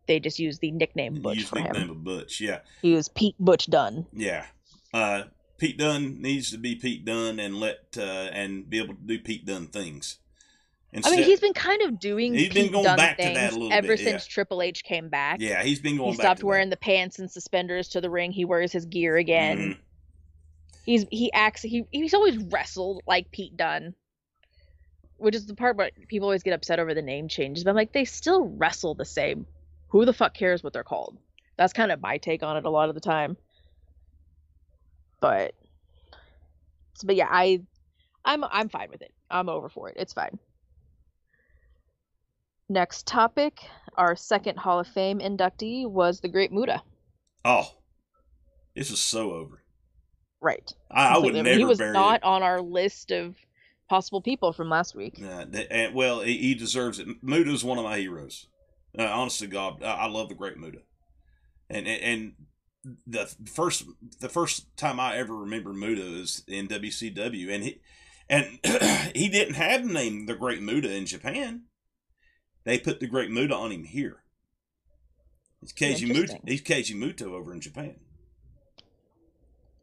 They 0.08 0.20
just 0.20 0.40
use 0.40 0.60
the 0.60 0.72
nickname 0.72 1.22
Butch 1.22 1.38
Use 1.40 1.50
for 1.50 1.60
nickname 1.60 1.84
him. 1.84 1.90
of 1.92 2.04
Butch. 2.04 2.40
Yeah, 2.42 2.60
He 2.82 2.94
was 2.94 3.10
Pete 3.10 3.36
Butch 3.40 3.68
Dunne. 3.68 4.06
yeah. 4.14 4.46
Uh, 4.94 5.24
Pete 5.58 5.78
Dunne 5.78 6.22
needs 6.22 6.52
to 6.52 6.58
be 6.58 6.76
Pete 6.76 7.04
Dunne 7.04 7.40
and 7.40 7.56
let 7.60 7.80
uh, 7.98 8.02
and 8.02 8.70
be 8.70 8.78
able 8.78 8.94
to 8.94 9.02
do 9.02 9.20
Pete 9.20 9.46
Dunne 9.46 9.68
things. 9.68 10.18
I 11.04 11.12
mean, 11.12 11.24
he's 11.24 11.40
been 11.42 11.54
kind 11.54 11.82
of 11.82 12.00
doing 12.00 12.34
He's 12.34 12.54
been 12.54 12.72
going 12.72 12.86
Dunne 12.86 12.96
back 12.98 13.18
to 13.18 13.24
that 13.24 13.52
a 13.52 13.56
little 13.56 13.74
ever 13.74 13.88
bit, 13.90 14.00
yeah. 14.00 14.12
since 14.12 14.26
Triple 14.26 14.62
H 14.62 14.84
came 14.84 15.10
back. 15.10 15.42
yeah, 15.42 15.62
he's 15.64 15.80
been 15.80 15.98
going. 15.98 16.12
he 16.12 16.16
stopped 16.18 16.40
to 16.40 16.44
that. 16.44 16.48
wearing 16.48 16.70
the 16.70 16.78
pants 16.78 17.20
and 17.20 17.30
suspenders 17.30 17.90
to 17.90 18.02
the 18.02 18.10
ring. 18.10 18.32
He 18.32 18.46
wears 18.46 18.72
his 18.72 18.86
gear 18.86 19.18
again. 19.18 19.58
Mhm. 19.58 19.78
He's 20.86 21.06
he 21.12 21.32
acts 21.34 21.62
he 21.62 21.84
he's 21.92 22.14
always 22.14 22.38
wrestled 22.38 23.02
like 23.06 23.30
Pete 23.32 23.58
Dunne 23.58 23.94
Which 25.18 25.36
is 25.36 25.46
the 25.46 25.56
part 25.56 25.76
where 25.76 25.90
people 26.08 26.28
always 26.28 26.44
get 26.44 26.54
upset 26.54 26.80
over 26.80 26.94
the 26.94 27.02
name 27.02 27.28
changes. 27.28 27.64
But 27.66 27.72
I'm 27.72 27.76
like, 27.76 27.92
they 27.92 28.06
still 28.06 28.46
wrestle 28.48 28.96
the 28.96 29.06
same. 29.06 29.46
Who 29.90 30.06
the 30.06 30.14
fuck 30.14 30.34
cares 30.34 30.64
what 30.64 30.74
they're 30.74 30.84
called? 30.84 31.18
That's 31.58 31.74
kind 31.74 31.92
of 31.92 32.02
my 32.02 32.18
take 32.18 32.44
on 32.44 32.58
it 32.58 32.66
a 32.66 32.70
lot 32.70 32.90
of 32.90 32.96
the 32.96 33.02
time. 33.02 33.38
But 35.20 35.54
but 37.04 37.16
yeah, 37.16 37.28
I 37.30 37.62
I'm 38.26 38.44
I'm 38.44 38.70
fine 38.70 38.90
with 38.90 39.02
it. 39.02 39.14
I'm 39.30 39.50
over 39.50 39.70
for 39.70 39.90
it. 39.90 39.96
It's 39.98 40.14
fine. 40.14 40.38
Next 42.70 43.08
topic, 43.08 43.60
our 43.96 44.16
second 44.16 44.58
Hall 44.58 44.80
of 44.80 44.88
Fame 44.88 45.20
inductee 45.20 45.90
was 45.90 46.20
the 46.20 46.28
Great 46.28 46.52
Muta. 46.52 46.82
Oh, 47.46 47.76
this 48.76 48.92
is 48.92 49.00
so 49.00 49.32
over. 49.32 49.64
Right. 50.42 50.72
I, 50.92 51.16
I 51.16 51.18
would 51.18 51.34
never 51.34 51.50
he 51.50 51.64
was 51.64 51.80
not 51.80 52.18
it. 52.18 52.24
on 52.24 52.44
our 52.44 52.62
list 52.62 53.12
of 53.12 53.36
possible 53.90 54.22
people 54.22 54.52
from 54.52 54.70
last 54.70 54.96
week. 54.96 55.20
Uh, 55.24 55.46
and, 55.72 55.96
well, 55.96 56.20
he, 56.20 56.38
he 56.38 56.56
deserves 56.56 57.00
it. 57.00 57.08
Muta 57.24 57.52
is 57.52 57.64
one 57.64 57.78
of 57.78 57.86
my 57.86 57.98
heroes. 57.98 58.48
Uh, 58.98 59.04
honest 59.04 59.40
to 59.40 59.48
God, 59.48 59.84
I, 59.84 59.94
I 59.94 60.08
love 60.08 60.30
the 60.30 60.36
great 60.36 60.58
Muta. 60.58 60.80
And, 61.70 61.88
and 61.88 62.34
the 63.06 63.26
first 63.46 63.86
the 64.20 64.30
first 64.30 64.66
time 64.78 65.00
I 65.00 65.18
ever 65.18 65.36
remember 65.36 65.74
Muta 65.74 66.02
is 66.22 66.44
in 66.48 66.68
WCW, 66.68 67.54
and 67.54 67.64
he 67.64 67.80
and 68.30 68.60
he 69.16 69.30
didn't 69.30 69.56
have 69.56 69.88
the 69.88 69.94
name 69.94 70.26
the 70.26 70.36
Great 70.36 70.62
Muta 70.62 70.94
in 70.94 71.06
Japan. 71.06 71.64
They 72.64 72.80
put 72.80 73.00
the 73.00 73.08
Great 73.08 73.32
Muta 73.32 73.56
on 73.56 73.72
him 73.72 73.84
here. 73.84 74.24
It's 75.62 75.74
Keiji 75.74 76.08
Muto. 76.08 76.40
He's 76.48 76.62
Keiji 76.62 76.96
Muto 76.96 77.34
over 77.34 77.54
in 77.54 77.62
Japan, 77.62 77.96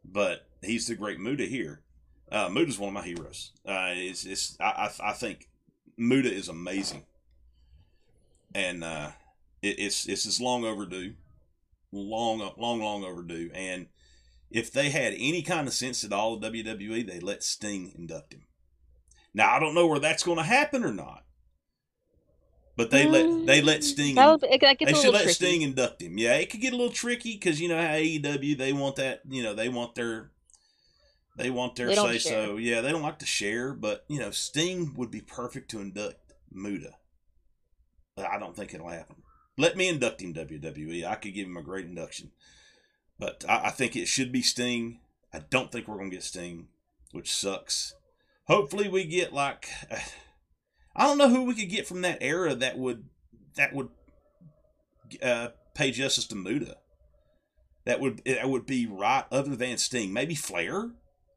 but 0.03 0.47
he's 0.61 0.87
the 0.87 0.95
Great 0.95 1.19
Muta 1.19 1.45
here. 1.45 1.81
Uh, 2.31 2.49
Muta's 2.49 2.79
one 2.79 2.89
of 2.89 2.93
my 2.93 3.03
heroes. 3.03 3.51
Uh, 3.67 3.89
it's, 3.91 4.25
it's 4.25 4.57
I, 4.59 4.89
I 5.03 5.09
I 5.09 5.13
think 5.13 5.49
Muta 5.97 6.31
is 6.31 6.49
amazing, 6.49 7.05
and 8.55 8.83
uh, 8.83 9.11
it, 9.61 9.75
it's 9.77 10.07
it's 10.07 10.23
just 10.23 10.41
long 10.41 10.65
overdue, 10.65 11.13
long 11.91 12.39
long 12.57 12.79
long 12.79 13.03
overdue. 13.03 13.51
And 13.53 13.87
if 14.49 14.71
they 14.71 14.89
had 14.89 15.13
any 15.17 15.41
kind 15.43 15.67
of 15.67 15.73
sense 15.73 16.03
at 16.03 16.13
all 16.13 16.35
of 16.35 16.41
WWE, 16.41 17.05
they 17.05 17.19
let 17.19 17.43
Sting 17.43 17.93
induct 17.95 18.33
him. 18.33 18.47
Now 19.33 19.53
I 19.53 19.59
don't 19.59 19.75
know 19.75 19.85
where 19.85 19.99
that's 19.99 20.23
going 20.23 20.37
to 20.37 20.43
happen 20.43 20.85
or 20.85 20.93
not, 20.93 21.25
but 22.77 22.91
they 22.91 23.05
let 23.05 23.45
they 23.45 23.61
let 23.61 23.83
Sting. 23.83 24.15
That, 24.15 24.39
it, 24.43 24.61
that 24.61 24.77
They 24.79 24.93
should 24.93 25.13
let 25.13 25.23
tricky. 25.23 25.33
Sting 25.33 25.61
induct 25.61 26.01
him. 26.01 26.17
Yeah, 26.17 26.35
it 26.35 26.49
could 26.49 26.61
get 26.61 26.73
a 26.73 26.77
little 26.77 26.93
tricky 26.93 27.33
because 27.33 27.59
you 27.59 27.67
know 27.67 27.79
how 27.79 27.93
AEW 27.93 28.57
they 28.57 28.71
want 28.71 28.95
that. 28.95 29.19
You 29.29 29.43
know 29.43 29.53
they 29.53 29.67
want 29.67 29.95
their 29.95 30.31
they 31.37 31.49
want 31.49 31.75
their 31.75 31.87
They 31.87 31.95
say 31.95 32.17
share. 32.19 32.45
so. 32.47 32.55
Yeah, 32.55 32.79
they 32.79 32.91
don't 32.93 33.01
like 33.01 33.19
to 33.19 33.25
share, 33.25 33.73
but 33.73 34.05
you 34.07 34.19
know 34.19 34.31
Sting 34.31 34.93
would 34.95 35.11
be 35.11 35.19
perfect 35.19 35.71
to 35.71 35.81
induct 35.81 36.15
Muta. 36.49 36.91
But 38.15 38.27
I 38.27 38.39
don't 38.39 38.55
think 38.55 38.73
it'll 38.73 38.89
happen. 38.89 39.17
Let 39.57 39.77
me 39.77 39.87
induct 39.89 40.21
him 40.21 40.33
WWE. 40.33 41.05
I 41.05 41.15
could 41.15 41.33
give 41.33 41.47
him 41.47 41.57
a 41.57 41.61
great 41.63 41.85
induction, 41.85 42.31
but 43.19 43.43
I, 43.47 43.65
I 43.65 43.69
think 43.69 43.95
it 43.95 44.07
should 44.07 44.31
be 44.31 44.41
Sting. 44.41 44.99
I 45.33 45.39
don't 45.49 45.71
think 45.71 45.87
we're 45.87 45.97
gonna 45.97 46.09
get 46.09 46.23
Sting, 46.23 46.67
which 47.11 47.33
sucks. 47.33 47.93
Hopefully 48.47 48.87
we 48.87 49.05
get 49.05 49.33
like 49.33 49.67
I 50.95 51.05
don't 51.07 51.17
know 51.17 51.29
who 51.29 51.43
we 51.43 51.55
could 51.55 51.69
get 51.69 51.87
from 51.87 52.01
that 52.01 52.19
era 52.21 52.55
that 52.55 52.77
would 52.77 53.05
that 53.55 53.73
would 53.73 53.89
uh, 55.21 55.49
pay 55.73 55.91
justice 55.91 56.25
to 56.27 56.35
Muta. 56.35 56.77
That 57.85 57.99
would 57.99 58.21
that 58.25 58.49
would 58.49 58.65
be 58.65 58.85
right 58.87 59.25
other 59.31 59.55
than 59.55 59.77
Sting. 59.77 60.11
Maybe 60.13 60.35
Flair. 60.35 60.91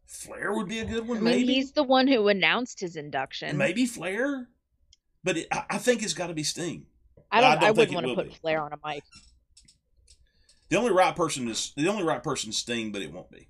Flair 0.07 0.55
would 0.55 0.69
be 0.69 0.79
a 0.79 0.85
good 0.85 1.05
I 1.05 1.07
one. 1.07 1.17
mean, 1.19 1.25
maybe 1.25 1.55
he's 1.55 1.73
the 1.73 1.83
one 1.83 2.09
who 2.09 2.29
announced 2.29 2.81
his 2.81 2.97
induction. 2.97 3.57
maybe 3.59 3.85
Flair. 3.85 4.49
But 5.25 5.37
it, 5.39 5.47
I, 5.53 5.65
I 5.71 5.79
think 5.79 6.03
it's 6.03 6.15
got 6.15 6.29
to 6.29 6.35
be 6.35 6.45
Sting. 6.45 6.87
I 7.31 7.41
don't. 7.41 7.51
I 7.51 7.53
I, 7.53 7.55
don't 7.57 7.63
think 7.77 7.77
wouldn't 7.91 7.95
want 7.95 8.07
to 8.07 8.15
put 8.25 8.29
be. 8.33 8.39
Flair 8.41 8.63
on 8.63 8.73
a 8.73 8.79
mic. 8.87 9.03
The 10.71 10.77
only 10.77 10.93
right 10.93 11.15
person 11.17 11.49
is 11.49 11.73
the 11.77 11.89
only 11.89 12.03
right 12.05 12.23
person 12.23 12.51
is 12.51 12.59
Sting, 12.59 12.93
but 12.93 13.03
it 13.03 13.13
won't 13.13 13.31
be. 13.31 13.49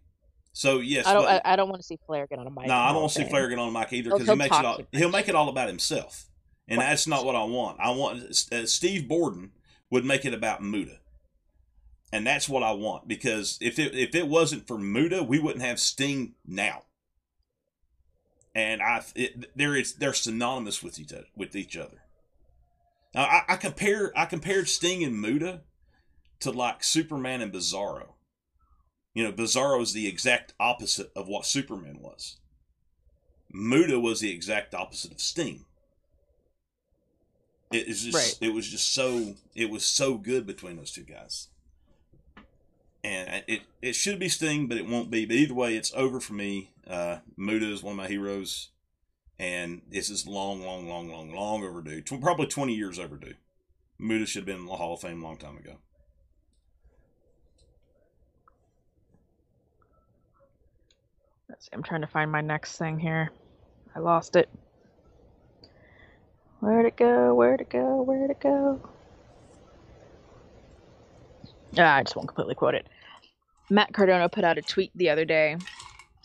So 0.52 0.78
yes, 0.78 1.06
I 1.06 1.12
don't. 1.14 1.24
but- 1.24 1.46
I, 1.46 1.52
I 1.52 1.56
don't 1.56 1.68
want 1.68 1.80
to 1.80 1.86
see 1.86 1.98
Flair 2.06 2.26
get 2.26 2.38
on 2.38 2.46
a 2.46 2.50
mic. 2.50 2.66
No, 2.66 2.74
I 2.74 2.92
don't 2.92 3.02
want 3.02 3.12
to 3.12 3.22
see 3.22 3.28
Flair 3.28 3.48
get 3.48 3.58
on 3.58 3.68
a 3.68 3.78
mic 3.78 3.92
either 3.92 4.10
because 4.10 4.20
he 4.20 4.26
he'll 4.26 4.36
makes 4.36 4.58
it 4.58 4.64
all. 4.64 4.80
He'll 4.92 5.10
make 5.10 5.28
it 5.28 5.34
all 5.34 5.48
about 5.48 5.68
himself, 5.68 6.26
and 6.68 6.78
Right. 6.78 6.88
that's 6.88 7.06
not 7.06 7.24
what 7.24 7.36
I 7.36 7.44
want. 7.44 7.78
I 7.80 7.90
want 7.90 8.22
uh, 8.52 8.66
Steve 8.66 9.06
Borden 9.08 9.52
would 9.90 10.04
make 10.04 10.24
it 10.24 10.34
about 10.34 10.62
Muta, 10.62 10.98
and 12.12 12.26
that's 12.26 12.48
what 12.48 12.62
I 12.62 12.72
want 12.72 13.06
because 13.06 13.58
if 13.60 13.78
it 13.78 13.94
if 13.94 14.14
it 14.14 14.26
wasn't 14.26 14.66
for 14.66 14.78
Muta, 14.78 15.22
we 15.22 15.38
wouldn't 15.38 15.64
have 15.64 15.78
Sting 15.78 16.34
now. 16.46 16.82
And 18.58 18.82
I, 18.82 19.04
it, 19.14 19.56
there 19.56 19.76
is 19.76 19.94
they're 19.94 20.12
synonymous 20.12 20.82
with 20.82 20.98
each 20.98 21.12
other. 21.12 21.26
With 21.36 21.54
each 21.54 21.76
other. 21.76 22.02
Now 23.14 23.22
I, 23.22 23.42
I 23.50 23.56
compare 23.56 24.12
I 24.16 24.24
compared 24.24 24.68
Sting 24.68 25.04
and 25.04 25.20
Muta 25.20 25.60
to 26.40 26.50
like 26.50 26.82
Superman 26.82 27.40
and 27.40 27.52
Bizarro. 27.52 28.14
You 29.14 29.22
know, 29.22 29.32
Bizarro 29.32 29.80
is 29.80 29.92
the 29.92 30.08
exact 30.08 30.54
opposite 30.58 31.12
of 31.14 31.28
what 31.28 31.46
Superman 31.46 31.98
was. 32.00 32.38
Muta 33.52 34.00
was 34.00 34.18
the 34.18 34.32
exact 34.32 34.74
opposite 34.74 35.12
of 35.12 35.20
Sting. 35.20 35.64
It 37.70 37.86
is 37.86 38.02
just 38.02 38.16
Right. 38.16 38.38
it 38.48 38.52
was 38.52 38.68
just 38.68 38.92
so 38.92 39.36
it 39.54 39.70
was 39.70 39.84
so 39.84 40.18
good 40.18 40.48
between 40.48 40.78
those 40.78 40.90
two 40.90 41.04
guys. 41.04 41.46
And 43.04 43.44
it 43.46 43.62
it 43.80 43.92
should 43.92 44.18
be 44.18 44.28
Sting, 44.28 44.66
but 44.66 44.78
it 44.78 44.86
won't 44.88 45.12
be. 45.12 45.26
But 45.26 45.36
either 45.36 45.54
way, 45.54 45.76
it's 45.76 45.92
over 45.94 46.18
for 46.18 46.32
me. 46.32 46.70
Uh, 46.88 47.18
Muta 47.36 47.70
is 47.70 47.82
one 47.82 47.92
of 47.92 47.96
my 47.98 48.08
heroes, 48.08 48.70
and 49.38 49.82
this 49.90 50.08
is 50.08 50.26
long, 50.26 50.62
long, 50.64 50.88
long, 50.88 51.08
long, 51.10 51.34
long 51.34 51.62
overdue. 51.62 52.00
Tw- 52.00 52.20
probably 52.20 52.46
twenty 52.46 52.74
years 52.74 52.98
overdue. 52.98 53.34
Muta 53.98 54.24
should 54.24 54.40
have 54.40 54.46
been 54.46 54.60
in 54.60 54.66
the 54.66 54.76
Hall 54.76 54.94
of 54.94 55.00
Fame 55.00 55.22
a 55.22 55.24
long 55.24 55.36
time 55.36 55.58
ago. 55.58 55.76
Let's 61.48 61.66
see, 61.66 61.70
I'm 61.72 61.82
trying 61.82 62.00
to 62.02 62.06
find 62.06 62.30
my 62.30 62.40
next 62.40 62.78
thing 62.78 62.98
here. 62.98 63.32
I 63.94 63.98
lost 63.98 64.36
it. 64.36 64.48
Where'd 66.60 66.86
it 66.86 66.96
go? 66.96 67.34
Where'd 67.34 67.60
it 67.60 67.70
go? 67.70 68.02
Where'd 68.02 68.30
it 68.30 68.40
go? 68.40 68.80
Ah, 71.76 71.96
I 71.96 72.02
just 72.02 72.16
won't 72.16 72.28
completely 72.28 72.54
quote 72.54 72.74
it. 72.74 72.86
Matt 73.70 73.92
Cardona 73.92 74.28
put 74.28 74.44
out 74.44 74.56
a 74.56 74.62
tweet 74.62 74.90
the 74.94 75.10
other 75.10 75.24
day 75.24 75.56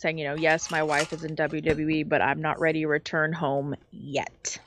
saying, 0.04 0.20
you 0.20 0.26
know, 0.26 0.36
yes, 0.36 0.70
my 0.70 0.84
wife 0.84 1.12
is 1.14 1.24
in 1.24 1.36
WWE, 1.36 2.08
but 2.08 2.22
I'm 2.22 2.41
not 2.41 2.60
ready 2.60 2.82
to 2.82 2.88
return 2.88 3.34
home 3.34 3.74
yet. 3.91 4.60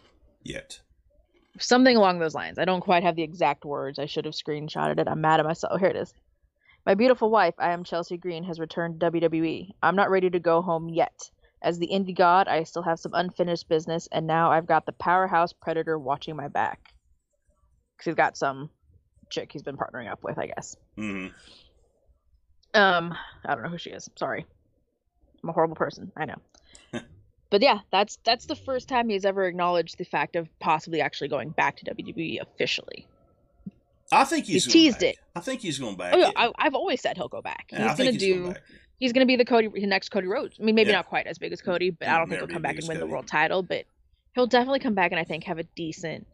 Yet. 0.43 0.80
Something 1.61 1.97
along 1.97 2.18
those 2.18 2.34
lines. 2.34 2.59
I 2.59 2.64
don't 2.64 2.80
quite 2.80 3.05
have 3.05 3.14
the 3.16 3.22
exact 3.22 3.64
words. 3.64 3.99
I 3.99 4.07
should 4.07 4.24
have 4.24 4.34
screenshotted 4.34 4.99
it. 4.99 5.07
I'm 5.07 5.20
mad 5.20 5.39
at 5.39 5.47
myself. 5.47 5.74
Oh, 5.74 5.76
here 5.78 5.91
it 5.91 5.97
is. 5.97 6.12
My 6.84 6.95
beautiful 6.95 7.30
wife, 7.30 7.55
I 7.59 7.72
am 7.72 7.84
Chelsea 7.84 8.16
Green, 8.16 8.45
has 8.45 8.59
returned 8.59 8.99
to 8.99 9.11
WWE. 9.11 9.70
I'm 9.82 9.97
not 9.97 10.11
ready 10.11 10.30
to 10.30 10.41
go 10.41 10.62
home 10.62 10.89
yet. 10.89 11.30
As 11.62 11.78
the 11.78 11.89
indie 11.89 12.16
god, 12.16 12.49
I 12.49 12.62
still 12.62 12.82
have 12.82 12.99
some 12.99 13.12
unfinished 13.14 13.68
business, 13.68 14.09
and 14.11 14.26
now 14.26 14.51
I've 14.51 14.66
got 14.66 14.87
the 14.87 14.93
powerhouse 14.93 15.53
predator 15.53 15.99
watching 15.99 16.37
my 16.37 16.49
back. 16.49 16.95
Because 17.97 18.11
he's 18.11 18.14
got 18.14 18.37
some 18.37 18.70
chick 19.30 19.51
he's 19.53 19.62
been 19.62 19.76
partnering 19.76 20.11
up 20.11 20.22
with, 20.22 20.39
I 20.39 20.47
guess. 20.47 20.76
hmm 20.97 21.26
Um, 22.72 23.14
I 23.45 23.55
don't 23.55 23.64
know 23.64 23.70
who 23.70 23.78
she 23.78 23.91
is. 23.91 24.09
Sorry. 24.16 24.47
I'm 25.47 25.51
a 25.51 25.53
horrible 25.53 25.76
person. 25.76 26.11
I 26.16 26.24
know. 26.24 26.34
but 27.51 27.62
yeah, 27.62 27.78
that's 27.92 28.18
that's 28.24 28.47
the 28.47 28.57
first 28.57 28.88
time 28.88 29.09
he's 29.09 29.24
ever 29.24 29.44
acknowledged 29.47 29.97
the 29.97 30.05
fact 30.05 30.34
of 30.34 30.49
possibly 30.59 31.01
actually 31.01 31.28
going 31.28 31.51
back 31.51 31.76
to 31.76 31.84
WWE 31.94 32.40
officially. 32.42 33.07
I 34.11 34.24
think 34.24 34.47
he's 34.47 34.64
He 34.64 34.70
going 34.72 34.84
teased 34.84 35.01
back. 35.01 35.09
it. 35.11 35.16
I 35.36 35.40
think 35.40 35.61
he's 35.61 35.78
going 35.78 35.97
back. 35.97 36.14
Oh 36.14 36.18
yeah, 36.18 36.30
I, 36.34 36.51
I've 36.59 36.74
always 36.74 37.01
said 37.01 37.16
he'll 37.16 37.28
go 37.28 37.42
back. 37.42 37.66
Yeah, 37.72 37.88
he's 37.88 37.97
think 37.97 38.09
gonna 38.09 38.18
do. 38.18 38.42
going 38.42 38.57
he's 38.99 39.12
gonna 39.12 39.26
be 39.26 39.36
the 39.36 39.44
Cody, 39.44 39.68
the 39.68 39.86
next 39.86 40.09
Cody 40.09 40.26
Rhodes. 40.26 40.57
I 40.61 40.64
mean, 40.64 40.74
maybe 40.74 40.90
Yeah. 40.90 40.97
not 40.97 41.07
quite 41.07 41.28
as 41.28 41.38
big 41.38 41.53
as 41.53 41.62
Cody, 41.62 41.90
but 41.90 42.09
I 42.09 42.11
He'll 42.11 42.18
don't 42.18 42.28
think 42.28 42.40
he'll 42.40 42.49
come 42.49 42.62
back 42.62 42.76
and 42.78 42.88
win 42.88 42.99
the 42.99 43.07
world 43.07 43.28
title. 43.28 43.62
But 43.62 43.84
he'll 44.34 44.47
definitely 44.49 44.80
come 44.80 44.94
back 44.94 45.12
and 45.12 45.20
I 45.20 45.24
think 45.24 45.44
have 45.44 45.59
a 45.59 45.64
decent, 45.76 46.26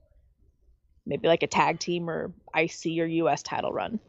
maybe 1.04 1.28
like 1.28 1.42
a 1.42 1.46
tag 1.46 1.78
team 1.80 2.08
or 2.08 2.32
IC 2.56 2.86
or 2.98 3.06
US 3.06 3.42
title 3.42 3.72
run. 3.72 4.00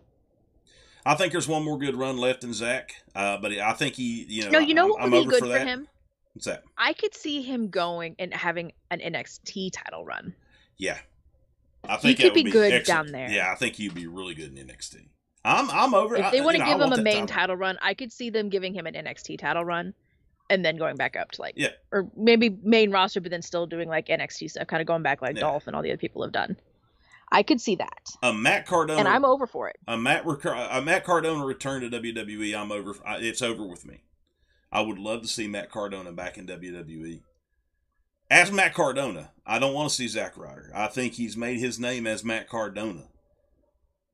I 1.05 1.15
think 1.15 1.31
there's 1.31 1.47
one 1.47 1.63
more 1.63 1.77
good 1.77 1.95
run 1.95 2.17
left 2.17 2.43
in 2.43 2.53
Zach, 2.53 2.93
uh, 3.15 3.37
but 3.37 3.51
I 3.51 3.73
think 3.73 3.95
he, 3.95 4.25
you 4.29 4.43
know, 4.45 4.51
No, 4.51 4.59
you 4.59 4.73
know 4.73 4.83
I'm, 4.85 4.89
what 4.91 5.01
I'm 5.01 5.11
would 5.11 5.23
be 5.25 5.29
good 5.29 5.39
for, 5.39 5.47
for 5.47 5.59
him? 5.59 5.87
What's 6.33 6.45
that? 6.45 6.63
I 6.77 6.93
could 6.93 7.13
see 7.13 7.41
him 7.41 7.69
going 7.69 8.15
and 8.19 8.33
having 8.33 8.71
an 8.89 8.99
NXT 8.99 9.71
title 9.73 10.05
run. 10.05 10.33
Yeah, 10.77 10.97
I 11.87 11.97
think 11.97 12.17
he 12.17 12.23
could 12.23 12.33
would 12.35 12.45
be 12.45 12.51
good 12.51 12.71
excellent. 12.73 13.07
down 13.07 13.11
there. 13.11 13.29
Yeah, 13.29 13.51
I 13.51 13.55
think 13.55 13.75
he'd 13.75 13.93
be 13.93 14.07
really 14.07 14.33
good 14.33 14.57
in 14.57 14.65
NXT. 14.67 15.07
I'm, 15.45 15.69
I'm 15.69 15.93
over. 15.93 16.15
If 16.15 16.31
they 16.31 16.37
you 16.37 16.43
want 16.43 16.55
to 16.57 16.63
know, 16.63 16.77
give 16.77 16.81
him 16.81 16.93
a 16.93 17.01
main 17.01 17.27
title. 17.27 17.27
title 17.27 17.55
run, 17.57 17.77
I 17.81 17.93
could 17.93 18.11
see 18.13 18.29
them 18.29 18.49
giving 18.49 18.73
him 18.73 18.87
an 18.87 18.93
NXT 18.93 19.37
title 19.39 19.65
run 19.65 19.93
and 20.49 20.63
then 20.63 20.77
going 20.77 20.95
back 20.95 21.15
up 21.17 21.31
to 21.31 21.41
like 21.41 21.55
Yeah. 21.57 21.69
or 21.91 22.09
maybe 22.15 22.49
main 22.63 22.91
roster 22.91 23.19
but 23.21 23.29
then 23.29 23.41
still 23.41 23.65
doing 23.65 23.89
like 23.89 24.07
NXT 24.07 24.51
stuff, 24.51 24.67
kind 24.67 24.81
of 24.81 24.87
going 24.87 25.03
back 25.03 25.21
like 25.21 25.35
Yeah. 25.35 25.41
Dolph 25.41 25.67
and 25.67 25.75
all 25.75 25.81
the 25.81 25.89
other 25.91 25.97
people 25.97 26.23
have 26.23 26.31
done. 26.31 26.55
I 27.33 27.43
could 27.43 27.59
see 27.59 27.75
that. 27.75 27.99
a 28.21 28.31
Matt 28.33 28.65
Cardona, 28.67 28.99
And 28.99 29.07
I'm 29.07 29.25
over 29.25 29.45
for 29.47 29.67
it. 29.67 29.75
a 29.87 29.97
Matt 29.97 30.25
a 30.25 30.81
Matt 30.81 31.03
Cardona 31.03 31.43
return 31.45 31.81
to 31.81 31.89
WWE. 31.89 32.55
I'm 32.55 32.71
over. 32.71 32.95
I- 33.05 33.17
It's 33.17 33.41
over 33.41 33.65
with 33.67 33.85
me. 33.85 34.03
I 34.71 34.81
would 34.81 34.97
love 34.99 35.21
to 35.23 35.27
see 35.27 35.47
Matt 35.47 35.69
Cardona 35.71 36.11
back 36.11 36.37
in 36.37 36.47
WWE. 36.47 37.21
As 38.29 38.51
Matt 38.51 38.73
Cardona, 38.73 39.31
I 39.45 39.59
don't 39.59 39.73
want 39.73 39.89
to 39.89 39.95
see 39.95 40.07
Zack 40.07 40.37
Ryder. 40.37 40.71
I 40.73 40.87
think 40.87 41.13
he's 41.13 41.35
made 41.37 41.59
his 41.59 41.79
name 41.79 42.07
as 42.07 42.23
Matt 42.23 42.49
Cardona. 42.49 43.09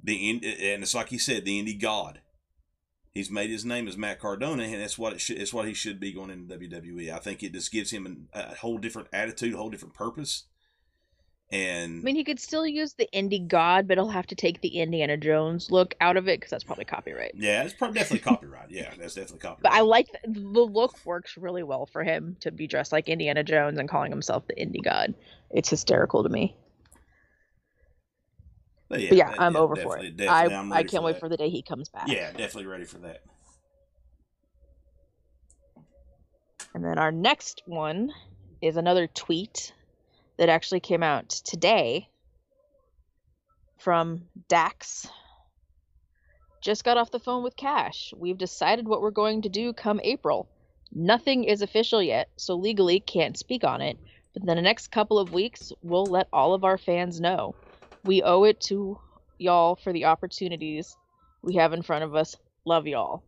The 0.03 0.29
and 0.73 0.83
it's 0.83 0.95
like 0.95 1.09
he 1.09 1.17
said, 1.17 1.45
the 1.45 1.61
indie 1.61 1.79
god. 1.79 2.21
He's 3.13 3.31
made 3.31 3.49
his 3.49 3.65
name 3.65 3.87
as 3.87 3.97
Matt 3.97 4.19
Cardona, 4.19 4.63
and 4.63 4.81
that's 4.81 4.97
what 4.97 5.13
it 5.13 5.21
should. 5.21 5.37
It's 5.41 5.53
what 5.53 5.67
he 5.67 5.73
should 5.73 5.99
be 5.99 6.13
going 6.13 6.29
into 6.29 6.57
WWE. 6.57 7.11
I 7.13 7.19
think 7.19 7.41
it 7.43 7.53
just 7.53 7.71
gives 7.71 7.91
him 7.91 8.05
an, 8.05 8.27
a 8.33 8.55
whole 8.55 8.77
different 8.77 9.07
attitude, 9.11 9.53
a 9.53 9.57
whole 9.57 9.69
different 9.69 9.93
purpose. 9.95 10.45
And 11.51 12.01
I 12.01 12.03
mean, 12.03 12.15
he 12.15 12.23
could 12.23 12.39
still 12.39 12.67
use 12.67 12.93
the 12.93 13.09
indie 13.11 13.47
god, 13.47 13.87
but 13.87 13.97
he'll 13.97 14.07
have 14.09 14.27
to 14.27 14.35
take 14.35 14.61
the 14.61 14.79
Indiana 14.79 15.17
Jones 15.17 15.71
look 15.71 15.95
out 15.99 16.15
of 16.15 16.27
it 16.27 16.39
because 16.39 16.51
that's 16.51 16.63
probably 16.63 16.85
copyright. 16.85 17.31
yeah, 17.35 17.63
it's 17.63 17.73
probably 17.73 17.97
definitely 17.97 18.19
copyright. 18.19 18.69
Yeah, 18.69 18.93
that's 18.99 19.15
definitely 19.15 19.39
copyright. 19.39 19.63
But 19.63 19.71
I 19.73 19.81
like 19.81 20.05
th- 20.11 20.35
the 20.35 20.61
look 20.61 21.03
works 21.05 21.37
really 21.37 21.63
well 21.63 21.87
for 21.87 22.03
him 22.03 22.37
to 22.41 22.51
be 22.51 22.67
dressed 22.67 22.91
like 22.91 23.09
Indiana 23.09 23.43
Jones 23.43 23.79
and 23.79 23.89
calling 23.89 24.11
himself 24.11 24.45
the 24.47 24.53
indie 24.53 24.83
god. 24.83 25.15
It's 25.49 25.69
hysterical 25.69 26.21
to 26.21 26.29
me. 26.29 26.55
But 28.87 28.99
But 29.09 29.17
yeah, 29.17 29.29
that- 29.31 29.41
I'm 29.41 29.55
over 29.55 29.75
for 29.75 29.97
it. 29.97 30.21
I 30.21 30.45
I 30.71 30.83
can't 30.83 31.03
wait 31.03 31.13
that. 31.13 31.19
for 31.19 31.29
the 31.29 31.37
day 31.37 31.49
he 31.49 31.63
comes 31.63 31.89
back. 31.89 32.07
Yeah, 32.09 32.31
definitely 32.31 32.67
ready 32.67 32.85
for 32.85 32.99
that. 32.99 33.23
And 36.75 36.85
then 36.85 36.99
our 36.99 37.11
next 37.11 37.63
one 37.65 38.11
is 38.61 38.77
another 38.77 39.07
tweet 39.07 39.73
that 40.39 40.47
actually 40.47 40.79
came 40.79 41.03
out 41.03 41.27
today 41.29 42.07
from 43.77 44.21
Dax. 44.47 45.05
Just 46.61 46.85
got 46.85 46.97
off 46.97 47.11
the 47.11 47.19
phone 47.19 47.43
with 47.43 47.57
Cash. 47.57 48.13
We've 48.15 48.37
decided 48.37 48.87
what 48.87 49.01
we're 49.01 49.11
going 49.11 49.41
to 49.41 49.49
do 49.49 49.73
come 49.73 49.99
April. 50.01 50.47
Nothing 50.93 51.43
is 51.43 51.61
official 51.61 52.01
yet, 52.01 52.29
so 52.37 52.55
legally 52.55 53.01
can't 53.01 53.37
speak 53.37 53.65
on 53.65 53.81
it. 53.81 53.97
But 54.33 54.43
in 54.43 54.47
the 54.47 54.61
next 54.61 54.91
couple 54.91 55.19
of 55.19 55.33
weeks, 55.33 55.73
we'll 55.83 56.05
let 56.05 56.29
all 56.31 56.53
of 56.53 56.63
our 56.63 56.77
fans 56.77 57.19
know. 57.19 57.53
We 58.05 58.23
owe 58.23 58.45
it 58.45 58.61
to 58.61 58.97
y'all 59.37 59.75
for 59.75 59.91
the 59.91 60.05
opportunities 60.05 60.95
we 61.41 61.55
have 61.55 61.73
in 61.73 61.81
front 61.81 62.05
of 62.05 62.15
us. 62.15 62.37
Love 62.63 62.87
y'all. 62.87 63.23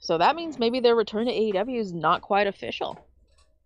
So 0.00 0.18
that 0.18 0.36
means 0.36 0.58
maybe 0.58 0.80
their 0.80 0.94
return 0.94 1.26
to 1.26 1.32
AEW 1.32 1.78
is 1.78 1.94
not 1.94 2.20
quite 2.20 2.46
official. 2.46 3.07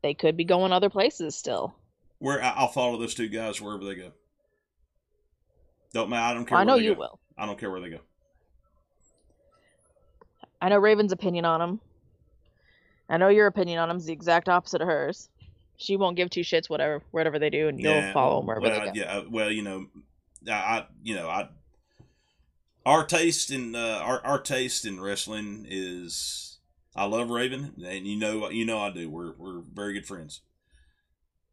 They 0.03 0.15
could 0.15 0.37
be 0.37 0.45
going 0.45 0.73
other 0.73 0.91
places 0.91 1.35
still. 1.35 1.75
Where 2.19 2.43
I'll 2.43 2.69
follow 2.69 2.99
those 2.99 3.15
two 3.15 3.29
guys 3.29 3.61
wherever 3.61 3.85
they 3.85 3.95
go. 3.95 4.13
Don't 5.93 6.11
matter. 6.11 6.23
I 6.23 6.35
don't 6.35 6.47
care. 6.47 6.59
I 6.59 6.61
where 6.61 6.67
know 6.67 6.75
you 6.77 6.95
go. 6.95 6.99
will. 7.01 7.21
I 7.37 7.47
don't 7.47 7.59
care 7.59 7.71
where 7.71 7.81
they 7.81 7.91
go. 7.91 7.99
I 10.61 10.69
know 10.69 10.79
Raven's 10.79 11.13
opinion 11.13 11.45
on 11.45 11.61
him. 11.61 11.81
I 13.09 13.17
know 13.17 13.29
your 13.29 13.47
opinion 13.47 13.79
on 13.79 13.91
him 13.91 13.97
is 13.97 14.07
the 14.07 14.13
exact 14.13 14.49
opposite 14.49 14.81
of 14.81 14.89
hers. 14.89 15.29
She 15.77 15.97
won't 15.97 16.17
give 16.17 16.31
two 16.31 16.43
shits 16.43 16.71
whatever 16.71 17.03
whatever 17.11 17.39
they 17.39 17.51
do, 17.51 17.69
and 17.69 17.81
you'll 17.81 17.93
Yeah, 17.93 18.13
follow 18.13 18.39
them 18.39 18.47
wherever 18.47 18.63
well, 18.67 18.81
they 18.81 18.87
go. 18.87 18.93
yeah. 18.95 19.17
uh, 19.19 19.25
Well, 19.29 19.51
you 19.51 19.63
know, 19.63 19.87
I, 20.49 20.53
I 20.53 20.87
you 21.03 21.15
know, 21.17 21.29
I 21.29 21.49
our 22.87 23.05
taste 23.05 23.51
in 23.51 23.75
uh, 23.75 24.01
our 24.03 24.25
our 24.25 24.41
taste 24.41 24.85
in 24.87 25.01
wrestling 25.01 25.67
is 25.69 26.52
I 26.95 27.05
love 27.05 27.31
Raven, 27.31 27.75
and 27.85 28.07
you 28.07 28.19
know 28.19 28.51
you 28.51 28.65
know 28.65 28.79
I 28.79 28.91
do. 28.91 29.09
We're 29.09 29.33
we're 29.37 29.63
very 29.73 29.95
good 29.95 30.07
friends. 30.07 30.43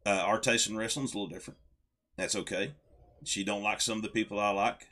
Uh, 0.04 0.10
our 0.10 0.38
taste 0.38 0.68
in 0.68 0.76
wrestling 0.76 1.04
is 1.06 1.14
a 1.14 1.18
little 1.18 1.34
different. 1.34 1.58
That's 2.16 2.36
okay. 2.36 2.74
She 3.24 3.44
don't 3.44 3.62
like 3.62 3.80
some 3.80 3.98
of 3.98 4.02
the 4.02 4.08
people 4.08 4.38
I 4.38 4.50
like, 4.50 4.88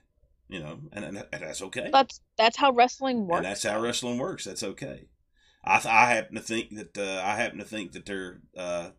you 0.49 0.61
know, 0.61 0.80
and, 0.92 1.05
and, 1.05 1.18
and 1.32 1.42
that's 1.42 1.62
okay. 1.62 1.90
That's 1.92 2.20
that's 2.36 2.57
how 2.57 2.72
wrestling 2.72 3.26
works. 3.26 3.38
And 3.38 3.46
that's 3.46 3.62
how 3.62 3.80
wrestling 3.80 4.18
works. 4.18 4.44
That's 4.44 4.62
okay. 4.62 5.09
I, 5.64 5.78
th- 5.78 5.92
I 5.92 6.07
happen 6.07 6.36
to 6.36 6.40
think 6.40 6.74
that 6.76 6.96
uh, 6.96 7.22
I 7.22 7.36
happen 7.36 7.59
to 7.59 7.64
think 7.64 7.92
that 7.92 8.07
they're 8.07 8.40
uh, 8.57 8.90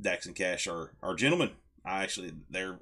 Dax 0.00 0.26
and 0.26 0.34
Cash 0.34 0.66
are, 0.66 0.94
are 1.02 1.14
gentlemen. 1.14 1.50
I 1.84 2.02
actually 2.02 2.32
they're 2.50 2.80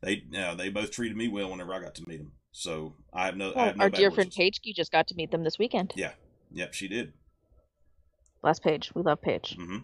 they 0.00 0.24
uh, 0.36 0.54
they 0.54 0.68
both 0.68 0.90
treated 0.90 1.16
me 1.16 1.28
well 1.28 1.50
whenever 1.50 1.74
I 1.74 1.80
got 1.80 1.94
to 1.96 2.08
meet 2.08 2.18
them. 2.18 2.32
So 2.50 2.94
I 3.12 3.26
have 3.26 3.36
no 3.36 3.52
I 3.54 3.66
have 3.66 3.76
no 3.76 3.84
our 3.84 3.90
dear 3.90 4.10
words 4.10 4.34
friend 4.34 4.58
you 4.62 4.74
just 4.74 4.92
got 4.92 5.06
to 5.08 5.14
meet 5.14 5.30
them 5.30 5.44
this 5.44 5.58
weekend. 5.58 5.92
Yeah. 5.96 6.12
Yep, 6.52 6.74
she 6.74 6.88
did. 6.88 7.12
Last 8.42 8.62
page. 8.62 8.90
we 8.94 9.02
love 9.02 9.20
Paige, 9.22 9.56
hmm 9.56 9.78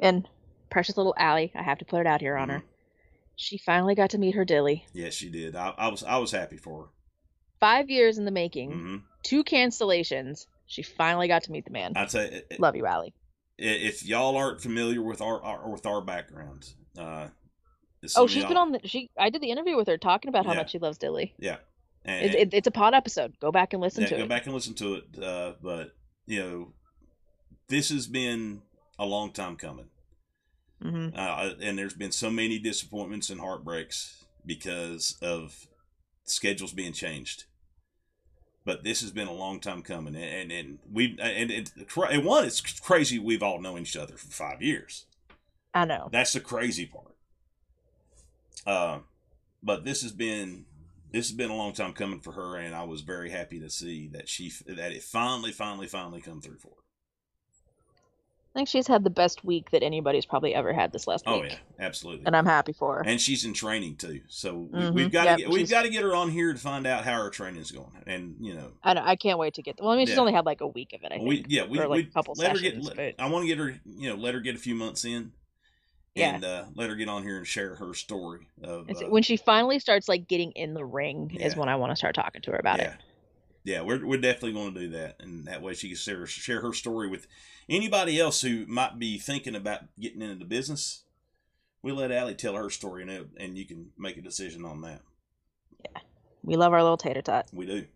and 0.00 0.28
precious 0.70 0.96
little 0.96 1.14
Allie. 1.16 1.52
I 1.54 1.62
have 1.62 1.78
to 1.78 1.84
put 1.84 2.00
it 2.00 2.06
out 2.06 2.20
here 2.20 2.36
on 2.36 2.48
Mm-hmm. 2.48 2.56
her. 2.58 2.64
She 3.36 3.58
finally 3.58 3.94
got 3.94 4.10
to 4.10 4.18
meet 4.18 4.34
her 4.34 4.44
Dilly. 4.44 4.84
Yes, 4.92 5.14
she 5.14 5.28
did. 5.30 5.56
I, 5.56 5.72
I 5.76 5.88
was 5.88 6.02
I 6.04 6.18
was 6.18 6.30
happy 6.32 6.56
for 6.56 6.82
her. 6.82 6.88
Five 7.60 7.90
years 7.90 8.18
in 8.18 8.24
the 8.24 8.30
making, 8.30 8.72
hmm 8.72 8.96
two 9.22 9.42
cancellations. 9.44 10.46
She 10.66 10.82
finally 10.82 11.28
got 11.28 11.44
to 11.44 11.52
meet 11.52 11.64
the 11.64 11.70
man. 11.70 11.92
I'd 11.96 12.10
say 12.10 12.42
i- 12.50 12.54
i- 12.54 12.56
Love 12.58 12.76
you, 12.76 12.86
Allie. 12.86 13.14
if 13.58 14.04
y'all 14.04 14.36
aren't 14.36 14.60
familiar 14.60 15.00
with 15.02 15.20
our, 15.20 15.42
our 15.42 15.68
with 15.70 15.86
our 15.86 16.00
backgrounds, 16.00 16.74
uh, 16.98 17.28
Oh, 18.16 18.26
she's 18.26 18.44
been 18.44 18.56
on 18.58 18.72
the 18.72 18.80
she. 18.84 19.10
I 19.18 19.30
did 19.30 19.40
the 19.40 19.50
interview 19.50 19.76
with 19.76 19.88
her 19.88 19.96
talking 19.96 20.28
about 20.28 20.44
how 20.44 20.52
Yeah. 20.52 20.58
much 20.58 20.72
she 20.72 20.78
loves 20.78 20.98
Dilly. 20.98 21.34
Yeah. 21.38 21.56
And, 22.04 22.26
It, 22.26 22.34
it, 22.34 22.48
it's 22.54 22.66
a 22.66 22.70
pod 22.70 22.92
episode. 22.92 23.32
Go 23.40 23.50
back 23.50 23.72
and 23.72 23.80
listen 23.80 24.02
yeah, 24.02 24.08
to 24.08 24.14
go 24.16 24.20
it. 24.20 24.24
Go 24.24 24.28
back 24.28 24.44
and 24.44 24.54
listen 24.54 24.74
to 24.74 24.94
it. 24.96 25.22
Uh, 25.22 25.54
but 25.62 25.92
you 26.26 26.40
know, 26.40 26.72
this 27.68 27.90
has 27.90 28.06
been 28.06 28.62
a 28.98 29.06
long 29.06 29.32
time 29.32 29.56
coming, 29.56 29.90
hmm 30.82 31.08
uh, 31.14 31.50
and 31.60 31.78
there's 31.78 31.94
been 31.94 32.12
so 32.12 32.30
many 32.30 32.58
disappointments 32.58 33.30
and 33.30 33.40
heartbreaks 33.40 34.24
because 34.46 35.16
of 35.22 35.66
schedules 36.24 36.72
being 36.72 36.92
changed. 36.92 37.44
But 38.66 38.82
this 38.82 39.02
has 39.02 39.10
been 39.10 39.28
a 39.28 39.32
long 39.32 39.60
time 39.60 39.82
coming, 39.82 40.16
and 40.16 40.50
and 40.50 40.78
we 40.90 41.16
and, 41.20 41.50
and, 41.50 41.72
and 42.10 42.24
one, 42.24 42.44
it's 42.44 42.60
crazy. 42.80 43.18
We've 43.18 43.42
all 43.42 43.60
known 43.60 43.80
each 43.80 43.96
other 43.96 44.16
for 44.16 44.28
five 44.28 44.62
years. 44.62 45.06
I 45.74 45.84
know. 45.84 46.08
That's 46.12 46.32
the 46.32 46.40
crazy 46.40 46.86
part. 46.86 47.14
Uh, 48.66 49.00
but 49.62 49.84
this 49.84 50.02
has 50.02 50.12
been 50.12 50.64
this 51.12 51.28
has 51.28 51.36
been 51.36 51.50
a 51.50 51.56
long 51.56 51.72
time 51.72 51.92
coming 51.92 52.20
for 52.20 52.32
her, 52.32 52.56
and 52.56 52.74
I 52.74 52.84
was 52.84 53.02
very 53.02 53.30
happy 53.30 53.60
to 53.60 53.68
see 53.68 54.08
that 54.08 54.28
she 54.28 54.50
that 54.66 54.92
it 54.92 55.02
finally, 55.02 55.52
finally, 55.52 55.86
finally 55.86 56.20
come 56.20 56.40
through 56.40 56.58
for 56.58 56.68
her. 56.68 56.83
I 58.54 58.58
think 58.60 58.68
she's 58.68 58.86
had 58.86 59.02
the 59.02 59.10
best 59.10 59.44
week 59.44 59.72
that 59.72 59.82
anybody's 59.82 60.24
probably 60.24 60.54
ever 60.54 60.72
had 60.72 60.92
this 60.92 61.08
last 61.08 61.24
Oh 61.26 61.40
week. 61.40 61.50
Oh 61.50 61.54
yeah, 61.80 61.86
absolutely. 61.86 62.24
And 62.24 62.36
I'm 62.36 62.46
happy 62.46 62.72
for 62.72 62.94
her. 62.96 63.00
and 63.04 63.20
she's 63.20 63.44
in 63.44 63.52
training 63.52 63.96
too, 63.96 64.20
so 64.28 64.68
we, 64.70 64.90
we've 64.90 65.10
got 65.10 65.24
to 65.36 65.42
get, 65.42 65.50
we've 65.50 65.68
got 65.68 65.82
to 65.82 65.88
get 65.90 66.04
her 66.04 66.14
on 66.14 66.30
here 66.30 66.52
to 66.52 66.58
find 66.58 66.86
out 66.86 67.04
how 67.04 67.20
her 67.20 67.30
training's 67.30 67.72
going, 67.72 67.90
and 68.06 68.36
you 68.40 68.54
know, 68.54 68.70
I, 68.84 68.94
know, 68.94 69.02
I 69.04 69.16
can't 69.16 69.40
wait 69.40 69.54
to 69.54 69.62
get. 69.62 69.80
Well, 69.80 69.90
I 69.90 69.96
mean, 69.96 70.06
she's 70.06 70.14
Yeah. 70.14 70.20
only 70.20 70.32
had 70.34 70.46
like 70.46 70.60
a 70.60 70.68
week 70.68 70.92
of 70.92 71.00
it. 71.02 71.10
I 71.10 71.16
think. 71.16 71.28
we 71.28 71.44
yeah 71.48 71.66
we, 71.66 71.80
or, 71.80 71.88
like, 71.88 72.06
a 72.06 72.10
couple 72.12 72.34
let 72.36 72.52
her 72.52 72.56
sessions, 72.58 72.88
get. 72.90 73.16
but- 73.18 73.24
I 73.24 73.28
want 73.28 73.42
to 73.42 73.48
get 73.48 73.58
her, 73.58 73.76
you 73.84 74.08
know, 74.10 74.14
let 74.14 74.34
her 74.34 74.40
get 74.40 74.54
a 74.54 74.58
few 74.58 74.76
months 74.76 75.04
in, 75.04 75.32
Yeah. 76.14 76.36
and 76.36 76.44
uh, 76.44 76.64
let 76.76 76.88
her 76.90 76.94
get 76.94 77.08
on 77.08 77.24
here 77.24 77.38
and 77.38 77.46
share 77.46 77.74
her 77.74 77.92
story 77.92 78.46
of 78.62 78.88
uh, 78.88 78.94
when 79.08 79.24
she 79.24 79.36
finally 79.36 79.80
starts 79.80 80.08
like 80.08 80.28
getting 80.28 80.52
in 80.52 80.74
the 80.74 80.84
ring 80.84 81.36
is 81.40 81.56
when 81.56 81.68
I 81.68 81.74
want 81.74 81.90
to 81.90 81.96
start 81.96 82.14
talking 82.14 82.40
to 82.42 82.52
her 82.52 82.56
about 82.58 82.78
yeah. 82.78 82.92
it. 82.92 83.00
Yeah, 83.64 83.80
we're, 83.80 84.04
we're 84.04 84.20
definitely 84.20 84.52
going 84.52 84.74
to 84.74 84.80
do 84.80 84.88
that, 84.90 85.16
and 85.20 85.46
that 85.46 85.62
way 85.62 85.72
she 85.74 85.88
can 85.88 85.96
share 85.96 86.26
share 86.26 86.60
her 86.60 86.74
story 86.74 87.08
with 87.08 87.26
anybody 87.68 88.20
else 88.20 88.42
who 88.42 88.66
might 88.66 88.98
be 88.98 89.18
thinking 89.18 89.54
about 89.54 89.80
getting 89.98 90.20
into 90.20 90.36
the 90.36 90.44
business. 90.44 91.04
We'll 91.82 91.96
let 91.96 92.12
Allie 92.12 92.34
tell 92.34 92.54
her 92.56 92.68
story, 92.70 93.02
and 93.02 93.10
it, 93.10 93.26
and 93.38 93.56
you 93.56 93.64
can 93.64 93.90
make 93.98 94.16
a 94.18 94.22
decision 94.22 94.64
on 94.66 94.82
that. 94.82 95.00
Yeah, 95.82 96.00
we 96.42 96.56
love 96.56 96.72
our 96.74 96.82
little 96.82 96.98
tater 96.98 97.22
tot. 97.22 97.48
We 97.52 97.64
do. 97.66 97.86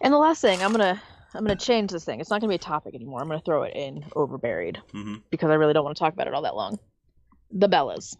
And 0.00 0.12
the 0.12 0.18
last 0.18 0.40
thing, 0.40 0.62
I'm 0.62 0.70
gonna 0.72 1.00
I'm 1.34 1.42
gonna 1.44 1.56
change 1.56 1.90
this 1.90 2.04
thing. 2.04 2.20
It's 2.20 2.30
not 2.30 2.40
gonna 2.40 2.50
be 2.50 2.56
a 2.56 2.58
topic 2.58 2.94
anymore. 2.94 3.20
I'm 3.20 3.28
gonna 3.28 3.40
throw 3.40 3.62
it 3.64 3.74
in 3.74 4.02
overburied 4.14 4.76
Mm-hmm. 4.92 5.16
because 5.30 5.50
I 5.50 5.54
really 5.54 5.72
don't 5.72 5.84
want 5.84 5.96
to 5.96 6.00
talk 6.00 6.12
about 6.12 6.26
it 6.28 6.34
all 6.34 6.42
that 6.42 6.54
long. 6.56 6.78
The 7.50 7.68
Bellas. 7.68 8.16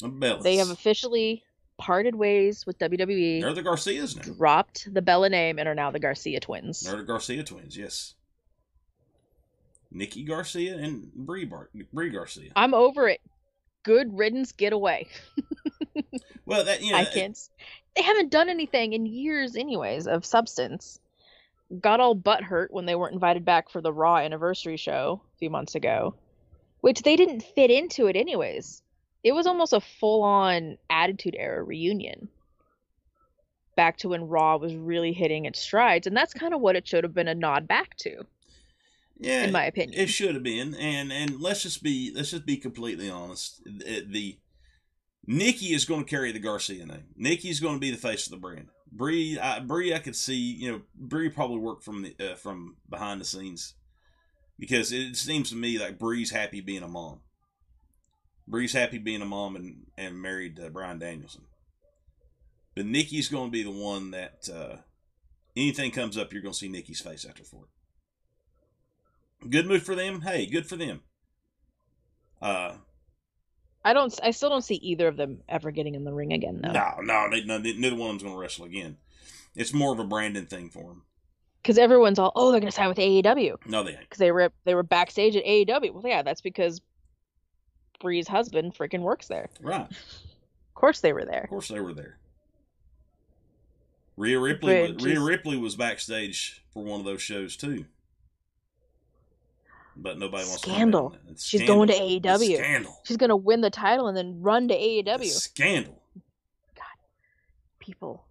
The 0.00 0.08
Bellas. 0.08 0.42
They 0.42 0.56
have 0.56 0.70
officially 0.70 1.42
parted 1.80 2.14
ways 2.14 2.64
with 2.66 2.78
WWE, 2.78 3.40
They're 3.40 3.54
the 3.54 3.62
Garcias 3.62 4.14
now. 4.14 4.22
dropped 4.22 4.92
the 4.92 5.02
Bella 5.02 5.28
name, 5.30 5.58
and 5.58 5.66
are 5.68 5.74
now 5.74 5.90
the 5.90 5.98
Garcia 5.98 6.38
twins. 6.38 6.80
They're 6.82 6.96
the 6.98 7.02
Garcia 7.02 7.42
twins. 7.42 7.76
Yes. 7.76 8.14
Nikki 9.90 10.22
Garcia 10.22 10.76
and 10.76 11.12
Brie 11.14 11.44
Bar- 11.46 11.70
Brie 11.92 12.10
Garcia. 12.10 12.50
I'm 12.54 12.74
over 12.74 13.08
it. 13.08 13.20
Good 13.82 14.16
riddance, 14.16 14.52
get 14.52 14.72
away. 14.72 15.08
Well, 16.46 16.64
that 16.64 16.82
you 16.82 16.90
know, 16.90 16.98
I 16.98 17.04
can't. 17.04 17.38
They 17.94 18.02
haven't 18.02 18.32
done 18.32 18.48
anything 18.48 18.92
in 18.92 19.06
years, 19.06 19.54
anyways, 19.54 20.08
of 20.08 20.24
substance. 20.24 20.98
Got 21.80 22.00
all 22.00 22.16
butt 22.16 22.42
hurt 22.42 22.72
when 22.72 22.86
they 22.86 22.96
weren't 22.96 23.14
invited 23.14 23.44
back 23.44 23.70
for 23.70 23.80
the 23.80 23.92
Raw 23.92 24.16
anniversary 24.16 24.76
show 24.76 25.20
a 25.32 25.38
few 25.38 25.48
months 25.48 25.76
ago, 25.76 26.16
which 26.80 27.02
they 27.02 27.14
didn't 27.14 27.42
fit 27.54 27.70
into 27.70 28.08
it, 28.08 28.16
anyways. 28.16 28.82
It 29.22 29.32
was 29.32 29.46
almost 29.46 29.72
a 29.72 29.80
full 29.80 30.22
on 30.22 30.78
Attitude 30.88 31.36
Era 31.38 31.62
reunion. 31.62 32.28
Back 33.76 33.98
to 33.98 34.08
when 34.08 34.28
Raw 34.28 34.56
was 34.56 34.74
really 34.74 35.12
hitting 35.12 35.46
its 35.46 35.60
strides, 35.60 36.06
and 36.06 36.16
that's 36.16 36.34
kind 36.34 36.54
of 36.54 36.60
what 36.60 36.76
it 36.76 36.86
should 36.86 37.04
have 37.04 37.14
been 37.14 37.28
a 37.28 37.34
nod 37.34 37.66
back 37.66 37.96
to, 37.98 38.26
yeah, 39.18 39.44
in 39.44 39.52
my 39.52 39.64
opinion. 39.64 39.98
It 39.98 40.08
should 40.08 40.34
have 40.34 40.42
been, 40.42 40.74
and 40.74 41.12
and 41.12 41.40
let's 41.40 41.62
just 41.62 41.82
be 41.82 42.12
let's 42.14 42.30
just 42.30 42.44
be 42.44 42.56
completely 42.56 43.08
honest. 43.08 43.62
The, 43.64 44.04
the 44.06 44.38
Nikki 45.26 45.74
is 45.74 45.84
going 45.84 46.04
to 46.04 46.10
carry 46.10 46.32
the 46.32 46.38
Garcia 46.38 46.84
name. 46.84 47.04
nikki 47.16 47.48
is 47.48 47.60
going 47.60 47.74
to 47.74 47.80
be 47.80 47.90
the 47.90 47.96
face 47.96 48.26
of 48.26 48.32
the 48.32 48.38
brand. 48.38 48.68
Brie, 48.90 49.38
I, 49.38 49.60
Brie, 49.60 49.94
I 49.94 50.00
could 50.00 50.16
see. 50.16 50.34
You 50.34 50.72
know, 50.72 50.80
Brie 50.94 51.28
probably 51.28 51.58
worked 51.58 51.84
from 51.84 52.02
the 52.02 52.32
uh, 52.32 52.34
from 52.34 52.76
behind 52.88 53.20
the 53.20 53.24
scenes 53.24 53.74
because 54.58 54.92
it 54.92 55.16
seems 55.16 55.50
to 55.50 55.56
me 55.56 55.78
like 55.78 55.98
Brie's 55.98 56.30
happy 56.30 56.60
being 56.60 56.82
a 56.82 56.88
mom. 56.88 57.20
Brie's 58.50 58.72
happy 58.72 58.98
being 58.98 59.22
a 59.22 59.26
mom 59.26 59.56
and 59.56 59.86
and 59.96 60.20
married 60.20 60.58
uh, 60.58 60.68
Bryan 60.68 60.98
Danielson. 60.98 61.42
But 62.74 62.86
Nikki's 62.86 63.28
going 63.28 63.46
to 63.46 63.52
be 63.52 63.62
the 63.62 63.70
one 63.70 64.10
that 64.10 64.48
uh, 64.52 64.76
anything 65.56 65.90
comes 65.90 66.16
up, 66.18 66.32
you're 66.32 66.42
going 66.42 66.52
to 66.52 66.58
see 66.58 66.68
Nikki's 66.68 67.00
face 67.00 67.24
after 67.24 67.44
for 67.44 67.64
it. 67.64 69.50
Good 69.50 69.66
move 69.66 69.82
for 69.82 69.94
them. 69.94 70.22
Hey, 70.22 70.46
good 70.46 70.66
for 70.66 70.76
them. 70.76 71.00
Uh, 72.42 72.74
I 73.84 73.92
don't. 73.92 74.18
I 74.22 74.32
still 74.32 74.50
don't 74.50 74.64
see 74.64 74.74
either 74.76 75.08
of 75.08 75.16
them 75.16 75.40
ever 75.48 75.70
getting 75.70 75.94
in 75.94 76.04
the 76.04 76.12
ring 76.12 76.32
again, 76.32 76.60
though. 76.62 76.72
no, 76.72 76.96
no, 77.00 77.28
they, 77.30 77.44
no, 77.44 77.58
neither 77.58 77.96
one 77.96 78.08
of 78.08 78.12
them's 78.12 78.22
going 78.22 78.34
to 78.34 78.40
wrestle 78.40 78.66
again. 78.66 78.98
It's 79.54 79.72
more 79.72 79.92
of 79.92 79.98
a 79.98 80.04
Brandon 80.04 80.46
thing 80.46 80.70
for 80.70 80.84
them. 80.84 81.02
Because 81.62 81.78
everyone's 81.78 82.18
all, 82.18 82.32
oh, 82.36 82.50
they're 82.50 82.60
gonna 82.60 82.70
sign 82.72 82.88
with 82.88 82.96
AEW. 82.96 83.56
No, 83.66 83.82
they 83.82 83.90
ain't. 83.90 84.00
because 84.00 84.18
they 84.18 84.32
were 84.32 84.50
they 84.64 84.74
were 84.74 84.82
backstage 84.82 85.36
at 85.36 85.44
AEW. 85.44 85.92
Well, 85.92 86.02
yeah, 86.06 86.22
that's 86.22 86.40
because 86.40 86.80
Brie's 88.00 88.26
husband 88.28 88.74
freaking 88.74 89.00
works 89.00 89.28
there. 89.28 89.48
Right. 89.60 89.82
Of 89.82 90.74
course, 90.74 91.00
they 91.00 91.12
were 91.12 91.24
there. 91.24 91.42
Of 91.44 91.50
course, 91.50 91.68
they 91.68 91.80
were 91.80 91.94
there. 91.94 92.16
Rhea 94.16 94.38
Ripley, 94.40 94.88
But 94.92 95.02
Rhea 95.02 95.14
just- 95.14 95.26
Ripley 95.26 95.56
was 95.56 95.76
backstage 95.76 96.62
for 96.72 96.82
one 96.82 97.00
of 97.00 97.06
those 97.06 97.22
shows 97.22 97.56
too. 97.56 97.84
But 99.96 100.18
nobody 100.18 100.44
wants 100.44 100.62
Scandal. 100.62 101.10
to. 101.10 101.18
in. 101.28 101.36
She's 101.36 101.62
going 101.66 101.88
to 101.88 101.94
AEW. 101.94 102.56
Scandal. 102.56 102.96
She's 103.04 103.16
gonna 103.16 103.36
win 103.36 103.60
the 103.60 103.70
title 103.70 104.08
and 104.08 104.16
then 104.16 104.40
run 104.40 104.68
to 104.68 104.74
It's 104.74 105.08
AEW. 105.08 105.26
Scandal. 105.30 106.02
God. 106.74 106.84
People. 107.80 108.24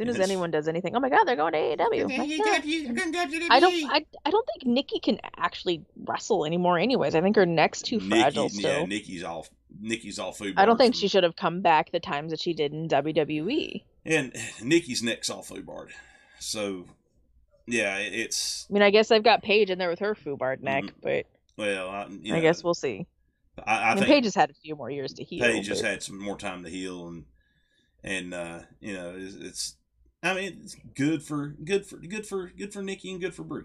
As 0.00 0.06
soon 0.06 0.16
as 0.16 0.20
anyone 0.30 0.50
does 0.50 0.66
anything, 0.66 0.96
oh 0.96 1.00
my 1.00 1.10
god, 1.10 1.24
they're 1.24 1.36
going 1.36 1.52
to 1.52 1.58
AEW. 1.58 2.18
Like, 2.18 2.64
yeah. 2.64 3.46
I 3.50 3.60
don't. 3.60 3.90
I, 3.90 4.06
I 4.24 4.30
don't 4.30 4.46
think 4.46 4.64
Nikki 4.64 4.98
can 4.98 5.20
actually 5.36 5.84
wrestle 5.94 6.46
anymore. 6.46 6.78
Anyways, 6.78 7.14
I 7.14 7.20
think 7.20 7.36
her 7.36 7.44
neck's 7.44 7.82
too 7.82 8.00
fragile 8.00 8.44
Nikki, 8.44 8.58
still. 8.58 8.80
Yeah, 8.80 8.86
Nikki's 8.86 9.22
all 9.22 9.46
Nikki's 9.78 10.18
all 10.18 10.32
food. 10.32 10.54
I 10.56 10.64
don't 10.64 10.78
think 10.78 10.94
she 10.94 11.08
should 11.08 11.24
have 11.24 11.36
come 11.36 11.60
back 11.60 11.92
the 11.92 12.00
times 12.00 12.30
that 12.30 12.40
she 12.40 12.54
did 12.54 12.72
in. 12.72 12.88
WWE. 12.88 13.84
And 14.06 14.34
Nikki's 14.62 15.02
neck's 15.02 15.28
all 15.28 15.42
food 15.42 15.66
barred. 15.66 15.90
So, 16.38 16.86
yeah, 17.66 17.98
it's 17.98 18.66
I 18.70 18.72
mean, 18.72 18.82
I 18.82 18.90
guess 18.90 19.08
they've 19.08 19.22
got 19.22 19.42
Paige 19.42 19.68
in 19.70 19.78
there 19.78 19.90
with 19.90 19.98
her 19.98 20.14
foobarred 20.14 20.62
neck, 20.62 20.84
Mhm. 20.84 20.92
but 21.02 21.26
well. 21.58 21.90
I, 21.90 22.06
you 22.08 22.34
I 22.34 22.40
guess 22.40 22.64
we'll 22.64 22.74
see. 22.74 23.06
I, 23.58 23.74
I 23.74 23.82
I, 23.82 23.88
mean, 23.90 24.04
think 24.04 24.06
Paige 24.14 24.24
has 24.24 24.34
had 24.34 24.50
a 24.50 24.54
few 24.54 24.76
more 24.76 24.90
years 24.90 25.12
to 25.14 25.24
heal. 25.24 25.44
Paige 25.44 25.68
has 25.68 25.82
had 25.82 26.02
some 26.02 26.18
more 26.18 26.38
time 26.38 26.64
to 26.64 26.70
heal, 26.70 27.08
and 27.08 27.24
and 28.02 28.32
uh, 28.32 28.60
you 28.80 28.94
know, 28.94 29.14
it's, 29.16 29.34
it's 29.34 29.76
I 30.22 30.34
mean, 30.34 30.60
it's 30.62 30.76
good 30.94 31.22
for 31.22 31.48
good 31.48 31.86
for 31.86 31.96
good 31.96 32.26
for 32.26 32.48
good 32.48 32.72
for 32.72 32.82
Nikki 32.82 33.10
and 33.10 33.20
good 33.20 33.34
for 33.34 33.42
Brie. 33.42 33.64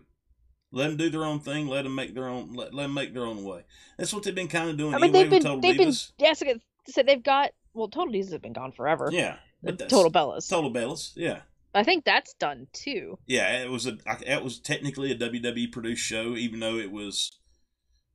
Let 0.72 0.88
them 0.88 0.98
do 0.98 1.10
their 1.10 1.24
own 1.24 1.40
thing. 1.40 1.68
Let 1.68 1.84
them 1.84 1.96
make 1.96 2.14
their 2.14 2.28
own. 2.28 2.54
Let, 2.54 2.74
let 2.74 2.84
them 2.84 2.94
make 2.94 3.14
their 3.14 3.26
own 3.26 3.44
way. 3.44 3.64
That's 3.98 4.14
what 4.14 4.24
they've 4.24 4.36
been 4.36 4.48
kind 4.48 4.70
of 4.70 4.78
doing 4.78 4.94
I 4.94 4.98
mean, 4.98 5.16
anyway 5.16 5.30
they've 5.30 5.44
been 5.44 5.62
they've 5.62 5.78
been 5.78 5.90
Divas. 5.90 6.12
Jessica 6.20 6.56
said 6.88 7.08
they've 7.08 7.24
got 7.24 7.52
well, 7.74 7.90
Total 7.90 8.14
Divas 8.14 8.32
have 8.32 8.42
been 8.42 8.54
gone 8.54 8.72
forever. 8.72 9.10
Yeah, 9.12 9.38
but 9.62 9.80
Total 9.90 10.12
Bellas. 10.12 10.50
Total 10.50 10.72
Bellas. 10.72 11.12
Yeah, 11.16 11.40
I 11.74 11.84
think 11.84 12.06
that's 12.06 12.34
done 12.36 12.68
too. 12.74 13.18
yeah. 13.26 13.64
It 13.64 13.70
was 13.70 13.86
a. 13.86 13.98
It 14.26 14.44
was 14.44 14.60
technically 14.60 15.12
a 15.12 15.18
WWE 15.18 15.72
produced 15.72 16.04
show, 16.04 16.36
even 16.36 16.62
though 16.62 16.78
it 16.78 16.92
was 16.92 17.38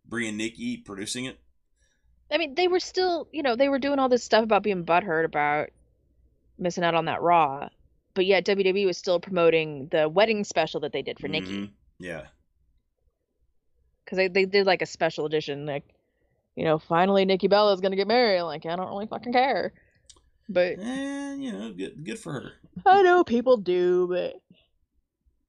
Brie 0.07 0.28
and 0.28 0.38
Nikki 0.38 0.78
producing 0.78 1.26
it. 1.26 1.38
I 2.30 2.38
mean, 2.38 2.55
they 2.55 2.68
were 2.68 2.80
still, 2.80 3.28
you 3.32 3.43
know, 3.43 3.57
they 3.57 3.68
were 3.68 3.78
doing 3.78 3.99
all 3.99 4.09
this 4.09 4.22
stuff 4.22 4.45
about 4.45 4.62
being 4.62 4.84
butthurt 4.84 5.24
about 5.24 5.70
missing 6.59 6.84
out 6.84 6.95
on 6.95 7.07
that 7.07 7.22
Raw, 7.22 7.68
but 8.15 8.27
yet 8.27 8.45
WWE 8.45 8.87
was 8.87 8.97
still 8.99 9.21
promoting 9.21 9.89
the 9.89 10.09
wedding 10.09 10.45
special 10.45 10.81
that 10.81 10.93
they 10.93 11.03
did 11.03 11.19
for 11.19 11.29
Nikki 11.29 11.53
Mhm. 11.53 11.71
Yeah. 11.99 12.27
because 14.05 14.17
they 14.17 14.29
they 14.29 14.45
did 14.47 14.67
like 14.67 14.83
a 14.83 14.87
special 14.87 15.27
edition, 15.27 15.67
like, 15.67 15.85
you 16.57 16.65
know, 16.65 16.79
finally 16.79 17.25
Nikki 17.25 17.49
Bella 17.49 17.73
is 17.75 17.81
gonna 17.81 17.97
get 17.97 18.09
married. 18.09 18.43
Like, 18.43 18.67
I 18.67 18.75
don't 18.77 18.89
really 18.89 19.07
fucking 19.07 19.33
care, 19.33 19.73
but 20.49 20.79
And 20.79 21.43
you 21.43 21.53
know, 21.53 21.73
good 21.73 22.05
good 22.05 22.19
for 22.19 22.33
her. 22.33 22.53
I 22.87 23.03
know 23.03 23.23
people 23.25 23.57
do, 23.57 24.09
but 24.09 24.41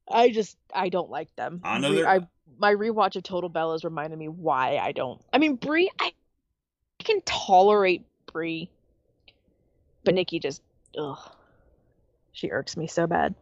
I 0.09 0.29
just 0.31 0.57
I 0.73 0.89
don't 0.89 1.09
like 1.09 1.33
them. 1.35 1.61
I 1.63 1.79
know 1.79 2.05
I 2.05 2.27
my 2.57 2.73
rewatch 2.75 3.15
of 3.15 3.23
Total 3.23 3.49
Bellas 3.49 3.83
reminded 3.83 4.19
me 4.19 4.27
why 4.27 4.77
I 4.77 4.91
don't. 4.91 5.19
I 5.33 5.39
mean, 5.39 5.55
Brie, 5.55 5.89
I, 5.99 6.11
I 6.99 7.03
can 7.03 7.21
tolerate 7.21 8.05
Brie, 8.31 8.69
but 10.03 10.13
Nikki 10.13 10.39
just 10.39 10.61
ugh, 10.95 11.17
she 12.31 12.49
irks 12.49 12.77
me 12.77 12.87
so 12.87 13.07
bad. 13.07 13.35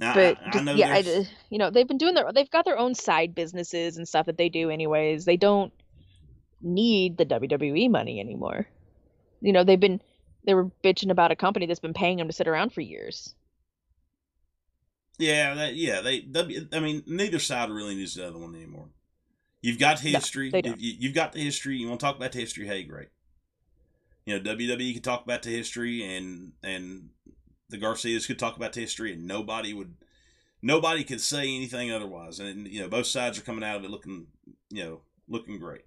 I- 0.00 0.14
But 0.14 0.38
I, 0.38 0.48
I 0.48 0.50
just, 0.50 0.64
know 0.64 0.74
yeah, 0.74 0.94
I, 0.94 1.26
you 1.50 1.58
know 1.58 1.70
they've 1.70 1.86
been 1.88 1.98
doing 1.98 2.14
their 2.14 2.32
they've 2.32 2.50
got 2.50 2.64
their 2.64 2.78
own 2.78 2.94
side 2.94 3.34
businesses 3.34 3.96
and 3.96 4.08
stuff 4.08 4.26
that 4.26 4.36
they 4.38 4.48
do 4.48 4.70
anyways. 4.70 5.24
They 5.24 5.36
don't 5.36 5.72
need 6.60 7.16
the 7.16 7.26
WWE 7.26 7.90
money 7.90 8.20
anymore. 8.20 8.66
You 9.40 9.52
know 9.52 9.62
they've 9.64 9.78
been 9.78 10.00
they 10.44 10.54
were 10.54 10.70
bitching 10.82 11.10
about 11.10 11.30
a 11.30 11.36
company 11.36 11.66
that's 11.66 11.80
been 11.80 11.94
paying 11.94 12.18
them 12.18 12.26
to 12.28 12.32
sit 12.32 12.48
around 12.48 12.72
for 12.72 12.80
years. 12.80 13.34
Yeah, 15.18 15.54
that, 15.54 15.76
yeah. 15.76 16.00
They, 16.00 16.20
W. 16.20 16.66
I 16.72 16.80
mean, 16.80 17.02
neither 17.06 17.38
side 17.38 17.70
really 17.70 17.94
needs 17.94 18.14
the 18.14 18.26
other 18.26 18.38
one 18.38 18.54
anymore. 18.54 18.88
You've 19.62 19.78
got 19.78 20.00
history. 20.00 20.50
they 20.50 20.60
don't. 20.62 20.80
You, 20.80 20.92
you've 20.98 21.14
got 21.14 21.32
the 21.32 21.40
history. 21.40 21.76
You 21.76 21.88
want 21.88 22.00
to 22.00 22.06
talk 22.06 22.16
about 22.16 22.32
the 22.32 22.40
history? 22.40 22.66
Hey, 22.66 22.82
great. 22.82 23.08
You 24.26 24.38
know, 24.38 24.54
WWE 24.54 24.92
can 24.92 25.02
talk 25.02 25.24
about 25.24 25.42
the 25.42 25.50
history, 25.50 26.02
and 26.02 26.52
and 26.62 27.10
the 27.74 27.80
Garcias 27.80 28.26
could 28.26 28.38
talk 28.38 28.56
about 28.56 28.74
history, 28.74 29.12
and 29.12 29.26
nobody 29.26 29.74
would, 29.74 29.94
nobody 30.62 31.02
could 31.02 31.20
say 31.20 31.42
anything 31.42 31.90
otherwise. 31.90 32.38
And 32.38 32.68
you 32.68 32.80
know, 32.80 32.88
both 32.88 33.06
sides 33.06 33.36
are 33.36 33.42
coming 33.42 33.64
out 33.64 33.76
of 33.76 33.84
it 33.84 33.90
looking, 33.90 34.28
you 34.70 34.84
know, 34.84 35.00
looking 35.28 35.58
great. 35.58 35.82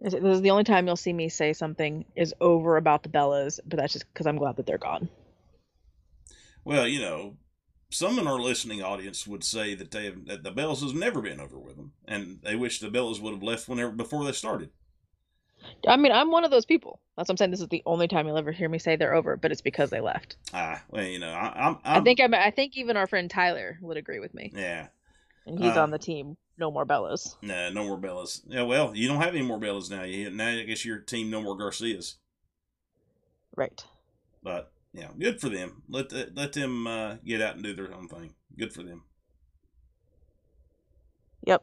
This 0.00 0.14
is 0.14 0.40
the 0.40 0.50
only 0.50 0.64
time 0.64 0.86
you'll 0.86 0.96
see 0.96 1.12
me 1.12 1.28
say 1.28 1.52
something 1.52 2.04
is 2.16 2.34
over 2.40 2.76
about 2.76 3.02
the 3.02 3.08
Bellas, 3.08 3.60
but 3.66 3.78
that's 3.78 3.92
just 3.92 4.12
because 4.12 4.26
I'm 4.26 4.38
glad 4.38 4.56
that 4.56 4.66
they're 4.66 4.78
gone. 4.78 5.08
Well, 6.64 6.88
you 6.88 7.00
know, 7.00 7.36
some 7.90 8.18
in 8.18 8.26
our 8.26 8.40
listening 8.40 8.82
audience 8.82 9.26
would 9.26 9.44
say 9.44 9.74
that 9.74 9.90
they 9.90 10.06
have, 10.06 10.24
that 10.26 10.42
the 10.42 10.52
Bellas 10.52 10.82
has 10.82 10.94
never 10.94 11.20
been 11.20 11.38
over 11.38 11.58
with 11.58 11.76
them, 11.76 11.92
and 12.06 12.40
they 12.42 12.56
wish 12.56 12.80
the 12.80 12.88
Bellas 12.88 13.20
would 13.20 13.34
have 13.34 13.42
left 13.42 13.68
whenever 13.68 13.92
before 13.92 14.24
they 14.24 14.32
started. 14.32 14.70
I 15.86 15.96
mean, 15.96 16.12
I'm 16.12 16.30
one 16.30 16.44
of 16.44 16.50
those 16.50 16.66
people. 16.66 17.00
That's 17.16 17.28
what 17.28 17.34
I'm 17.34 17.36
saying. 17.36 17.50
This 17.50 17.60
is 17.60 17.68
the 17.68 17.82
only 17.86 18.08
time 18.08 18.26
you'll 18.26 18.38
ever 18.38 18.52
hear 18.52 18.68
me 18.68 18.78
say 18.78 18.96
they're 18.96 19.14
over, 19.14 19.36
but 19.36 19.50
it's 19.52 19.60
because 19.60 19.90
they 19.90 20.00
left. 20.00 20.36
Ah, 20.52 20.82
well, 20.90 21.04
you 21.04 21.18
know, 21.18 21.30
I, 21.30 21.68
I'm, 21.68 21.78
i 21.84 22.00
think 22.00 22.20
I'm, 22.20 22.34
I 22.34 22.50
think 22.50 22.76
even 22.76 22.96
our 22.96 23.06
friend 23.06 23.30
Tyler 23.30 23.78
would 23.80 23.96
agree 23.96 24.20
with 24.20 24.34
me, 24.34 24.52
yeah, 24.54 24.88
and 25.46 25.58
he's 25.58 25.76
Uh, 25.76 25.80
on 25.82 25.90
the 25.90 25.98
team. 25.98 26.36
No 26.58 26.70
more 26.70 26.84
Bellas. 26.84 27.36
nah, 27.42 27.70
no 27.70 27.84
more 27.84 27.98
Bellas. 27.98 28.42
Yeah, 28.46 28.62
well, 28.62 28.94
you 28.94 29.08
don't 29.08 29.20
have 29.22 29.34
any 29.34 29.42
more 29.44 29.58
Bellas 29.58 29.90
now. 29.90 30.02
You 30.02 30.30
now 30.30 30.48
I 30.48 30.62
guess 30.64 30.84
your 30.84 30.98
team 30.98 31.30
no 31.30 31.40
more 31.40 31.56
Garcias, 31.56 32.16
Right. 33.56 33.84
but 34.42 34.72
yeah, 34.92 35.08
good 35.18 35.40
for 35.40 35.48
them. 35.48 35.82
Let 35.88 36.08
the, 36.10 36.30
let 36.34 36.52
them 36.52 36.86
uh, 36.86 37.16
get 37.24 37.40
out 37.40 37.54
and 37.54 37.64
do 37.64 37.74
their 37.74 37.94
own 37.94 38.08
thing. 38.08 38.34
Good 38.58 38.72
for 38.72 38.82
them. 38.82 39.04
Yep. 41.46 41.62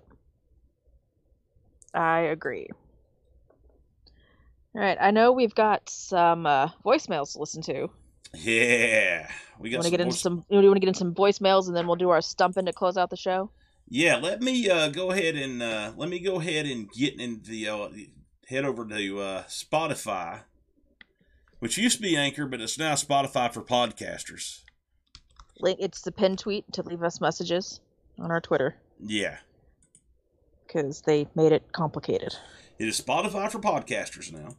I 1.93 2.19
agree. 2.21 2.67
All 4.77 4.83
right. 4.83 4.97
I 5.01 5.09
know 5.09 5.31
we've 5.31 5.55
got 5.55 5.89
some 5.89 6.45
uh, 6.45 6.69
voicemails 6.85 7.33
to 7.33 7.39
listen 7.39 7.63
to. 7.63 7.89
Yeah, 8.35 9.27
we 9.59 9.71
got 9.71 9.77
Want 9.77 9.85
to 9.85 9.91
get 9.91 10.01
into 10.01 10.15
some? 10.17 10.45
Do 10.51 10.59
you 10.59 10.67
want 10.67 10.75
to 10.75 10.79
get 10.81 10.89
into 10.89 10.99
some 10.99 11.15
voicemails, 11.15 11.65
and 11.67 11.75
then 11.75 11.87
we'll 11.87 11.95
do 11.95 12.09
our 12.11 12.21
stumping 12.21 12.65
to 12.67 12.73
close 12.73 12.95
out 12.95 13.09
the 13.09 13.17
show? 13.17 13.49
Yeah, 13.89 14.17
let 14.17 14.41
me 14.41 14.69
uh, 14.69 14.89
go 14.89 15.09
ahead 15.09 15.35
and 15.35 15.63
uh, 15.63 15.93
let 15.97 16.09
me 16.09 16.19
go 16.19 16.39
ahead 16.39 16.67
and 16.67 16.91
get 16.91 17.19
into 17.19 17.49
the 17.49 17.67
uh, 17.67 17.89
head 18.49 18.65
over 18.65 18.85
to 18.85 19.19
uh, 19.19 19.43
Spotify, 19.45 20.41
which 21.57 21.79
used 21.79 21.95
to 21.97 22.03
be 22.03 22.15
Anchor, 22.15 22.45
but 22.45 22.61
it's 22.61 22.77
now 22.77 22.93
Spotify 22.93 23.51
for 23.51 23.63
podcasters. 23.63 24.59
Link. 25.59 25.79
It's 25.81 26.01
the 26.01 26.11
pin 26.11 26.35
tweet 26.35 26.71
to 26.73 26.83
leave 26.83 27.01
us 27.01 27.19
messages 27.19 27.79
on 28.19 28.29
our 28.29 28.41
Twitter 28.41 28.75
Yeah, 28.99 29.37
because 30.67 31.01
they 31.01 31.27
made 31.33 31.51
it 31.53 31.71
complicated. 31.71 32.35
it 32.77 32.87
is 32.87 33.01
Spotify 33.01 33.49
for 33.49 33.57
podcasters 33.59 34.31
now. 34.31 34.49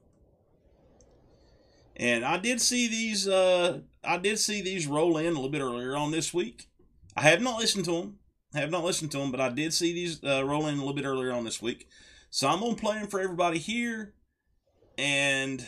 And 1.98 2.24
I 2.24 2.36
did 2.36 2.60
see 2.60 2.86
these. 2.86 3.26
Uh, 3.26 3.80
I 4.04 4.18
did 4.18 4.38
see 4.38 4.62
these 4.62 4.86
roll 4.86 5.16
in 5.16 5.26
a 5.26 5.30
little 5.30 5.48
bit 5.48 5.60
earlier 5.60 5.96
on 5.96 6.12
this 6.12 6.32
week. 6.32 6.68
I 7.16 7.22
have 7.22 7.40
not 7.42 7.58
listened 7.58 7.84
to 7.86 7.92
them. 7.92 8.18
I 8.54 8.60
have 8.60 8.70
not 8.70 8.84
listened 8.84 9.10
to 9.12 9.18
them, 9.18 9.32
but 9.32 9.40
I 9.40 9.48
did 9.48 9.74
see 9.74 9.92
these 9.92 10.22
uh, 10.22 10.44
roll 10.44 10.66
in 10.66 10.74
a 10.74 10.78
little 10.78 10.94
bit 10.94 11.04
earlier 11.04 11.32
on 11.32 11.44
this 11.44 11.60
week. 11.60 11.88
So 12.30 12.46
I'm 12.46 12.60
gonna 12.60 12.76
play 12.76 12.98
them 12.98 13.08
for 13.08 13.20
everybody 13.20 13.58
here, 13.58 14.14
and 14.96 15.66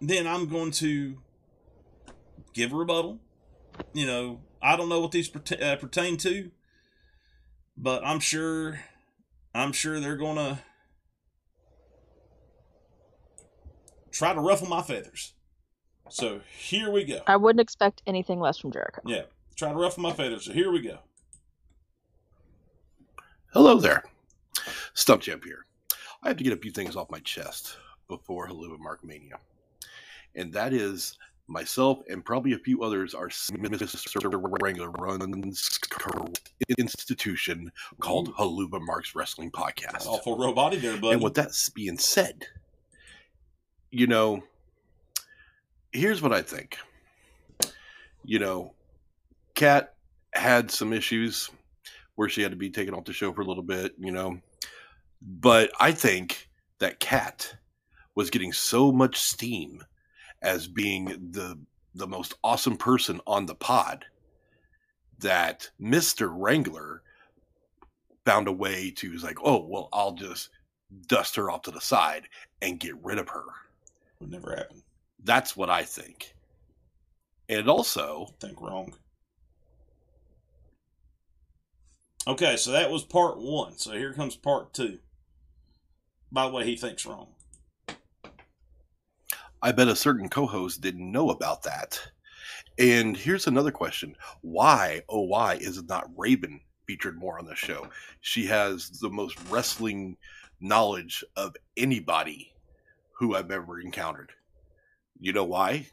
then 0.00 0.26
I'm 0.26 0.48
going 0.48 0.70
to 0.72 1.18
give 2.54 2.72
a 2.72 2.76
rebuttal. 2.76 3.20
You 3.92 4.06
know, 4.06 4.40
I 4.62 4.76
don't 4.76 4.88
know 4.88 5.00
what 5.00 5.12
these 5.12 5.30
perte- 5.30 5.62
uh, 5.62 5.76
pertain 5.76 6.16
to, 6.18 6.50
but 7.76 8.04
I'm 8.04 8.20
sure, 8.20 8.80
I'm 9.54 9.72
sure 9.72 10.00
they're 10.00 10.16
gonna 10.16 10.62
try 14.10 14.32
to 14.32 14.40
ruffle 14.40 14.68
my 14.68 14.82
feathers. 14.82 15.34
So 16.12 16.40
here 16.58 16.90
we 16.90 17.04
go. 17.04 17.20
I 17.26 17.36
wouldn't 17.36 17.60
expect 17.60 18.02
anything 18.06 18.38
less 18.38 18.58
from 18.58 18.70
Jericho. 18.70 19.00
Yeah, 19.06 19.22
try 19.56 19.70
to 19.70 19.74
ruffle 19.74 20.02
my 20.02 20.12
feathers. 20.12 20.44
So 20.44 20.52
here 20.52 20.70
we 20.70 20.82
go. 20.82 20.98
Hello 23.54 23.78
there. 23.78 24.04
Stump 24.92 25.22
Champ 25.22 25.42
here. 25.42 25.64
I 26.22 26.28
have 26.28 26.36
to 26.36 26.44
get 26.44 26.52
a 26.52 26.58
few 26.58 26.70
things 26.70 26.96
off 26.96 27.10
my 27.10 27.20
chest 27.20 27.76
before 28.08 28.46
Helluva 28.46 28.78
Mark 28.78 29.02
Mania. 29.02 29.38
And 30.34 30.52
that 30.52 30.74
is 30.74 31.16
myself 31.48 32.00
and 32.10 32.22
probably 32.22 32.52
a 32.52 32.58
few 32.58 32.82
others 32.82 33.14
are 33.14 33.28
Mr. 33.28 34.58
Wrangler 34.62 34.90
runs 34.90 35.80
institution 36.78 37.72
called 38.00 38.34
Helluva 38.34 38.82
Marks 38.82 39.14
Wrestling 39.14 39.50
Podcast. 39.50 40.06
Awful 40.06 40.36
robot 40.36 40.74
there, 40.78 40.98
buddy. 40.98 41.14
And 41.14 41.22
with 41.22 41.34
that 41.34 41.52
being 41.74 41.96
said, 41.96 42.46
you 43.90 44.06
know, 44.06 44.42
here's 45.92 46.22
what 46.22 46.32
I 46.32 46.42
think. 46.42 46.78
You 48.24 48.38
know, 48.38 48.74
Kat 49.54 49.94
had 50.34 50.70
some 50.70 50.92
issues 50.92 51.50
where 52.14 52.28
she 52.28 52.42
had 52.42 52.52
to 52.52 52.56
be 52.56 52.70
taken 52.70 52.94
off 52.94 53.04
the 53.04 53.12
show 53.12 53.32
for 53.32 53.42
a 53.42 53.46
little 53.46 53.62
bit, 53.62 53.92
you 53.98 54.12
know. 54.12 54.38
But 55.20 55.70
I 55.78 55.92
think 55.92 56.48
that 56.78 57.00
Kat 57.00 57.54
was 58.14 58.30
getting 58.30 58.52
so 58.52 58.92
much 58.92 59.18
steam 59.20 59.82
as 60.42 60.66
being 60.66 61.04
the 61.04 61.58
the 61.94 62.06
most 62.06 62.34
awesome 62.42 62.76
person 62.76 63.20
on 63.26 63.44
the 63.44 63.54
pod 63.54 64.06
that 65.18 65.70
Mr. 65.80 66.32
Wrangler 66.34 67.02
found 68.24 68.48
a 68.48 68.52
way 68.52 68.90
to 68.90 69.12
was 69.12 69.22
like, 69.22 69.38
oh 69.44 69.66
well, 69.66 69.88
I'll 69.92 70.14
just 70.14 70.48
dust 71.06 71.36
her 71.36 71.50
off 71.50 71.62
to 71.62 71.70
the 71.70 71.80
side 71.80 72.28
and 72.60 72.80
get 72.80 73.02
rid 73.04 73.18
of 73.18 73.28
her. 73.28 73.44
Would 74.20 74.30
never 74.30 74.56
happen. 74.56 74.82
That's 75.24 75.56
what 75.56 75.70
I 75.70 75.84
think. 75.84 76.34
And 77.48 77.68
also, 77.68 78.34
Think 78.40 78.60
wrong. 78.60 78.94
Okay, 82.26 82.56
so 82.56 82.70
that 82.70 82.90
was 82.90 83.04
part 83.04 83.38
one. 83.38 83.76
So 83.76 83.92
here 83.92 84.12
comes 84.12 84.36
part 84.36 84.72
two. 84.72 84.98
By 86.30 86.46
the 86.46 86.52
way, 86.52 86.64
he 86.64 86.76
thinks 86.76 87.04
wrong. 87.04 87.34
I 89.60 89.72
bet 89.72 89.88
a 89.88 89.96
certain 89.96 90.28
co-host 90.28 90.80
didn't 90.80 91.10
know 91.10 91.30
about 91.30 91.62
that. 91.64 92.00
And 92.78 93.16
here's 93.16 93.46
another 93.46 93.70
question: 93.70 94.16
Why, 94.40 95.02
oh 95.08 95.22
why, 95.22 95.54
is 95.54 95.82
not 95.84 96.10
Raven 96.16 96.60
featured 96.86 97.18
more 97.18 97.38
on 97.38 97.44
the 97.44 97.54
show? 97.54 97.88
She 98.20 98.46
has 98.46 98.90
the 99.00 99.10
most 99.10 99.38
wrestling 99.50 100.16
knowledge 100.60 101.24
of 101.36 101.56
anybody 101.76 102.52
who 103.12 103.34
I've 103.34 103.50
ever 103.50 103.80
encountered. 103.80 104.32
You 105.22 105.32
know 105.32 105.44
why? 105.44 105.86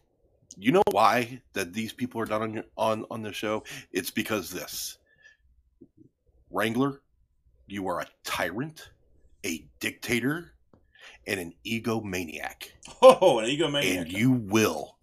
You 0.57 0.71
know 0.71 0.82
why 0.89 1.39
that 1.53 1.71
these 1.71 1.93
people 1.93 2.19
are 2.19 2.25
not 2.25 2.41
on 2.41 2.51
your, 2.51 2.63
on 2.75 3.05
on 3.11 3.21
the 3.21 3.32
show? 3.32 3.63
It's 3.91 4.09
because 4.09 4.49
this 4.49 4.97
Wrangler, 6.49 7.01
you 7.67 7.88
are 7.88 7.99
a 8.01 8.07
tyrant, 8.23 8.89
a 9.45 9.63
dictator, 9.80 10.53
and 11.27 11.39
an 11.39 11.53
egomaniac 11.63 12.69
Oh, 13.03 13.38
an 13.38 13.45
egomaniac. 13.45 13.97
and 14.01 14.11
you 14.11 14.32
will 14.32 14.97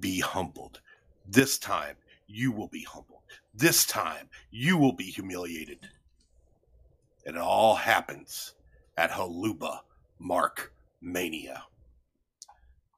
be 0.00 0.20
humbled. 0.20 0.82
This 1.26 1.56
time, 1.56 1.96
you 2.26 2.52
will 2.52 2.68
be 2.68 2.82
humbled. 2.82 3.22
This 3.54 3.86
time, 3.86 4.28
you 4.50 4.76
will 4.76 4.92
be 4.92 5.04
humiliated. 5.04 5.78
And 7.24 7.36
it 7.36 7.42
all 7.42 7.74
happens 7.74 8.52
at 8.98 9.10
Helluva 9.10 9.80
Mark 10.18 10.74
Mania. 11.00 11.64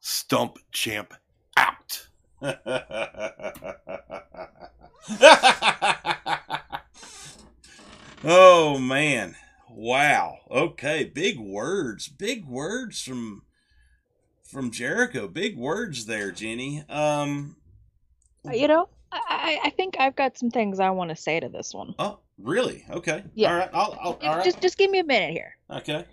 Stump 0.01 0.59
Champ 0.72 1.14
out. 1.57 2.09
oh 8.24 8.78
man. 8.78 9.34
Wow. 9.70 10.38
Okay, 10.51 11.05
big 11.05 11.38
words. 11.38 12.09
Big 12.09 12.44
words 12.46 13.03
from 13.03 13.42
from 14.42 14.70
Jericho. 14.70 15.28
Big 15.28 15.57
words 15.57 16.07
there, 16.07 16.30
Jenny. 16.30 16.84
Um 16.88 17.57
You 18.51 18.68
know, 18.68 18.88
I, 19.12 19.20
I 19.28 19.61
I 19.66 19.70
think 19.70 19.96
I've 19.99 20.16
got 20.16 20.38
some 20.38 20.51
things 20.51 20.80
I 20.80 20.90
want 20.90 21.11
to 21.11 21.16
say 21.16 21.40
to 21.40 21.49
this 21.49 21.74
one. 21.74 21.94
Oh, 21.99 22.20
really? 22.38 22.84
Okay. 22.90 23.24
Yeah. 23.34 23.53
All 23.53 23.59
right. 23.59 23.70
I'll, 23.72 23.99
I'll 24.01 24.18
all 24.22 24.36
right. 24.36 24.44
Just 24.44 24.61
just 24.61 24.78
give 24.78 24.90
me 24.90 25.01
a 25.01 25.05
minute 25.05 25.32
here. 25.32 25.57
Okay. 25.70 26.05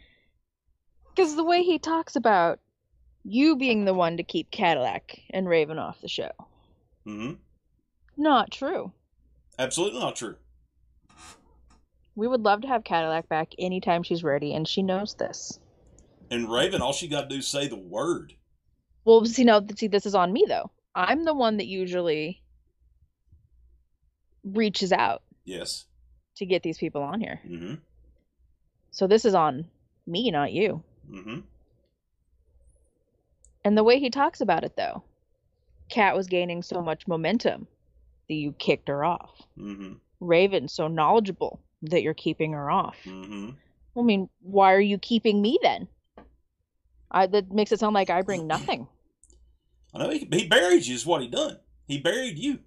Because 1.15 1.35
the 1.35 1.43
way 1.43 1.63
he 1.63 1.79
talks 1.79 2.15
about 2.15 2.59
you 3.27 3.55
being 3.57 3.85
the 3.85 3.93
one 3.93 4.17
to 4.17 4.23
keep 4.23 4.51
Cadillac 4.51 5.19
and 5.31 5.49
Raven 5.49 5.79
off 5.79 5.99
the 6.01 6.07
show. 6.07 6.31
Mm-hmm. 7.07 7.33
Not 8.17 8.51
true. 8.51 8.91
Absolutely 9.57 9.99
not 9.99 10.15
true. 10.15 10.35
We 12.15 12.27
would 12.27 12.41
love 12.43 12.61
to 12.61 12.67
have 12.67 12.83
Cadillac 12.83 13.27
back 13.27 13.49
anytime 13.59 14.03
she's 14.03 14.23
ready, 14.23 14.53
and 14.53 14.65
she 14.67 14.81
knows 14.81 15.15
this. 15.15 15.59
And 16.31 16.49
Raven, 16.49 16.81
all 16.81 16.93
she 16.93 17.07
got 17.07 17.23
to 17.23 17.27
do 17.27 17.39
is 17.39 17.47
say 17.47 17.67
the 17.67 17.75
word. 17.75 18.33
Well, 19.03 19.25
see 19.25 19.43
now, 19.43 19.61
see 19.75 19.87
this 19.87 20.05
is 20.05 20.15
on 20.15 20.31
me 20.31 20.45
though. 20.47 20.71
I'm 20.95 21.25
the 21.25 21.33
one 21.33 21.57
that 21.57 21.67
usually 21.67 22.41
reaches 24.43 24.91
out 24.91 25.23
Yes. 25.43 25.85
to 26.37 26.45
get 26.45 26.63
these 26.63 26.77
people 26.77 27.01
on 27.03 27.19
here. 27.19 27.39
Mm-hmm. 27.47 27.73
So 28.91 29.07
this 29.07 29.25
is 29.25 29.35
on 29.35 29.65
me, 30.07 30.31
not 30.31 30.51
you. 30.53 30.81
Mm-hmm. 31.11 31.39
And 33.65 33.75
the 33.75 33.83
way 33.83 33.99
he 33.99 34.11
talks 34.11 34.41
about 34.41 34.63
it 34.63 34.77
though, 34.77 35.03
Kat 35.89 36.15
was 36.15 36.27
gaining 36.27 36.61
so 36.61 36.81
much 36.81 37.07
momentum 37.07 37.67
that 38.29 38.35
you 38.35 38.53
kicked 38.53 38.87
her 38.87 39.03
off. 39.03 39.41
Mm-hmm. 39.57 39.93
Raven's 40.19 40.71
so 40.71 40.87
knowledgeable 40.87 41.59
that 41.81 42.03
you're 42.03 42.13
keeping 42.13 42.53
her 42.53 42.69
off. 42.69 42.95
Mm-hmm. 43.05 43.49
I 43.97 44.01
mean, 44.03 44.29
why 44.41 44.73
are 44.73 44.79
you 44.79 44.99
keeping 44.99 45.41
me 45.41 45.57
then? 45.61 45.87
I 47.09 47.25
that 47.27 47.51
makes 47.51 47.71
it 47.71 47.79
sound 47.79 47.95
like 47.95 48.09
I 48.09 48.21
bring 48.21 48.45
nothing. 48.45 48.87
I 49.93 49.99
know 49.99 50.09
he, 50.09 50.27
he 50.31 50.47
buried 50.47 50.85
you 50.85 50.95
is 50.95 51.05
what 51.05 51.21
he 51.21 51.27
done. 51.27 51.57
He 51.87 51.99
buried 51.99 52.37
you. 52.37 52.59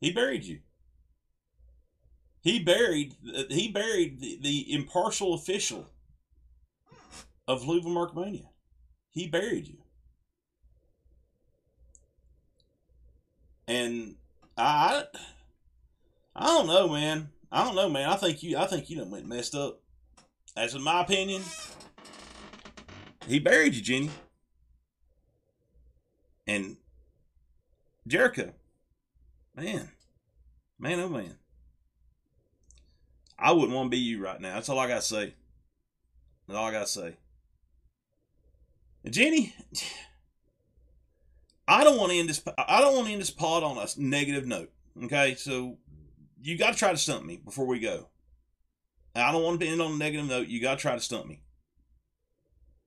He 0.00 0.12
buried 0.12 0.44
you. 0.44 0.60
He 2.42 2.58
buried 2.58 3.16
he 3.50 3.68
buried 3.68 4.20
the, 4.20 4.38
the 4.40 4.72
impartial 4.72 5.34
official 5.34 5.90
of 7.46 7.62
Helluva 7.62 7.86
Markmania. 7.86 8.49
He 9.10 9.26
buried 9.26 9.66
you. 9.66 9.78
And 13.66 14.16
I 14.56 15.04
I 16.34 16.46
don't 16.46 16.66
know, 16.66 16.88
man. 16.88 17.30
I 17.52 17.64
don't 17.64 17.74
know, 17.74 17.88
man. 17.88 18.08
I 18.08 18.16
think 18.16 18.42
you 18.42 18.56
I 18.56 18.66
think 18.66 18.88
you 18.90 18.96
done 18.96 19.10
went 19.10 19.26
messed 19.26 19.54
up. 19.54 19.80
That's 20.54 20.74
in 20.74 20.82
my 20.82 21.02
opinion. 21.02 21.42
He 23.26 23.38
buried 23.38 23.74
you, 23.74 23.82
Jenny. 23.82 24.10
And 26.46 26.76
Jericho, 28.06 28.52
man, 29.54 29.90
man, 30.78 30.98
oh 30.98 31.08
man, 31.08 31.36
I 33.38 33.52
wouldn't 33.52 33.72
want 33.72 33.86
to 33.86 33.90
be 33.90 33.98
you 33.98 34.20
right 34.22 34.40
now. 34.40 34.54
That's 34.54 34.68
all 34.68 34.78
I 34.78 34.88
gotta 34.88 35.02
say. 35.02 35.34
That's 36.48 36.58
all 36.58 36.66
I 36.66 36.72
gotta 36.72 36.86
say. 36.88 37.16
Jenny, 39.08 39.54
I 41.66 41.84
don't 41.84 41.98
want 41.98 42.12
to 42.12 42.18
end 42.18 42.28
this. 42.28 42.42
I 42.58 42.80
don't 42.80 42.94
want 42.94 43.06
to 43.06 43.12
end 43.12 43.20
this 43.20 43.30
pod 43.30 43.62
on 43.62 43.78
a 43.78 43.86
negative 43.96 44.46
note. 44.46 44.70
Okay, 45.04 45.34
so 45.36 45.78
you 46.42 46.58
got 46.58 46.72
to 46.72 46.78
try 46.78 46.90
to 46.90 46.98
stump 46.98 47.24
me 47.24 47.36
before 47.42 47.66
we 47.66 47.78
go. 47.78 48.08
I 49.14 49.32
don't 49.32 49.42
want 49.42 49.60
to 49.60 49.66
end 49.66 49.80
on 49.80 49.92
a 49.92 49.96
negative 49.96 50.26
note. 50.26 50.48
You 50.48 50.60
got 50.60 50.78
to 50.78 50.82
try 50.82 50.94
to 50.94 51.00
stump 51.00 51.26
me. 51.26 51.42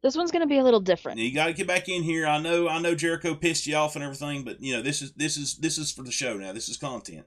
This 0.04 0.18
one's 0.18 0.32
gonna 0.32 0.48
be 0.48 0.58
a 0.58 0.64
little 0.64 0.82
different. 0.82 1.18
You 1.18 1.34
got 1.34 1.46
to 1.46 1.54
get 1.54 1.66
back 1.66 1.88
in 1.88 2.04
here. 2.04 2.28
I 2.28 2.38
know, 2.38 2.68
I 2.68 2.80
know 2.80 2.94
Jericho 2.94 3.36
pissed 3.36 3.66
you 3.66 3.76
off 3.76 3.96
and 3.96 4.04
everything, 4.04 4.44
but 4.44 4.62
you 4.62 4.74
know 4.74 4.82
this 4.82 5.02
is 5.02 5.14
this 5.14 5.38
is 5.38 5.56
this 5.56 5.78
is 5.78 5.94
for 5.94 6.04
the 6.04 6.12
show 6.12 6.36
now. 6.36 6.52
This 6.52 6.68
is 6.68 6.76
content. 6.76 7.26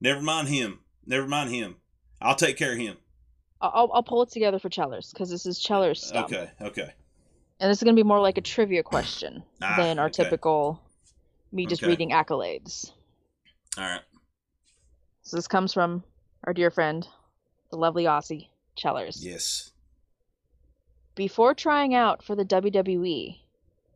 Never 0.00 0.20
mind 0.20 0.48
him. 0.48 0.80
Never 1.06 1.28
mind 1.28 1.50
him. 1.50 1.76
I'll 2.20 2.34
take 2.34 2.56
care 2.56 2.72
of 2.72 2.78
him. 2.78 2.96
I'll 3.60 3.88
I'll 3.94 4.02
pull 4.02 4.22
it 4.22 4.30
together 4.30 4.58
for 4.58 4.68
Chellers 4.68 5.12
because 5.12 5.30
this 5.30 5.46
is 5.46 5.60
Chellers 5.60 6.02
stuff. 6.02 6.24
Okay, 6.24 6.50
okay. 6.60 6.94
And 7.60 7.70
this 7.70 7.78
is 7.78 7.84
gonna 7.84 7.94
be 7.94 8.02
more 8.02 8.20
like 8.20 8.38
a 8.38 8.42
trivia 8.42 8.82
question 8.82 9.44
Ah, 9.62 9.76
than 9.76 9.98
our 9.98 10.06
okay. 10.06 10.24
typical 10.24 10.80
me 11.52 11.66
just 11.66 11.82
Okay. 11.82 11.90
reading 11.90 12.10
accolades. 12.10 12.90
All 13.76 13.84
right. 13.84 14.02
So 15.22 15.36
this 15.36 15.46
comes 15.48 15.74
from 15.74 16.02
our 16.44 16.54
dear 16.54 16.70
friend, 16.70 17.06
the 17.70 17.76
lovely 17.76 18.04
Aussie 18.04 18.48
Chellers. 18.76 19.24
Yes. 19.24 19.72
Before 21.14 21.54
trying 21.54 21.94
out 21.94 22.22
for 22.24 22.34
the 22.34 22.44
WWE, 22.44 23.42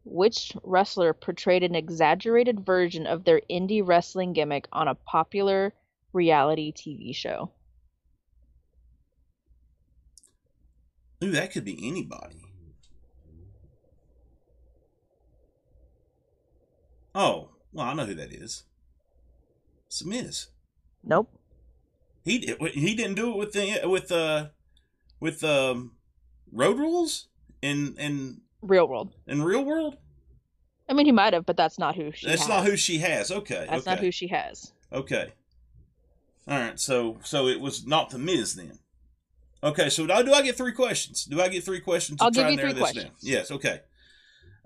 which 0.05 0.53
wrestler 0.63 1.15
portrayed 1.15 1.63
an 1.63 1.75
exaggerated 1.75 2.67
version 2.67 3.07
of 3.07 3.25
their 3.25 3.41
indie 3.51 3.87
wrestling 3.87 4.35
gimmick 4.35 4.69
on 4.73 4.89
a 4.89 4.95
popular 4.95 5.73
reality 6.13 6.73
TV 6.73 7.15
show? 7.15 7.51
Ooh, 11.23 11.31
that 11.31 11.53
could 11.53 11.65
be 11.65 11.79
anybody. 11.89 12.44
Oh, 17.15 17.51
well, 17.73 17.87
I 17.87 17.95
know 17.95 18.07
who 18.07 18.15
that 18.15 18.33
is. 18.33 18.65
It's 19.87 20.01
The 20.01 20.09
Miz. 20.09 20.47
Nope. 21.03 21.31
He 22.25 22.39
did. 22.39 22.61
He 22.73 22.95
didn't 22.95 23.15
do 23.17 23.31
it 23.31 23.37
with 23.37 23.53
the 23.53 23.81
with 23.89 24.11
uh 24.11 24.47
with 25.21 25.45
um 25.45 25.93
road 26.51 26.79
rules 26.79 27.29
in 27.61 27.95
in 27.99 28.41
Real 28.63 28.89
world. 28.89 29.13
in 29.27 29.43
real 29.43 29.63
world. 29.65 29.99
I 30.89 30.95
mean, 30.95 31.05
he 31.07 31.13
might 31.13 31.35
have, 31.35 31.45
but 31.47 31.57
that's 31.57 31.79
not 31.79 31.95
who 31.97 32.13
she 32.13 32.27
That's 32.27 32.43
has. 32.43 32.49
not 32.49 32.65
who 32.65 32.77
she 32.77 32.99
has. 32.99 33.31
Okay. 33.31 33.67
That's 33.69 33.83
okay. 33.83 33.91
not 33.91 33.99
who 34.01 34.11
she 34.11 34.29
has. 34.29 34.73
Okay. 34.93 35.33
All 36.49 36.59
right. 36.59 36.81
So 36.81 37.19
so 37.23 37.47
it 37.49 37.61
was 37.61 37.87
not 37.87 38.09
the 38.11 38.19
Miz 38.19 38.55
then. 38.55 38.79
Okay. 39.63 39.91
So 39.91 40.07
do 40.07 40.13
I, 40.15 40.23
do 40.23 40.33
I 40.33 40.41
get 40.43 40.57
three 40.57 40.73
questions? 40.73 41.25
Do 41.25 41.41
I 41.43 41.49
get 41.49 41.63
three 41.65 41.81
questions? 41.81 42.19
To 42.19 42.25
I'll 42.25 42.31
try 42.31 42.51
give 42.51 42.53
you 42.53 42.59
three 42.59 42.73
this 42.73 42.75
down? 42.75 42.93
questions. 42.93 43.19
Yes. 43.23 43.51
Okay. 43.51 43.81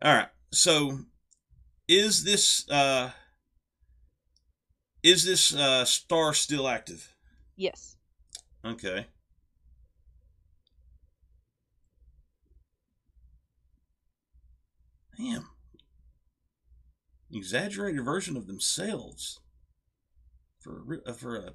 All 0.02 0.14
right. 0.14 0.28
So 0.52 1.00
is 1.88 2.24
this 2.24 2.68
uh 2.70 3.10
is 5.02 5.24
this 5.24 5.54
uh 5.54 5.84
star 5.84 6.34
still 6.34 6.68
active? 6.68 7.14
Yes. 7.56 7.96
Okay. 8.64 9.06
Damn. 15.18 15.48
Exaggerated 17.32 18.04
version 18.04 18.36
of 18.36 18.46
themselves 18.46 19.40
for 20.60 21.00
a, 21.06 21.10
uh, 21.10 21.12
for 21.12 21.36
a 21.36 21.54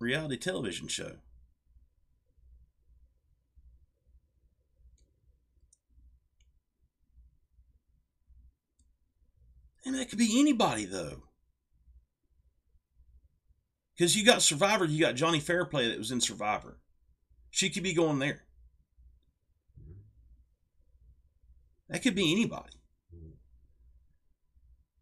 reality 0.00 0.36
television 0.36 0.88
show. 0.88 1.16
And 9.84 9.94
that 9.94 10.08
could 10.08 10.18
be 10.18 10.38
anybody 10.38 10.84
though. 10.84 11.22
Because 13.96 14.16
you 14.16 14.24
got 14.24 14.42
Survivor, 14.42 14.84
you 14.84 15.00
got 15.00 15.14
Johnny 15.14 15.40
Fairplay 15.40 15.88
that 15.88 15.98
was 15.98 16.10
in 16.10 16.20
Survivor. 16.20 16.78
She 17.50 17.68
could 17.68 17.82
be 17.82 17.94
going 17.94 18.18
there. 18.18 18.42
That 21.88 22.02
could 22.02 22.14
be 22.14 22.32
anybody. 22.32 22.72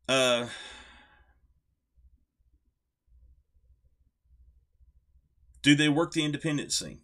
Uh, 0.08 0.48
do 5.62 5.76
they 5.76 5.88
work 5.88 6.12
the 6.12 6.24
independent 6.24 6.72
scene? 6.72 7.02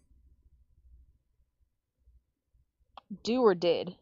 Do 3.23 3.41
or 3.41 3.55
did? 3.55 3.95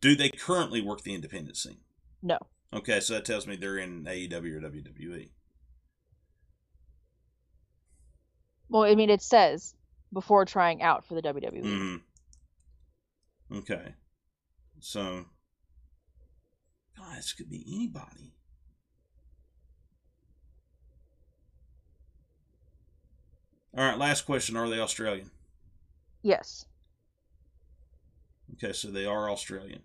Do 0.00 0.14
they 0.14 0.30
currently 0.30 0.80
work 0.80 1.02
the 1.02 1.14
independent 1.14 1.56
scene? 1.56 1.78
No. 2.22 2.38
Okay, 2.72 3.00
so 3.00 3.14
that 3.14 3.24
tells 3.24 3.46
me 3.46 3.56
they're 3.56 3.78
in 3.78 4.04
AEW 4.04 4.56
or. 4.56 4.60
WWE. 4.60 5.30
Well, 8.68 8.84
I 8.84 8.94
mean, 8.94 9.10
it 9.10 9.22
says 9.22 9.74
before 10.12 10.44
trying 10.44 10.82
out 10.82 11.04
for 11.06 11.14
the. 11.14 11.22
WWE. 11.22 11.62
Mm. 11.64 12.00
Okay. 13.56 13.94
So, 14.80 15.24
God, 16.96 17.16
this 17.16 17.32
could 17.32 17.48
be 17.48 17.64
anybody. 17.66 18.34
All 23.76 23.84
right, 23.84 23.98
last 23.98 24.26
question. 24.26 24.56
Are 24.56 24.68
they 24.68 24.80
Australian? 24.80 25.30
Yes. 26.22 26.64
Okay, 28.54 28.72
so 28.72 28.88
they 28.88 29.06
are 29.06 29.30
Australian. 29.30 29.82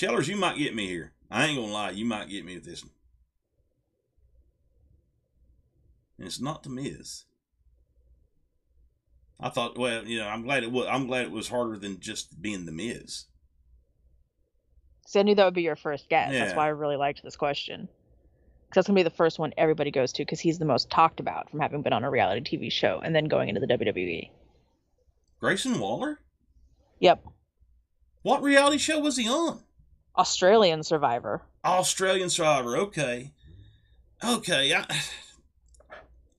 Chellers, 0.00 0.28
you 0.28 0.36
might 0.36 0.56
get 0.56 0.74
me 0.74 0.86
here. 0.86 1.12
I 1.30 1.44
ain't 1.44 1.60
gonna 1.60 1.70
lie, 1.70 1.90
you 1.90 2.06
might 2.06 2.30
get 2.30 2.42
me 2.42 2.54
with 2.54 2.64
this 2.64 2.82
one. 2.82 2.94
And 6.16 6.26
it's 6.26 6.40
not 6.40 6.62
the 6.62 6.70
Miz. 6.70 7.24
I 9.38 9.50
thought, 9.50 9.76
well, 9.76 10.02
you 10.06 10.16
know, 10.16 10.26
I'm 10.26 10.42
glad 10.42 10.62
it 10.62 10.72
was. 10.72 10.86
I'm 10.90 11.06
glad 11.06 11.26
it 11.26 11.30
was 11.30 11.48
harder 11.48 11.76
than 11.76 12.00
just 12.00 12.40
being 12.40 12.64
the 12.64 12.72
Miz. 12.72 13.26
See, 15.06 15.18
I 15.18 15.22
knew 15.22 15.34
that 15.34 15.44
would 15.44 15.52
be 15.52 15.60
your 15.60 15.76
first 15.76 16.08
guess. 16.08 16.32
Yeah. 16.32 16.46
That's 16.46 16.56
why 16.56 16.64
I 16.64 16.68
really 16.68 16.96
liked 16.96 17.22
this 17.22 17.36
question. 17.36 17.86
Because 18.70 18.76
that's 18.76 18.86
going 18.86 18.96
to 18.96 19.00
be 19.00 19.02
the 19.02 19.14
first 19.14 19.38
one 19.38 19.52
everybody 19.58 19.90
goes 19.90 20.14
to 20.14 20.22
because 20.22 20.40
he's 20.40 20.58
the 20.58 20.64
most 20.64 20.88
talked 20.88 21.20
about 21.20 21.50
from 21.50 21.60
having 21.60 21.82
been 21.82 21.92
on 21.92 22.04
a 22.04 22.10
reality 22.10 22.58
TV 22.58 22.72
show 22.72 23.02
and 23.04 23.14
then 23.14 23.26
going 23.26 23.50
into 23.50 23.60
the 23.60 23.66
WWE. 23.66 24.30
Grayson 25.40 25.78
Waller. 25.78 26.20
Yep. 27.00 27.22
What 28.22 28.42
reality 28.42 28.78
show 28.78 28.98
was 28.98 29.18
he 29.18 29.28
on? 29.28 29.64
Australian 30.16 30.82
Survivor. 30.82 31.42
Australian 31.64 32.30
Survivor. 32.30 32.76
Okay, 32.76 33.32
okay. 34.24 34.74
I, 34.74 34.84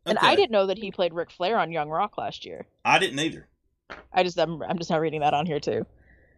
And. 0.06 0.18
I 0.18 0.36
didn't 0.36 0.52
know 0.52 0.66
that 0.66 0.78
he 0.78 0.92
played 0.92 1.14
Ric 1.14 1.30
Flair 1.30 1.60
on 1.60 1.72
Young 1.72 1.90
Rock 1.90 2.18
last 2.18 2.46
year. 2.46 2.66
I 2.84 2.98
didn't 3.00 3.20
either. 3.20 3.48
I 4.12 4.24
just 4.24 4.40
I'm, 4.40 4.62
I'm 4.64 4.78
just 4.78 4.90
now 4.90 5.00
reading 5.00 5.22
that 5.22 5.34
on 5.34 5.46
here 5.46 5.60
too. 5.60 5.86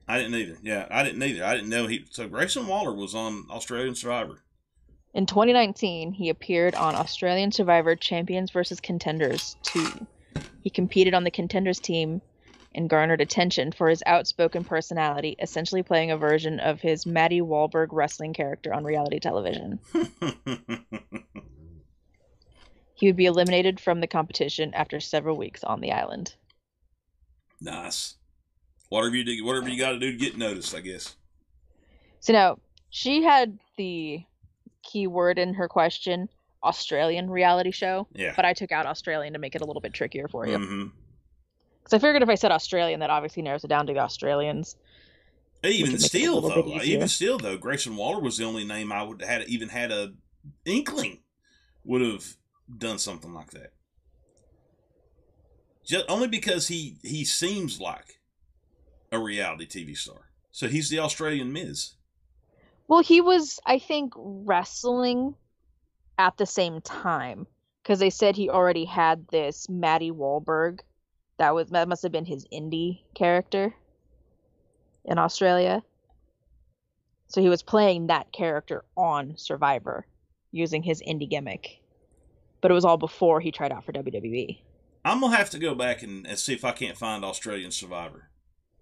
I 0.08 0.18
didn't 0.18 0.36
either. 0.36 0.58
Yeah, 0.62 0.88
I 0.92 1.04
didn't 1.04 1.24
either. 1.24 1.46
I 1.46 1.56
didn't 1.56 1.70
know 1.70 1.88
he. 1.88 2.06
So 2.10 2.28
Grayson 2.28 2.68
Waller 2.68 2.94
was 2.94 3.16
on 3.16 3.46
Australian 3.50 3.96
Survivor. 3.96 4.44
In 5.14 5.26
2019, 5.26 6.12
he 6.12 6.30
appeared 6.30 6.76
on 6.76 6.96
Australian 6.96 7.52
Survivor 7.52 7.96
Champions 7.96 8.50
vs. 8.52 8.80
Contenders 8.80 9.56
2. 9.64 10.08
He 10.62 10.70
competed 10.70 11.14
on 11.14 11.24
the 11.24 11.32
Contenders 11.32 11.80
team 11.80 12.22
and 12.76 12.90
garnered 12.90 13.22
attention 13.22 13.72
for 13.72 13.90
his 13.90 14.04
outspoken 14.06 14.64
personality, 14.64 15.36
essentially 15.40 15.84
playing 15.84 16.12
a 16.12 16.18
version 16.18 16.60
of 16.60 16.82
his 16.82 17.06
Matty 17.06 17.42
Wahlberg 17.42 17.88
wrestling 17.92 18.34
character 18.34 18.74
on 18.74 18.84
reality 18.84 19.20
television. 19.20 19.80
He 22.96 23.08
would 23.08 23.16
be 23.18 23.26
eliminated 23.26 23.80
from 23.80 24.00
the 24.00 24.08
competition 24.08 24.74
after 24.74 25.00
several 25.00 25.36
weeks 25.36 25.64
on 25.64 25.82
the 25.82 25.92
island. 25.92 26.36
nice. 27.60 28.16
Whatever 28.90 29.16
you 29.16 29.24
do, 29.26 29.44
whatever 29.46 29.68
you 29.68 29.78
got 29.80 29.92
to 29.92 30.00
do 30.00 30.12
to 30.12 30.18
get 30.18 30.38
noticed, 30.38 30.76
I 30.76 30.80
guess. 30.82 31.16
So 32.20 32.32
now, 32.32 32.60
she 32.92 33.24
had 33.24 33.58
the 33.78 34.24
key 34.84 35.08
word 35.08 35.40
in 35.40 35.56
her 35.56 35.68
question 35.68 36.30
Australian 36.64 37.30
reality 37.30 37.72
show, 37.72 38.08
Yeah. 38.14 38.34
but 38.36 38.46
I 38.46 38.54
took 38.54 38.72
out 38.72 38.86
Australian 38.86 39.34
to 39.34 39.40
make 39.40 39.56
it 39.56 39.62
a 39.62 39.66
little 39.66 39.82
bit 39.82 39.94
trickier 39.94 40.28
for 40.28 40.48
you. 40.48 40.58
hmm 40.58 40.88
Because 41.84 41.94
I 41.94 42.00
figured 42.00 42.24
if 42.24 42.30
I 42.30 42.36
said 42.36 42.52
Australian, 42.52 43.02
that 43.02 43.10
obviously 43.10 43.44
narrows 43.44 43.64
it 43.64 43.68
down 43.68 43.88
to 43.88 43.94
the 43.94 44.00
Australians. 44.00 44.78
Even 45.64 45.92
Which 45.92 45.92
would 45.92 45.92
make 45.92 46.00
it 46.00 46.06
a 46.06 46.08
still, 46.08 46.42
though, 46.42 46.82
even 46.84 47.08
still, 47.08 47.38
though, 47.38 47.58
Grayson 47.58 47.96
Waller 47.96 48.22
was 48.22 48.38
the 48.38 48.46
only 48.46 48.66
name 48.66 48.92
I 48.92 49.04
would 49.04 49.22
had 49.22 49.44
even 49.44 49.70
had 49.70 49.92
a 49.92 50.14
inkling 50.66 51.20
would 51.86 52.02
have 52.02 52.26
done 52.78 52.98
something 52.98 53.34
like 53.34 53.52
that. 53.52 53.74
Just 55.86 56.06
only 56.08 56.28
because 56.28 56.68
he 56.68 56.98
he 57.02 57.26
seems 57.26 57.80
like 57.80 58.20
a 59.12 59.20
reality 59.20 59.66
TV 59.66 59.98
star. 59.98 60.30
So 60.52 60.68
he's 60.68 60.90
the 60.90 61.00
Australian 61.00 61.52
Miz. 61.52 61.94
Well, 62.88 63.02
he 63.02 63.22
was, 63.22 63.60
I 63.66 63.80
think, 63.80 64.14
wrestling 64.16 65.36
at 66.18 66.38
the 66.38 66.46
same 66.46 66.82
time 66.82 67.48
because 67.82 68.00
they 68.00 68.10
said 68.10 68.36
he 68.36 68.50
already 68.50 68.86
had 68.86 69.28
this 69.28 69.68
Matty 69.70 70.12
Wahlberg. 70.12 70.80
That 71.38 71.56
was 71.56 71.70
that 71.70 71.88
must 71.88 72.04
have 72.04 72.12
been 72.12 72.26
his 72.26 72.48
indie 72.54 73.02
character 73.16 73.74
in 75.06 75.18
Australia. 75.18 75.84
So 77.28 77.42
he 77.42 77.50
was 77.50 77.64
playing 77.64 78.08
that 78.08 78.32
character 78.32 78.86
on 78.96 79.36
Survivor 79.38 80.06
using 80.52 80.84
his 80.84 81.02
indie 81.02 81.30
gimmick. 81.30 81.82
But 82.62 82.72
it 82.72 82.76
was 82.76 82.86
all 82.86 82.98
before 82.98 83.42
he 83.42 83.52
tried 83.52 83.72
out 83.72 83.84
for 83.84 83.92
WWE. 83.92 84.60
I'm 85.04 85.20
gonna 85.20 85.36
have 85.36 85.50
to 85.50 85.60
go 85.60 85.76
back 85.76 86.04
and, 86.04 86.26
and 86.26 86.38
see 86.38 86.54
if 86.54 86.64
I 86.64 86.72
can't 86.72 86.98
find 86.98 87.26
Australian 87.26 87.72
Survivor. 87.72 88.30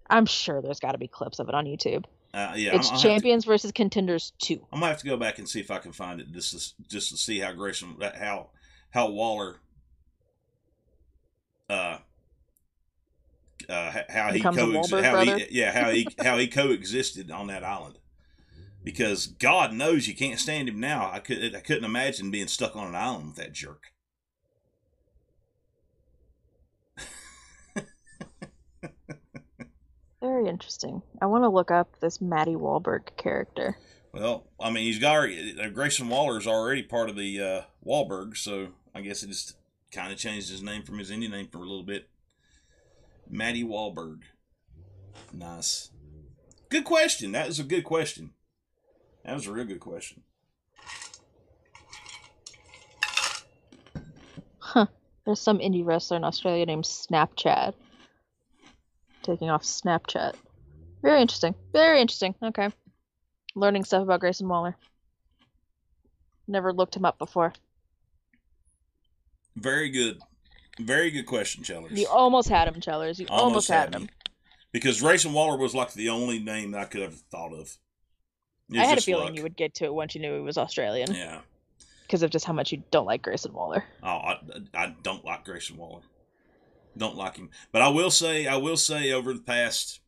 I'm 0.08 0.26
sure 0.26 0.60
there's 0.60 0.80
got 0.80 0.92
to 0.92 0.98
be 0.98 1.08
clips 1.08 1.38
of 1.38 1.48
it 1.48 1.54
on 1.54 1.64
YouTube. 1.64 2.04
Uh, 2.34 2.52
yeah, 2.56 2.74
it's 2.74 2.88
I'm, 2.88 2.92
have 2.92 3.02
to- 3.02 3.08
Champions 3.08 3.44
versus 3.44 3.72
Contenders 3.72 4.32
2. 4.38 4.54
I'm 4.72 4.80
gonna 4.80 4.92
have 4.92 5.00
to 5.00 5.06
go 5.06 5.16
back 5.16 5.38
and 5.38 5.48
see 5.48 5.60
if 5.60 5.70
I 5.70 5.78
can 5.78 5.92
find 5.92 6.20
it 6.20 6.30
just 6.32 6.52
to, 6.52 6.88
just 6.88 7.10
to 7.10 7.16
see 7.16 7.40
how 7.40 7.52
Grayson 7.52 7.96
how 8.18 8.50
how 8.90 9.10
Waller 9.10 9.56
uh 11.68 11.98
uh 13.68 14.02
how 14.08 14.32
he 14.32 14.40
how 14.40 14.52
brother? 14.52 15.38
he 15.38 15.46
yeah 15.50 15.72
how 15.72 15.90
he 15.90 16.06
how 16.22 16.38
he 16.38 16.46
coexisted 16.46 17.30
on 17.30 17.46
that 17.48 17.64
island 17.64 17.98
because 18.84 19.26
God 19.26 19.72
knows 19.72 20.08
you 20.08 20.14
can't 20.14 20.40
stand 20.40 20.68
him 20.68 20.80
now. 20.80 21.10
I 21.12 21.18
could 21.18 21.54
I 21.54 21.60
couldn't 21.60 21.84
imagine 21.84 22.30
being 22.30 22.48
stuck 22.48 22.76
on 22.76 22.88
an 22.88 22.94
island 22.94 23.28
with 23.28 23.36
that 23.36 23.52
jerk. 23.52 23.84
Very 30.20 30.46
interesting. 30.48 31.02
I 31.20 31.26
want 31.26 31.42
to 31.42 31.48
look 31.48 31.72
up 31.72 31.98
this 32.00 32.20
Matty 32.20 32.54
Wahlberg 32.54 33.16
character. 33.16 33.76
Well, 34.12 34.46
I 34.60 34.70
mean 34.70 34.84
he's 34.84 35.00
got 35.00 35.28
uh, 35.28 35.68
Grayson 35.70 36.08
Waller 36.08 36.38
is 36.38 36.46
already 36.46 36.82
part 36.82 37.10
of 37.10 37.16
the 37.16 37.40
uh, 37.40 37.62
Wahlberg, 37.84 38.36
so 38.36 38.68
I 38.94 39.00
guess 39.00 39.22
it 39.22 39.28
just 39.28 39.56
kind 39.90 40.12
of 40.12 40.18
changed 40.18 40.50
his 40.50 40.62
name 40.62 40.82
from 40.82 40.98
his 40.98 41.10
Indian 41.10 41.32
name 41.32 41.48
for 41.48 41.58
a 41.58 41.62
little 41.62 41.82
bit. 41.82 42.08
Matty 43.28 43.64
Wahlberg. 43.64 44.20
Nice. 45.32 45.90
Good 46.68 46.84
question. 46.84 47.32
That 47.32 47.48
was 47.48 47.58
a 47.58 47.64
good 47.64 47.84
question. 47.84 48.30
That 49.24 49.34
was 49.34 49.46
a 49.46 49.52
real 49.52 49.64
good 49.64 49.80
question. 49.80 50.22
Huh. 54.58 54.86
There's 55.24 55.40
some 55.40 55.58
indie 55.58 55.84
wrestler 55.84 56.16
in 56.16 56.24
Australia 56.24 56.66
named 56.66 56.84
Snapchat. 56.84 57.74
Taking 59.22 59.50
off 59.50 59.62
Snapchat. 59.62 60.34
Very 61.02 61.20
interesting. 61.20 61.54
Very 61.72 62.00
interesting. 62.00 62.34
Okay. 62.42 62.70
Learning 63.54 63.84
stuff 63.84 64.02
about 64.02 64.20
Grayson 64.20 64.48
Waller. 64.48 64.76
Never 66.48 66.72
looked 66.72 66.96
him 66.96 67.04
up 67.04 67.18
before. 67.18 67.52
Very 69.56 69.90
good. 69.90 70.20
Very 70.80 71.10
good 71.10 71.26
question, 71.26 71.62
Chellers. 71.62 71.92
You 71.98 72.06
almost 72.08 72.48
had 72.48 72.68
him, 72.68 72.80
Chellers. 72.80 73.20
You 73.20 73.26
almost, 73.28 73.68
had, 73.68 73.94
him. 73.94 74.02
me. 74.02 74.08
Because 74.72 75.00
Grayson 75.00 75.32
Waller 75.32 75.58
was 75.58 75.74
like 75.74 75.92
the 75.92 76.08
only 76.08 76.38
name 76.38 76.70
that 76.72 76.80
I 76.80 76.84
could 76.86 77.02
have 77.02 77.20
thought 77.30 77.52
of. 77.52 77.76
I 78.74 78.84
had 78.86 78.96
a 78.98 79.02
feeling 79.02 79.26
luck. 79.28 79.36
you 79.36 79.42
would 79.42 79.56
get 79.56 79.74
to 79.76 79.84
it 79.84 79.94
once 79.94 80.14
you 80.14 80.22
knew 80.22 80.34
he 80.34 80.40
was 80.40 80.56
Australian 80.56 81.12
Yeah. 81.14 81.40
because 82.06 82.22
of 82.22 82.30
just 82.30 82.46
how 82.46 82.54
much 82.54 82.72
you 82.72 82.82
don't 82.90 83.04
like 83.04 83.20
Grayson 83.20 83.52
Waller. 83.52 83.84
Oh, 84.02 84.08
I, 84.08 84.38
I 84.72 84.94
don't 85.02 85.24
like 85.26 85.44
Grayson 85.44 85.76
Waller. 85.76 86.00
Don't 86.96 87.16
like 87.16 87.36
him. 87.36 87.50
But 87.70 87.82
I 87.82 87.88
will 87.88 88.10
say, 88.10 88.46
I 88.46 88.56
will 88.56 88.78
say, 88.78 89.12
over 89.12 89.34
the 89.34 89.40
past, 89.42 90.00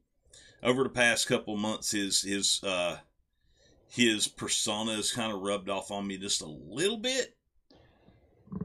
over 0.63 0.83
the 0.83 0.89
past 0.89 1.27
couple 1.27 1.55
of 1.55 1.61
months, 1.61 1.91
his 1.91 2.23
his 2.23 2.63
uh, 2.63 2.99
his 3.89 4.29
persona 4.29 4.97
has 4.97 5.13
kind 5.13 5.33
of 5.33 5.41
rubbed 5.41 5.69
off 5.69 5.91
on 5.91 6.07
me 6.07 6.17
just 6.19 6.43
a 6.43 6.47
little 6.47 6.99
bit. 6.99 7.35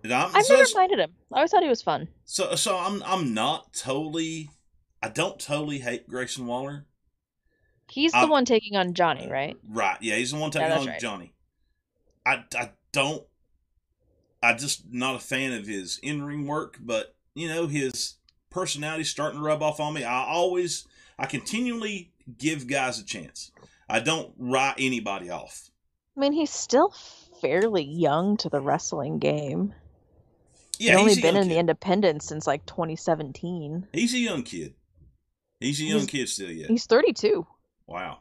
I'm, 0.04 0.36
I've 0.36 0.46
so, 0.46 0.56
never 0.56 0.70
minded 0.76 1.00
him. 1.00 1.12
I 1.32 1.38
always 1.38 1.52
thought 1.52 1.64
he 1.64 1.70
was 1.70 1.82
fun. 1.82 2.08
so 2.26 2.56
so 2.56 2.78
I'm 2.78 3.04
I'm 3.04 3.34
not 3.34 3.74
totally, 3.74 4.50
I 5.02 5.10
don't 5.10 5.40
totally 5.40 5.80
hate 5.80 6.08
Grayson 6.08 6.46
Waller. 6.46 6.86
He's 7.90 8.12
the 8.12 8.20
I'm- 8.20 8.30
one 8.30 8.46
taking 8.46 8.76
on 8.76 8.94
Johnny, 8.94 9.30
right? 9.30 9.58
Right. 9.68 9.98
Yeah, 10.02 10.16
he's 10.16 10.32
the 10.32 10.38
one 10.38 10.52
taking 10.52 10.70
that's 10.70 10.82
on 10.82 10.88
right. 10.88 11.00
Johnny. 11.00 11.34
I, 12.26 12.44
I 12.56 12.72
don't. 12.92 13.24
I 14.42 14.54
just 14.54 14.84
not 14.92 15.16
a 15.16 15.20
fan 15.20 15.54
of 15.54 15.66
his 15.68 16.00
in 16.04 16.24
ring 16.24 16.46
work, 16.46 16.78
but 16.80 17.16
you 17.34 17.48
know 17.48 17.68
his 17.68 18.16
personality's 18.50 19.10
starting 19.10 19.40
to 19.40 19.46
rub 19.46 19.62
off 19.62 19.80
on 19.80 19.94
me. 19.94 20.04
I 20.04 20.26
always, 20.26 20.88
I 21.18 21.26
continually 21.26 22.12
give 22.38 22.68
guys 22.68 23.00
a 23.00 23.06
chance. 23.06 23.52
I 23.90 24.00
don't 24.00 24.34
write 24.38 24.76
anybody 24.78 25.30
off. 25.30 25.72
I 26.16 26.20
mean, 26.20 26.34
he's 26.34 26.52
still 26.52 26.94
fairly 27.42 27.84
young 27.84 28.38
to 28.38 28.50
the 28.50 28.62
wrestling 28.62 29.20
game. 29.20 29.74
Yeah, 30.80 30.92
he's 30.94 31.00
only 31.00 31.22
been 31.22 31.36
in 31.36 31.48
the 31.50 31.56
kid. 31.56 31.60
independents 31.60 32.26
since 32.28 32.48
like 32.48 32.66
2017. 32.66 33.88
He's 33.94 34.14
a 34.14 34.18
young 34.18 34.44
kid. 34.44 34.74
He's 35.60 35.80
a 35.82 35.84
young 35.84 36.00
He's- 36.00 36.10
kid 36.10 36.30
still. 36.30 36.52
yet. 36.52 36.70
He's 36.70 36.86
32. 36.86 37.46
wow. 37.86 38.20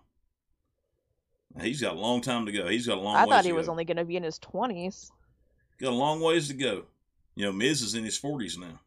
He's 1.60 1.80
got 1.80 1.96
a 1.96 1.98
long 1.98 2.20
time 2.20 2.46
to 2.46 2.52
go. 2.52 2.68
He's 2.68 2.86
got 2.86 2.98
a 2.98 3.00
long. 3.00 3.16
I 3.16 3.24
thought 3.24 3.44
he 3.44 3.52
was 3.52 3.66
go. 3.66 3.72
only 3.72 3.84
going 3.84 3.96
to 3.96 4.04
be 4.04 4.16
in 4.16 4.22
his 4.22 4.38
20s. 4.38 5.10
got 5.80 5.90
a 5.90 5.96
long 5.96 6.20
ways 6.20 6.48
to 6.48 6.54
go. 6.54 6.84
You 7.34 7.46
know, 7.46 7.52
Miz 7.52 7.82
is 7.82 7.94
in 7.94 8.04
his 8.04 8.16
forties 8.18 8.58
now. 8.58 8.80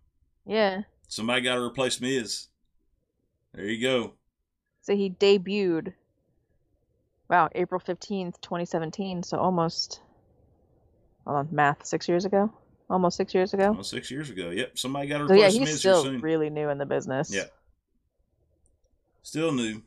Yeah. 0.46 0.84
Somebody 1.08 1.42
got 1.42 1.56
to 1.56 1.62
replace 1.62 2.00
Miz. 2.00 2.48
There 3.54 3.66
you 3.66 3.82
go. 3.82 4.14
So 4.84 4.96
he 4.96 5.10
debuted, 5.10 5.94
wow, 7.30 7.50
April 7.56 7.80
15th, 7.82 8.40
2017. 8.42 9.24
So 9.24 9.38
almost, 9.38 10.00
hold 11.26 11.38
on, 11.38 11.48
math, 11.52 11.86
six 11.86 12.08
years 12.08 12.24
ago? 12.26 12.52
Almost 12.92 13.16
six 13.18 13.34
years 13.34 13.54
ago? 13.54 13.68
Almost 13.68 13.90
six 13.90 14.12
years 14.12 14.30
ago. 14.30 14.50
Yep. 14.50 14.78
Somebody 14.78 15.08
got 15.08 15.20
to 15.20 15.28
So 15.30 15.34
yeah, 15.34 15.50
he's 15.50 15.80
still 15.80 16.04
soon. 16.04 16.20
really 16.20 16.50
new 16.50 16.70
in 16.70 16.78
the 16.78 16.86
business. 16.86 17.34
Yeah. 17.34 17.46
Still 19.24 19.52
new. 19.52 19.82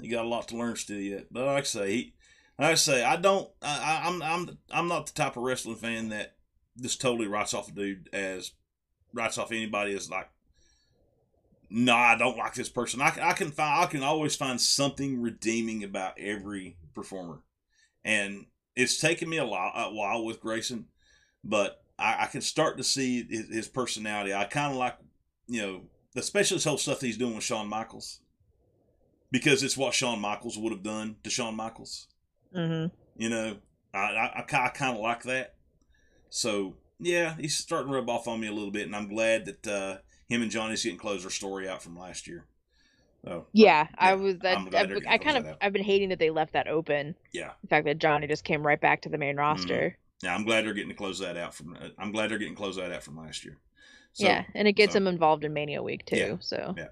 He 0.00 0.08
got 0.08 0.24
a 0.24 0.28
lot 0.28 0.48
to 0.48 0.56
learn 0.56 0.76
still 0.76 0.98
yet. 0.98 1.26
But 1.30 1.46
like 1.46 1.58
I 1.58 1.66
say, 1.66 1.90
he, 1.92 2.14
like 2.58 2.72
I 2.72 2.74
say, 2.74 3.04
I 3.04 3.16
don't. 3.16 3.48
I, 3.62 4.02
I'm 4.04 4.22
I'm 4.22 4.58
I'm 4.72 4.88
not 4.88 5.06
the 5.06 5.12
type 5.12 5.36
of 5.36 5.42
wrestling 5.42 5.76
fan 5.76 6.08
that 6.08 6.34
just 6.80 7.00
totally 7.00 7.28
writes 7.28 7.54
off 7.54 7.68
a 7.68 7.72
dude 7.72 8.08
as 8.12 8.52
writes 9.12 9.38
off 9.38 9.52
anybody 9.52 9.94
as 9.94 10.10
like. 10.10 10.28
No, 11.72 11.94
I 11.94 12.16
don't 12.16 12.36
like 12.36 12.54
this 12.54 12.68
person. 12.68 13.00
I, 13.00 13.10
can- 13.10 13.22
I 13.22 13.32
can 13.32 13.52
find 13.52 13.84
I 13.84 13.86
can 13.86 14.02
always 14.02 14.34
find 14.34 14.60
something 14.60 15.22
redeeming 15.22 15.84
about 15.84 16.18
every 16.18 16.76
performer, 16.94 17.42
and 18.04 18.46
it's 18.74 18.98
taken 18.98 19.28
me 19.28 19.36
a, 19.36 19.44
lot, 19.44 19.72
a 19.76 19.94
while 19.94 20.24
with 20.24 20.40
Grayson, 20.40 20.86
but 21.44 21.80
I, 22.00 22.24
I 22.24 22.26
can 22.26 22.40
start 22.40 22.78
to 22.78 22.84
see 22.84 23.24
his, 23.28 23.48
his 23.48 23.68
personality. 23.68 24.34
I 24.34 24.44
kind 24.44 24.72
of 24.72 24.78
like, 24.78 24.96
you 25.48 25.62
know, 25.62 25.82
especially 26.16 26.56
this 26.56 26.64
whole 26.64 26.78
stuff 26.78 27.00
that 27.00 27.06
he's 27.06 27.18
doing 27.18 27.34
with 27.34 27.44
Shawn 27.44 27.68
Michaels, 27.68 28.20
because 29.32 29.62
it's 29.62 29.76
what 29.76 29.94
Shawn 29.94 30.20
Michaels 30.20 30.56
would 30.58 30.72
have 30.72 30.82
done 30.84 31.16
to 31.24 31.30
Shawn 31.30 31.56
Michaels. 31.56 32.08
hmm 32.52 32.90
You 33.16 33.28
know, 33.28 33.56
I 33.92 33.98
I, 33.98 34.26
I, 34.40 34.64
I 34.66 34.68
kind 34.68 34.96
of 34.96 35.02
like 35.02 35.22
that. 35.24 35.54
So 36.30 36.76
yeah, 37.00 37.36
he's 37.38 37.56
starting 37.58 37.88
to 37.92 37.94
rub 37.96 38.10
off 38.10 38.28
on 38.28 38.40
me 38.40 38.48
a 38.48 38.52
little 38.52 38.70
bit, 38.72 38.86
and 38.86 38.96
I'm 38.96 39.08
glad 39.08 39.46
that 39.46 39.66
uh, 39.66 39.98
him 40.28 40.42
and 40.42 40.50
Johnny's 40.50 40.84
getting 40.84 40.98
close 40.98 41.22
their 41.22 41.30
story 41.30 41.68
out 41.68 41.82
from 41.82 41.98
last 41.98 42.26
year. 42.28 42.46
Oh, 43.26 43.46
Yeah, 43.52 43.86
I 43.98 44.14
Yeah, 44.14 44.14
was. 44.14 44.38
That, 44.40 44.58
I'm 44.58 44.66
I've, 44.74 44.88
they're 44.88 44.98
I 45.08 45.18
getting 45.18 45.18
kind 45.18 45.36
of. 45.36 45.46
I've 45.60 45.72
been 45.72 45.84
hating 45.84 46.08
that 46.10 46.18
they 46.18 46.30
left 46.30 46.52
that 46.54 46.68
open. 46.68 47.14
yeah. 47.32 47.52
The 47.62 47.68
fact 47.68 47.84
that 47.86 47.98
Johnny 47.98 48.26
just 48.26 48.44
came 48.44 48.66
right 48.66 48.80
back 48.80 49.02
to 49.02 49.08
the 49.08 49.18
Mm-hmm. 49.18 49.18
main 49.18 49.36
roster. 49.36 49.96
Yeah, 50.22 50.34
I'm 50.34 50.44
glad 50.44 50.64
they're 50.64 50.74
getting 50.74 50.90
to 50.90 50.94
close 50.96 51.18
that 51.20 51.36
out 51.36 51.54
from. 51.54 51.74
uh, 51.80 51.88
I'm 51.98 52.12
glad 52.12 52.30
they're 52.30 52.38
getting 52.38 52.54
to 52.54 52.58
close 52.60 52.76
that 52.76 52.92
out 52.92 53.02
from 53.02 53.16
last 53.16 53.44
year. 53.44 53.58
So, 54.12 54.24
yeah, 54.26 54.44
and 54.54 54.66
it 54.68 54.72
gets 54.72 54.92
so- 54.92 54.98
him 54.98 55.06
involved 55.06 55.44
in 55.44 55.52
Mania 55.52 55.82
Week 55.82 56.04
too. 56.04 56.16
Yeah, 56.16 56.36
So 56.40 56.74
yeah. 56.76 56.88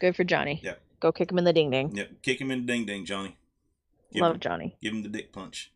good 0.00 0.16
for 0.16 0.24
Johnny. 0.24 0.60
Yeah. 0.62 0.74
Go 1.00 1.12
kick 1.12 1.30
him 1.30 1.38
in 1.38 1.44
the 1.44 1.52
ding 1.52 1.70
ding. 1.70 1.94
Yep. 1.96 2.22
Kick 2.22 2.40
him 2.40 2.50
in 2.50 2.60
the 2.64 2.72
ding 2.72 2.86
ding, 2.86 3.04
Johnny. 3.04 3.36
Give 4.12 4.22
Love 4.22 4.34
him, 4.34 4.40
Johnny. 4.40 4.76
Give 4.82 4.92
him 4.92 5.02
the 5.02 5.08
dick 5.08 5.32
punch. 5.32 5.72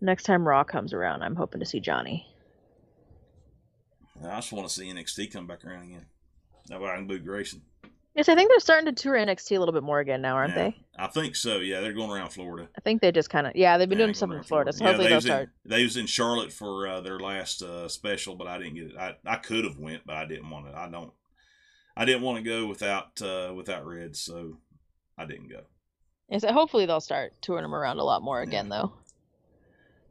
Next 0.00 0.24
time 0.24 0.46
Raw 0.46 0.64
comes 0.64 0.92
around, 0.92 1.22
I'm 1.22 1.36
hoping 1.36 1.60
to 1.60 1.66
see 1.66 1.80
Johnny. 1.80 2.26
I 4.22 4.36
just 4.36 4.52
want 4.52 4.68
to 4.68 4.72
see 4.74 4.86
NXT 4.92 5.32
come 5.32 5.46
back 5.46 5.64
around 5.64 5.84
again. 5.84 6.06
That 6.68 6.80
way 6.80 6.90
I 6.90 6.96
can 6.96 7.06
boot 7.06 7.24
Grayson. 7.24 7.62
Yes, 8.14 8.28
I 8.28 8.36
think 8.36 8.48
they're 8.48 8.60
starting 8.60 8.86
to 8.86 8.92
tour 8.92 9.14
NXT 9.14 9.56
a 9.56 9.58
little 9.58 9.72
bit 9.72 9.82
more 9.82 9.98
again 9.98 10.22
now, 10.22 10.36
aren't 10.36 10.54
Yeah, 10.54 10.70
they? 10.70 10.76
I 10.96 11.08
think 11.08 11.34
so. 11.34 11.56
Yeah, 11.58 11.80
they're 11.80 11.92
going 11.92 12.10
around 12.10 12.30
Florida. 12.30 12.68
I 12.76 12.80
think 12.80 13.00
they 13.02 13.10
just 13.10 13.28
kind 13.28 13.46
of 13.46 13.56
yeah, 13.56 13.76
they've 13.76 13.88
been 13.88 13.98
Yeah, 13.98 14.04
doing 14.06 14.14
something 14.14 14.38
in 14.38 14.44
Florida, 14.44 14.72
so 14.72 14.84
Yeah, 14.84 14.90
hopefully 14.92 15.06
they 15.06 15.10
they'll 15.10 15.16
was 15.16 15.24
in- 15.24 15.30
start. 15.30 15.48
they 15.64 15.82
was 15.82 15.96
in 15.96 16.06
Charlotte 16.06 16.52
for 16.52 16.86
uh, 16.86 17.00
their 17.00 17.18
last 17.18 17.60
uh, 17.62 17.88
special, 17.88 18.36
but 18.36 18.46
I 18.46 18.58
didn't 18.58 18.74
get 18.74 18.84
it. 18.92 18.96
I, 18.96 19.16
I 19.26 19.36
could 19.36 19.64
have 19.64 19.78
went, 19.78 20.06
but 20.06 20.14
I 20.16 20.26
didn't 20.26 20.48
want 20.48 20.66
to. 20.66 20.78
I 20.78 20.88
don't. 20.88 21.12
I 21.96 22.04
didn't 22.04 22.22
want 22.22 22.38
to 22.38 22.42
go 22.48 22.66
without 22.66 23.20
uh, 23.20 23.52
without 23.54 23.84
Red, 23.84 24.14
so 24.14 24.58
I 25.18 25.24
didn't 25.24 25.48
go. 25.48 25.62
Yeah, 26.28 26.38
so 26.38 26.52
hopefully 26.52 26.86
they'll 26.86 27.00
start 27.00 27.32
touring 27.42 27.62
them 27.62 27.74
around 27.74 27.98
a 27.98 28.04
lot 28.04 28.22
more 28.22 28.40
again 28.40 28.68
though. 28.68 28.92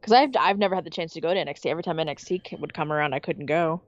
Because 0.00 0.12
I've 0.12 0.30
I've 0.38 0.58
never 0.58 0.74
had 0.74 0.84
the 0.84 0.90
chance 0.90 1.14
to 1.14 1.22
go 1.22 1.32
to 1.32 1.40
NXT. 1.42 1.66
Every 1.66 1.82
time 1.82 1.96
NXT 1.96 2.60
would 2.60 2.74
come 2.74 2.92
around, 2.92 3.14
I 3.14 3.18
couldn't 3.18 3.46
go 3.46 3.80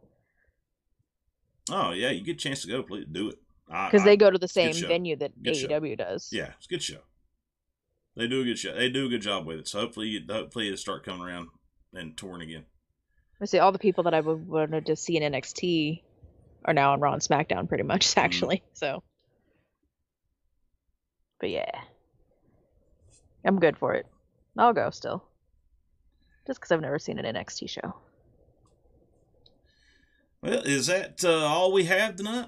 Oh 1.70 1.90
yeah, 1.92 2.10
you 2.10 2.24
get 2.24 2.36
a 2.36 2.38
chance 2.38 2.62
to 2.62 2.68
go. 2.68 2.82
Please 2.82 3.06
do 3.10 3.28
it. 3.28 3.38
Because 3.68 4.04
they 4.04 4.16
go 4.16 4.30
to 4.30 4.38
the 4.38 4.48
same 4.48 4.74
venue 4.74 5.16
that 5.16 5.42
Good 5.42 5.56
show. 5.56 5.68
AEW 5.68 5.98
does. 5.98 6.28
Yeah, 6.32 6.52
it's 6.56 6.66
a 6.66 6.68
good 6.68 6.82
show. 6.82 7.00
They 8.16 8.28
do 8.28 8.40
a 8.40 8.44
good 8.44 8.58
show. 8.58 8.74
They 8.74 8.88
do 8.88 9.06
a 9.06 9.08
good 9.08 9.20
job 9.22 9.44
with 9.46 9.58
it. 9.58 9.68
So 9.68 9.80
hopefully, 9.80 10.24
hopefully 10.28 10.68
it'll 10.68 10.76
start 10.78 11.04
coming 11.04 11.26
around 11.26 11.48
and 11.92 12.16
touring 12.16 12.42
again. 12.42 12.64
I 13.40 13.44
see 13.44 13.58
all 13.58 13.72
the 13.72 13.78
people 13.78 14.04
that 14.04 14.14
I 14.14 14.20
would 14.20 14.48
wanted 14.48 14.86
to 14.86 14.96
see 14.96 15.16
in 15.16 15.32
NXT 15.32 16.02
are 16.64 16.72
now 16.72 16.92
on 16.92 17.00
Raw 17.00 17.12
and 17.12 17.20
SmackDown, 17.20 17.68
pretty 17.68 17.84
much 17.84 18.06
Mm-hmm. 18.14 18.20
actually. 18.20 18.62
So, 18.72 19.02
but 21.40 21.50
yeah, 21.50 21.70
I'm 23.44 23.58
good 23.60 23.76
for 23.76 23.94
it. 23.94 24.06
I'll 24.56 24.72
go 24.72 24.88
still, 24.90 25.22
just 26.46 26.58
because 26.60 26.72
I've 26.72 26.80
never 26.80 26.98
seen 26.98 27.18
an 27.18 27.34
NXT 27.34 27.68
show. 27.68 27.94
Well, 30.42 30.62
is 30.64 30.86
that 30.86 31.22
uh, 31.24 31.44
all 31.44 31.72
we 31.72 31.84
have 31.84 32.16
tonight? 32.16 32.46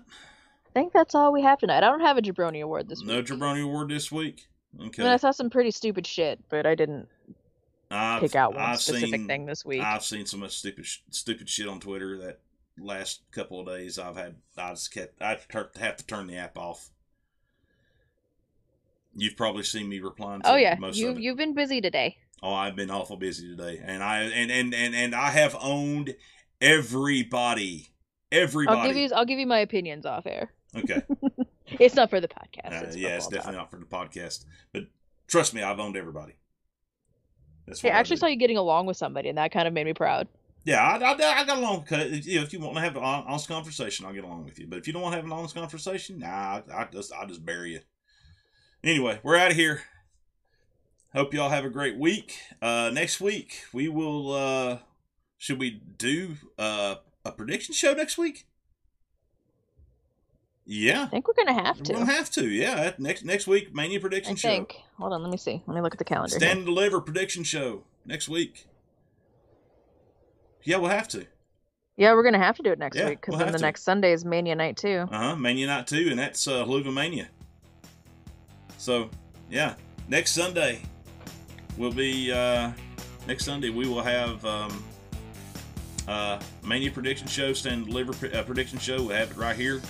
I 0.69 0.81
think 0.81 0.93
that's 0.93 1.15
all 1.15 1.33
we 1.33 1.43
have 1.43 1.59
tonight. 1.59 1.79
I 1.79 1.91
don't 1.91 2.01
have 2.01 2.19
a 2.19 2.23
Jabroni 2.23 2.63
Award 2.63 2.89
this 2.89 3.01
week. 3.01 3.09
No. 3.09 3.23
Jabroni 3.23 3.65
Award 3.65 3.89
this 3.89 4.13
week. 4.13 4.47
I 4.79 4.87
Okay. 4.87 5.03
mean, 5.03 5.13
I 5.13 5.17
saw 5.17 5.31
some 5.31 5.51
pretty 5.51 5.71
stupid 5.71 6.07
shit, 6.07 6.41
but 6.51 6.67
I 6.67 6.75
didn't 6.75 7.09
I've, 7.91 8.21
pick 8.21 8.37
out 8.37 8.55
one 8.55 8.63
I've 8.63 8.81
specific 8.81 9.11
seen, 9.11 9.27
thing 9.27 9.47
this 9.47 9.65
week. 9.65 9.83
I've 9.83 10.05
seen 10.05 10.27
so 10.27 10.37
much 10.37 10.57
stupid, 10.57 10.87
stupid 11.11 11.49
shit 11.49 11.67
on 11.67 11.81
Twitter 11.81 12.19
that 12.19 12.41
last 12.79 13.23
couple 13.33 13.61
of 13.61 13.67
days 13.67 13.99
I've 13.99 14.17
had. 14.17 14.37
I 14.57 14.71
just 14.71 14.93
kept. 14.93 15.21
I 15.23 15.39
have 15.81 15.97
to 15.97 16.07
turn 16.07 16.27
the 16.27 16.37
app 16.37 16.59
off. 16.59 16.91
You've 19.17 19.37
probably 19.37 19.63
seen 19.65 19.89
me 19.89 20.01
replying. 20.01 20.43
To 20.43 20.53
oh 20.53 20.57
yeah, 20.57 20.77
most 20.79 20.97
you 20.97 21.09
of 21.09 21.17
it. 21.17 21.23
you've 21.23 21.37
been 21.39 21.55
busy 21.55 21.81
today. 21.81 22.19
Oh, 22.43 22.53
I've 22.55 22.77
been 22.77 22.91
awful 22.91 23.17
busy 23.17 23.49
today, 23.49 23.81
and 23.83 24.03
I 24.03 24.21
and 24.21 24.51
and 24.51 24.75
and 24.75 24.95
and 24.95 25.15
I 25.15 25.31
have 25.31 25.57
owned 25.61 26.15
everybody. 26.61 27.89
Everybody. 28.31 28.79
I'll 28.79 28.87
give 28.87 28.97
you 28.97 29.11
I'll 29.15 29.25
give 29.25 29.39
you 29.39 29.47
my 29.47 29.61
opinions 29.61 30.05
off 30.07 30.27
air. 30.27 30.53
Okay. 30.77 31.03
It's 31.79 31.95
not 31.95 32.09
for 32.09 32.19
the 32.19 32.29
podcast. 32.29 32.73
Uh, 32.73 32.87
it's 32.87 32.97
yeah, 32.97 33.09
it's 33.17 33.29
definitely 33.29 33.59
not 33.59 33.71
for 33.71 33.77
the 33.77 33.85
podcast, 33.85 34.47
but 34.73 34.85
trust 35.27 35.53
me, 35.53 35.63
I've 35.63 35.79
owned 35.79 35.99
everybody. 35.99 36.33
That's 37.67 37.83
what 37.83 37.93
I 37.93 37.97
I 37.97 37.99
actually 38.01 38.17
do. 38.17 38.21
saw 38.21 38.27
you 38.29 38.37
getting 38.37 38.57
along 38.57 38.87
with 38.87 38.97
somebody, 38.97 39.29
and 39.29 39.37
that 39.37 39.53
kind 39.53 39.69
of 39.69 39.75
made 39.75 39.85
me 39.85 39.93
proud. 39.93 40.29
Yeah, 40.65 40.83
I, 40.83 40.97
I, 40.97 41.13
I 41.13 41.45
got 41.45 41.59
along. 41.59 41.85
with- 41.91 42.27
You 42.27 42.37
know, 42.37 42.43
if 42.43 42.55
you 42.55 42.61
want 42.61 42.77
to 42.77 42.81
have 42.81 42.97
an 42.97 43.03
honest 43.03 43.49
conversation, 43.49 44.07
I'll 44.07 44.15
get 44.15 44.25
along 44.25 44.47
with 44.47 44.59
you. 44.59 44.67
But 44.67 44.79
if 44.79 44.87
you 44.87 44.95
don't 44.95 45.03
want 45.03 45.13
to 45.13 45.17
have 45.17 45.27
an 45.27 45.33
honest 45.33 45.55
conversation, 45.55 46.21
nah, 46.21 46.27
I, 46.27 46.63
I 46.75 46.89
just 46.91 47.13
I 47.13 47.27
just 47.27 47.45
bury 47.45 47.73
you. 47.73 47.81
Anyway, 48.83 49.21
we're 49.23 49.37
out 49.37 49.51
of 49.51 49.57
here. 49.59 49.83
Hope 51.15 51.35
y'all 51.35 51.51
have 51.51 51.67
a 51.67 51.71
great 51.71 51.99
week. 51.99 52.39
Uh, 52.63 52.91
next 52.95 53.21
week 53.21 53.63
we 53.75 53.89
will. 53.91 54.33
Uh, 54.33 54.79
should 55.37 55.61
we 55.61 55.83
do 55.99 56.37
uh, 56.59 56.95
a 57.27 57.33
prediction 57.33 57.75
show 57.75 57.93
next 57.93 58.17
week? 58.17 58.47
Yeah, 60.71 61.05
I 61.05 61.07
think 61.07 61.27
we're 61.27 61.33
gonna 61.33 61.63
have 61.65 61.83
to. 61.83 61.93
gonna 61.95 62.05
have 62.05 62.29
to. 62.33 62.47
Yeah, 62.47 62.93
next 62.99 63.25
next 63.25 63.47
week 63.47 63.75
Mania 63.75 63.99
I 63.99 64.03
prediction 64.03 64.37
show. 64.37 64.49
think. 64.49 64.77
Hold 64.99 65.15
on, 65.15 65.23
let 65.23 65.31
me 65.31 65.39
see. 65.39 65.63
Let 65.67 65.75
me 65.75 65.81
look 65.81 65.95
at 65.95 65.99
the 65.99 66.05
calendar. 66.05 66.37
Stand 66.37 66.59
and 66.59 66.67
deliver 66.67 67.01
prediction 67.01 67.43
show 67.43 67.85
next 68.05 68.29
week. 68.29 68.67
Yeah, 70.65 70.77
we'll 70.77 70.91
have 70.91 71.09
to. 71.09 71.27
Yeah, 71.97 72.13
we're 72.13 72.23
gonna 72.23 72.37
have 72.39 72.57
to 72.59 72.63
do 72.63 72.71
it 72.71 72.79
next 72.79 72.99
Yeah, 72.99 73.09
week 73.09 73.23
because 73.23 73.33
we'll 73.33 73.39
then 73.47 73.53
the 73.53 73.59
to. 73.59 73.65
next 73.65 73.83
Sunday 73.83 74.13
is 74.13 74.27
Mania 74.27 74.55
Night 74.55 74.77
too. 74.77 75.07
Uh 75.11 75.31
huh. 75.31 75.37
Mania 75.37 75.69
Night 75.69 75.87
2, 75.87 76.09
and 76.11 76.19
that's 76.19 76.47
uh, 76.47 76.65
Helluva 76.67 76.93
Mania. 76.93 77.29
So, 78.77 79.09
yeah. 79.51 79.75
Next 80.07 80.33
Sunday 80.33 80.83
will 81.79 81.93
be. 81.93 82.31
Uh, 82.31 82.73
next 83.27 83.45
Sunday, 83.47 83.71
we 83.71 83.89
will 83.89 84.03
have 84.03 84.45
um, 84.45 84.85
uh, 86.07 86.39
Mania 86.63 86.91
Prediction 86.91 87.27
Show, 87.27 87.53
Stand 87.55 87.77
and 87.77 87.87
Deliver 87.87 88.13
pre- 88.13 88.33
uh, 88.33 88.43
Prediction 88.43 88.79
Show. 88.79 88.99
We'll 88.99 89.17
have 89.17 89.31
it 89.31 89.37
right 89.39 89.57
here. 89.57 89.81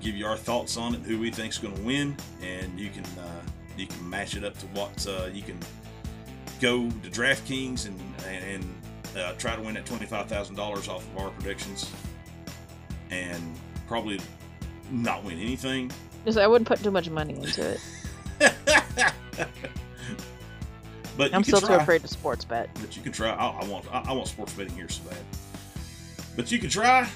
Give 0.00 0.16
you 0.16 0.26
our 0.26 0.36
thoughts 0.36 0.76
on 0.76 0.94
it, 0.94 1.00
who 1.02 1.18
we 1.18 1.30
think's 1.30 1.58
going 1.58 1.74
to 1.74 1.82
win, 1.82 2.16
and 2.42 2.78
you 2.78 2.88
can 2.90 3.04
uh, 3.18 3.42
you 3.76 3.86
can 3.86 4.08
match 4.08 4.34
it 4.36 4.44
up 4.44 4.58
to 4.58 4.66
what 4.68 5.06
uh, 5.06 5.26
you 5.32 5.42
can 5.42 5.58
go 6.60 6.88
to 6.88 7.10
DraftKings 7.10 7.86
and 7.86 7.98
and 8.26 8.64
uh, 9.16 9.32
try 9.34 9.56
to 9.56 9.62
win 9.62 9.74
that 9.74 9.86
twenty 9.86 10.06
five 10.06 10.26
thousand 10.26 10.56
dollars 10.56 10.88
off 10.88 11.06
of 11.12 11.18
our 11.18 11.30
predictions, 11.30 11.90
and 13.10 13.58
probably 13.86 14.20
not 14.90 15.22
win 15.24 15.38
anything. 15.38 15.90
Just 16.24 16.38
I 16.38 16.46
wouldn't 16.46 16.68
put 16.68 16.82
too 16.82 16.90
much 16.90 17.10
money 17.10 17.34
into 17.34 17.72
it. 17.72 17.80
but 21.16 21.34
I'm 21.34 21.44
still 21.44 21.60
try. 21.60 21.76
too 21.76 21.82
afraid 21.82 22.02
to 22.02 22.08
sports 22.08 22.44
bet. 22.44 22.70
But 22.80 22.96
you 22.96 23.02
can 23.02 23.12
try. 23.12 23.30
I, 23.30 23.60
I 23.60 23.64
want. 23.66 23.86
I, 23.92 24.00
I 24.06 24.12
want 24.12 24.28
sports 24.28 24.52
betting 24.52 24.74
here 24.74 24.88
so 24.88 25.02
bad. 25.04 25.18
But 26.36 26.50
you 26.50 26.58
can 26.58 26.70
try. 26.70 27.08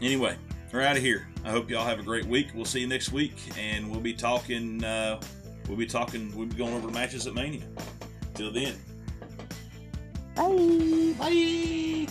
Anyway, 0.00 0.36
we're 0.72 0.82
out 0.82 0.96
of 0.96 1.02
here. 1.02 1.26
I 1.44 1.50
hope 1.50 1.70
y'all 1.70 1.84
have 1.84 1.98
a 2.00 2.02
great 2.02 2.24
week. 2.24 2.48
We'll 2.54 2.64
see 2.64 2.80
you 2.80 2.86
next 2.86 3.12
week, 3.12 3.34
and 3.58 3.90
we'll 3.90 4.00
be 4.00 4.14
talking. 4.14 4.82
Uh, 4.82 5.20
we'll 5.68 5.76
be 5.76 5.86
talking. 5.86 6.34
We'll 6.36 6.46
be 6.46 6.56
going 6.56 6.74
over 6.74 6.86
the 6.86 6.92
matches 6.92 7.26
at 7.26 7.34
Mania. 7.34 7.62
Till 8.34 8.50
then, 8.50 8.76
Bye. 10.34 11.14
bye. 11.18 12.06